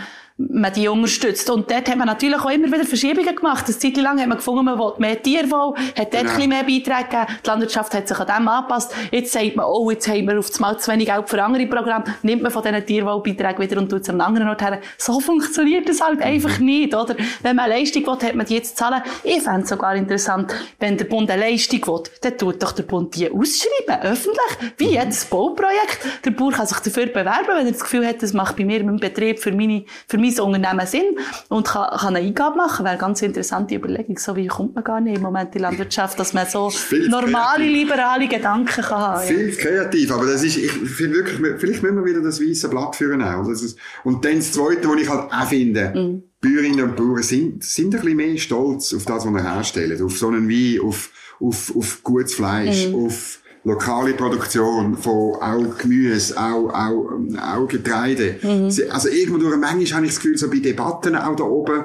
man 0.50 0.74
die 0.74 0.88
unterstützt. 0.88 1.50
Und 1.50 1.70
dort 1.70 1.90
hat 1.90 1.98
man 1.98 2.08
natürlich 2.08 2.40
auch 2.40 2.50
immer 2.50 2.68
wieder 2.68 2.86
Verschiebungen 2.86 3.36
gemacht. 3.36 3.66
Eine 3.68 3.78
Zeit 3.78 3.98
lang 3.98 4.20
hat 4.20 4.28
man 4.28 4.38
gefunden, 4.38 4.66
man 4.66 4.78
will 4.78 4.94
mehr 4.98 5.22
Tierwohl, 5.22 5.76
hat 5.98 5.98
dort 5.98 6.12
genau. 6.12 6.20
ein 6.20 6.36
bisschen 6.36 6.50
mehr 6.50 6.64
Beiträge 6.64 7.10
gegeben. 7.10 7.40
Die 7.44 7.48
Landwirtschaft 7.48 7.94
hat 7.94 8.08
sich 8.08 8.20
an 8.20 8.28
dem 8.28 8.48
angepasst. 8.48 8.94
Jetzt 9.12 9.32
sagt 9.32 9.56
man, 9.56 9.66
oh, 9.66 9.90
jetzt 9.92 10.08
haben 10.08 10.28
wir 10.28 10.40
auf 10.40 10.50
einmal 10.56 10.80
zu 10.80 10.92
wenig 10.92 11.08
Geld 11.08 11.30
für 11.30 11.44
andere 11.44 11.68
Programme, 11.68 12.06
nimmt 12.24 12.42
man 12.42 12.52
von 12.52 12.64
diesen 12.64 12.86
Tierwohlbeiträgen 12.86 13.60
wieder 13.60 13.82
und 13.82 13.90
tut 13.90 14.02
es 14.02 14.10
an 14.10 14.16
einem 14.16 14.28
anderen 14.28 14.50
Ort 14.50 14.62
her. 14.62 14.82
So 14.98 15.20
funktioniert 15.20 15.88
das 15.88 16.02
halt 16.02 16.22
einfach 16.22 16.60
nicht, 16.60 16.96
oder? 16.96 17.16
Wenn 17.42 17.56
man 17.56 17.66
eine 17.66 17.80
Leistung 17.80 18.06
will, 18.06 18.28
hat 18.28 18.36
man 18.36 18.46
die 18.46 18.56
jetzt 18.56 18.78
zahlen. 18.78 19.02
Ich 19.24 19.42
fände 19.42 19.62
es 19.62 19.70
sogar 19.70 19.96
interessant, 19.96 20.54
wenn 20.80 20.98
der 20.98 21.06
Bund 21.06 21.30
eine 21.30 21.42
Leistung 21.42 21.86
will, 21.88 22.04
dann 22.22 22.38
tut 22.38 22.62
doch 22.62 22.72
der 22.72 22.84
Bund 22.84 23.16
die 23.16 23.30
ausschreiben, 23.30 24.04
öffentlich, 24.04 24.74
wie 24.78 24.90
jedes 24.90 25.26
Bauprojekt. 25.26 26.26
Der 26.26 26.32
Bauer 26.32 26.52
kann 26.52 26.68
sich 26.68 26.80
dafür 26.80 27.08
bewerben, 27.08 27.48
wenn 27.56 27.66
er 27.66 27.72
das 27.72 27.82
Gefühl 27.82 28.06
hat, 28.06 28.22
das 28.22 28.34
macht 28.34 28.56
bei 28.58 28.66
mir 28.66 28.80
im 28.80 28.98
Betrieb 28.98 29.40
für 29.40 29.52
meine, 29.52 29.86
für 30.08 30.18
mein 30.18 30.31
Unternehmen 30.40 30.86
Sinn 30.88 31.18
und 31.50 31.68
kann, 31.68 31.98
kann 31.98 32.16
eine 32.16 32.26
Eingabe 32.26 32.58
machen. 32.58 32.84
Wäre 32.84 32.94
eine 32.94 33.00
ganz 33.00 33.22
interessante 33.22 33.76
Überlegung. 33.76 34.18
So 34.18 34.36
wie 34.36 34.48
kommt 34.48 34.76
man 34.76 34.84
gar 34.84 35.02
nicht 35.02 35.18
im 35.18 35.24
Moment 35.24 35.48
in 35.48 35.52
die 35.54 35.60
Landwirtschaft, 35.60 36.20
dass 36.20 36.34
man 36.34 36.48
so 36.48 36.72
normale, 37.10 37.64
kreativ. 37.64 37.74
liberale 37.74 38.28
Gedanken 38.28 38.82
kann 38.82 39.00
haben. 39.00 39.28
Viel 39.28 39.50
ja. 39.50 39.56
kreativ, 39.56 40.12
aber 40.12 40.26
das 40.26 40.44
ist, 40.44 40.58
ich 40.58 40.72
finde 40.72 41.18
wirklich, 41.18 41.38
vielleicht 41.60 41.84
müssen 41.84 41.98
wir 41.98 42.06
wieder 42.06 42.22
das 42.22 42.42
weiße 42.42 42.70
Blatt 42.70 42.96
führen 42.96 43.22
auch. 43.22 43.48
Ist, 43.50 43.78
und 44.04 44.24
dann 44.26 44.38
das 44.38 44.52
Zweite, 44.52 44.88
was 44.88 45.02
ich 45.02 45.10
halt 45.10 45.32
auch 45.32 45.48
finde, 45.48 45.94
mhm. 45.96 46.24
Bäuerinnen 46.42 46.82
und 46.90 46.96
Bauern 46.96 47.24
sind, 47.24 47.64
sind 47.64 47.94
ein 47.94 48.02
bisschen 48.02 48.18
mehr 48.18 48.38
stolz 48.38 48.94
auf 48.94 49.06
das, 49.06 49.26
was 49.26 49.34
sie 49.34 49.50
herstellen. 49.50 50.02
Auf 50.02 50.18
so 50.18 50.28
einen 50.28 50.50
Wein, 50.50 50.80
auf, 50.84 51.12
auf, 51.40 51.76
auf 51.76 52.04
gutes 52.04 52.34
Fleisch, 52.34 52.88
mhm. 52.88 53.06
auf 53.06 53.41
lokale 53.64 54.14
Produktion 54.14 54.98
von 54.98 55.36
auch 55.36 55.78
Gemüse, 55.78 56.36
auch, 56.38 56.70
auch, 56.70 57.12
auch 57.40 57.68
Getreide. 57.68 58.40
Mhm. 58.42 58.72
Also 58.90 59.10
irgendwo 59.10 59.38
durch, 59.38 59.56
manchmal 59.58 59.98
habe 59.98 60.06
ich 60.06 60.14
das 60.14 60.22
Gefühl, 60.22 60.38
so 60.38 60.50
bei 60.50 60.60
Debatten 60.60 61.16
auch 61.16 61.36
da 61.36 61.44
oben, 61.44 61.84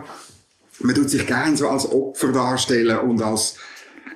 man 0.80 0.94
tut 0.94 1.10
sich 1.10 1.26
gerne 1.26 1.56
so 1.56 1.68
als 1.68 1.90
Opfer 1.90 2.32
darstellen 2.32 2.98
und 2.98 3.22
als, 3.22 3.56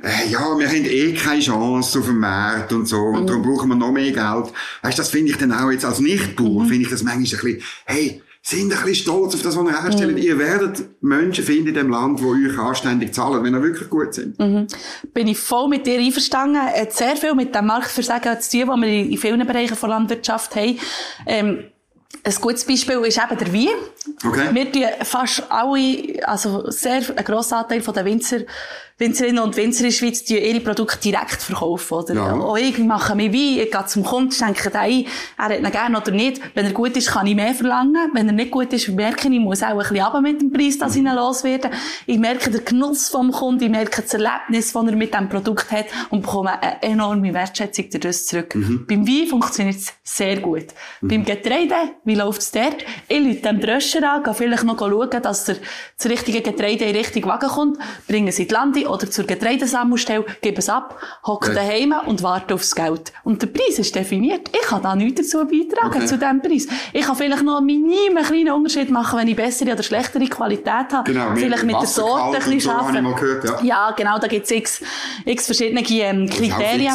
äh, 0.03 0.31
ja, 0.31 0.59
wir 0.59 0.68
haben 0.68 0.85
eh 0.85 1.12
keine 1.12 1.40
Chance 1.40 1.99
auf 1.99 2.07
dem 2.07 2.18
Markt 2.18 2.73
und 2.73 2.87
so, 2.87 2.99
und 2.99 3.23
mhm. 3.23 3.27
darum 3.27 3.42
brauchen 3.42 3.68
wir 3.68 3.77
noch 3.77 3.92
mehr 3.92 4.12
Geld. 4.12 4.53
Weißt, 4.83 4.99
das 4.99 5.09
finde 5.09 5.33
ich 5.33 5.38
dann 5.38 5.53
auch 5.53 5.70
jetzt 5.70 5.85
als 5.85 6.01
Nichtbauer, 6.01 6.64
mhm. 6.64 6.68
finde 6.68 6.85
ich 6.85 6.90
das 6.90 7.03
manchmal 7.03 7.25
ein 7.25 7.31
bisschen, 7.31 7.62
hey, 7.85 8.23
sind 8.42 8.72
ein 8.72 8.79
bisschen 8.85 8.94
stolz 8.94 9.35
auf 9.35 9.42
das, 9.42 9.57
was 9.57 9.64
ihr 9.64 9.83
herstellt. 9.83 10.16
Mhm. 10.16 10.22
Ihr 10.22 10.38
werdet 10.38 11.03
Menschen 11.03 11.44
finden 11.44 11.68
in 11.68 11.74
dem 11.74 11.90
Land, 11.90 12.20
die 12.20 12.24
euch 12.24 12.59
anständig 12.59 13.12
zahlen, 13.12 13.44
wenn 13.44 13.55
ihr 13.55 13.62
wirklich 13.62 13.90
gut 13.90 14.14
sind. 14.14 14.38
Mhm. 14.38 14.66
Bin 15.12 15.29
ich 15.29 15.38
voll 15.38 15.68
mit 15.68 15.87
dir 15.87 15.98
einverstanden. 15.98 16.61
Hat 16.61 16.92
sehr 16.92 17.16
viel 17.16 17.35
mit 17.35 17.55
dem 17.55 17.66
Marktversagen 17.66 18.40
zu 18.40 18.59
tun, 18.59 18.68
was 18.68 18.81
wir 18.81 18.88
in 18.88 19.18
vielen 19.18 19.46
Bereichen 19.46 19.76
von 19.76 19.90
Landwirtschaft 19.90 20.57
haben. 20.57 20.79
Ähm, 21.26 21.64
ein 22.22 22.35
gutes 22.40 22.64
Beispiel 22.64 22.98
ist 22.98 23.18
eben 23.18 23.38
der 23.38 23.53
Wein. 23.53 23.68
Okay. 24.26 24.48
Wir 24.53 24.72
tun 24.72 25.05
fast 25.05 25.44
alle, 25.48 26.26
also 26.26 26.70
sehr, 26.70 27.03
ein 27.16 27.24
grosser 27.24 27.59
Anteil 27.59 27.81
den 27.81 28.05
Winzer, 28.05 28.40
Winzerinnen 29.01 29.43
und 29.43 29.57
Winzer 29.57 29.85
in 29.85 29.91
der 29.91 29.97
Schweiz 29.97 30.25
die 30.25 30.39
ihre 30.39 30.61
Produkte 30.61 30.99
direkt 31.01 31.43
verkaufen, 31.43 31.95
oder? 31.95 32.15
Ja. 32.15 32.35
Auch 32.35 32.57
ich 32.57 32.79
mache 32.79 33.17
mir 33.17 33.33
Wein, 33.33 33.65
ich 33.65 33.71
gehe 33.71 33.87
zum 33.87 34.05
Kunden, 34.05 34.31
schenke 34.31 34.71
den 34.71 34.77
ein, 34.77 35.07
er 35.39 35.45
hat 35.47 35.59
ihn 35.59 35.71
gerne 35.71 35.99
oder 35.99 36.11
nicht. 36.11 36.41
Wenn 36.55 36.67
er 36.67 36.73
gut 36.73 36.97
ist, 36.97 37.11
kann 37.11 37.27
ich 37.27 37.35
mehr 37.35 37.55
verlangen. 37.55 38.11
Wenn 38.13 38.27
er 38.29 38.35
nicht 38.35 38.51
gut 38.51 38.73
ist, 38.73 38.89
merke 38.89 39.29
ich, 39.29 39.35
ich 39.35 39.41
muss 39.41 39.63
auch 39.63 39.69
ein 39.69 39.79
bisschen 39.79 40.01
runter 40.01 40.21
mit 40.21 40.41
dem 40.41 40.53
Preis, 40.53 40.79
dass 40.79 40.95
ich 40.95 41.03
ihn 41.03 41.15
loswerde. 41.15 41.71
Ich 42.07 42.19
merke 42.19 42.51
den 42.51 42.65
Genuss 42.65 43.09
vom 43.09 43.33
Kunden, 43.33 43.65
ich 43.65 43.71
merke 43.71 44.03
das 44.03 44.13
Erlebnis, 44.13 44.73
das 44.73 44.87
er 44.87 44.97
mit 44.97 45.15
dem 45.15 45.29
Produkt 45.29 45.71
hat 45.71 45.87
und 46.11 46.21
bekomme 46.23 46.63
eine 46.63 46.83
enorme 46.83 47.33
Wertschätzung 47.33 47.87
daraus 47.91 48.27
zurück. 48.27 48.55
Mhm. 48.55 48.85
Beim 48.87 49.07
Wein 49.07 49.27
funktioniert 49.29 49.77
es 49.77 49.95
sehr 50.03 50.41
gut. 50.41 50.67
Mhm. 51.01 51.09
Beim 51.09 51.25
Getreide, 51.25 51.75
Wie 52.05 52.17
läuft's 52.17 52.51
dort? 52.51 52.85
Ich 53.09 53.19
lüte 53.19 53.49
dem 53.49 53.61
Dröscher 53.61 54.13
an, 54.13 54.23
gehe 54.23 54.35
vielleicht 54.35 54.65
noch 54.65 54.79
schauen, 54.79 55.23
dass 55.23 55.49
er 55.49 55.57
das 55.97 56.11
richtige 56.11 56.43
Getreide 56.43 56.85
in 56.85 56.97
Richtung 56.97 57.25
Wagen 57.25 57.49
kommt, 57.49 57.79
bringe 58.07 58.29
es 58.29 58.39
in 58.39 58.49
die 58.49 58.55
Lande 58.55 58.89
oder 58.90 59.11
zur 59.11 59.24
Getreidesammelstelle, 59.24 60.24
gebe 60.42 60.59
es 60.59 60.68
ab, 60.68 60.98
hocke 61.26 61.55
daheim 61.55 61.94
und 62.07 62.22
warte 62.22 62.55
aufs 62.55 62.74
Geld. 62.74 63.12
Und 63.24 63.42
der 63.42 63.46
Preis 63.48 63.79
ist 63.79 63.94
definiert. 63.94 64.48
Ich 64.55 64.66
kann 64.68 64.83
da 64.83 64.94
nichts 64.96 65.20
dazu 65.31 65.46
beitragen, 65.46 65.88
Okay. 65.96 66.07
zu 66.07 66.18
diesem 66.18 66.42
Preis. 66.42 66.66
Ich 66.92 67.05
kann 67.07 67.16
vielleicht 67.16 67.42
noch 67.42 67.59
einen 67.59 67.66
minimen 67.66 68.22
kleinen 68.24 68.53
Unterschied 68.53 68.90
machen, 68.90 69.18
wenn 69.18 69.29
ich 69.29 69.37
bessere 69.37 69.72
oder 69.72 69.83
schlechtere 69.83 70.26
Qualität 70.26 70.92
habe. 70.92 71.12
Genau, 71.12 71.35
vielleicht 71.35 71.64
mit 71.64 71.76
der 71.76 71.87
Sorte 71.87 72.37
ein 72.38 72.44
bisschen 72.44 72.61
so 72.61 72.70
arbeiten. 72.70 73.07
ja. 73.44 73.62
Ja, 73.62 73.90
genau, 73.92 74.18
da 74.18 74.26
gibt's 74.26 74.50
x, 74.50 74.83
x 75.24 75.46
verschiedene 75.46 75.81
ähm, 75.88 76.29
Kriterien. 76.29 76.94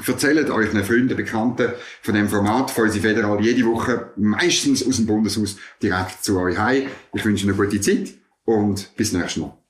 Erzählt 0.06 0.49
euren 0.49 0.84
Freunden, 0.84 1.15
Bekannten 1.15 1.71
von 2.01 2.13
dem 2.13 2.28
Format 2.28 2.69
Feusi 2.69 2.99
Federal 2.99 3.41
jede 3.41 3.65
Woche, 3.65 4.12
meistens 4.17 4.86
aus 4.86 4.97
dem 4.97 5.06
Bundeshaus, 5.06 5.56
direkt 5.82 6.21
zu 6.21 6.38
euch 6.38 6.58
heim. 6.58 6.88
Ich 7.13 7.23
wünsche 7.23 7.47
eine 7.47 7.56
gute 7.56 7.80
Zeit 7.80 8.10
und 8.43 8.93
bis 8.97 9.13
nächstes 9.13 9.38
Mal. 9.38 9.58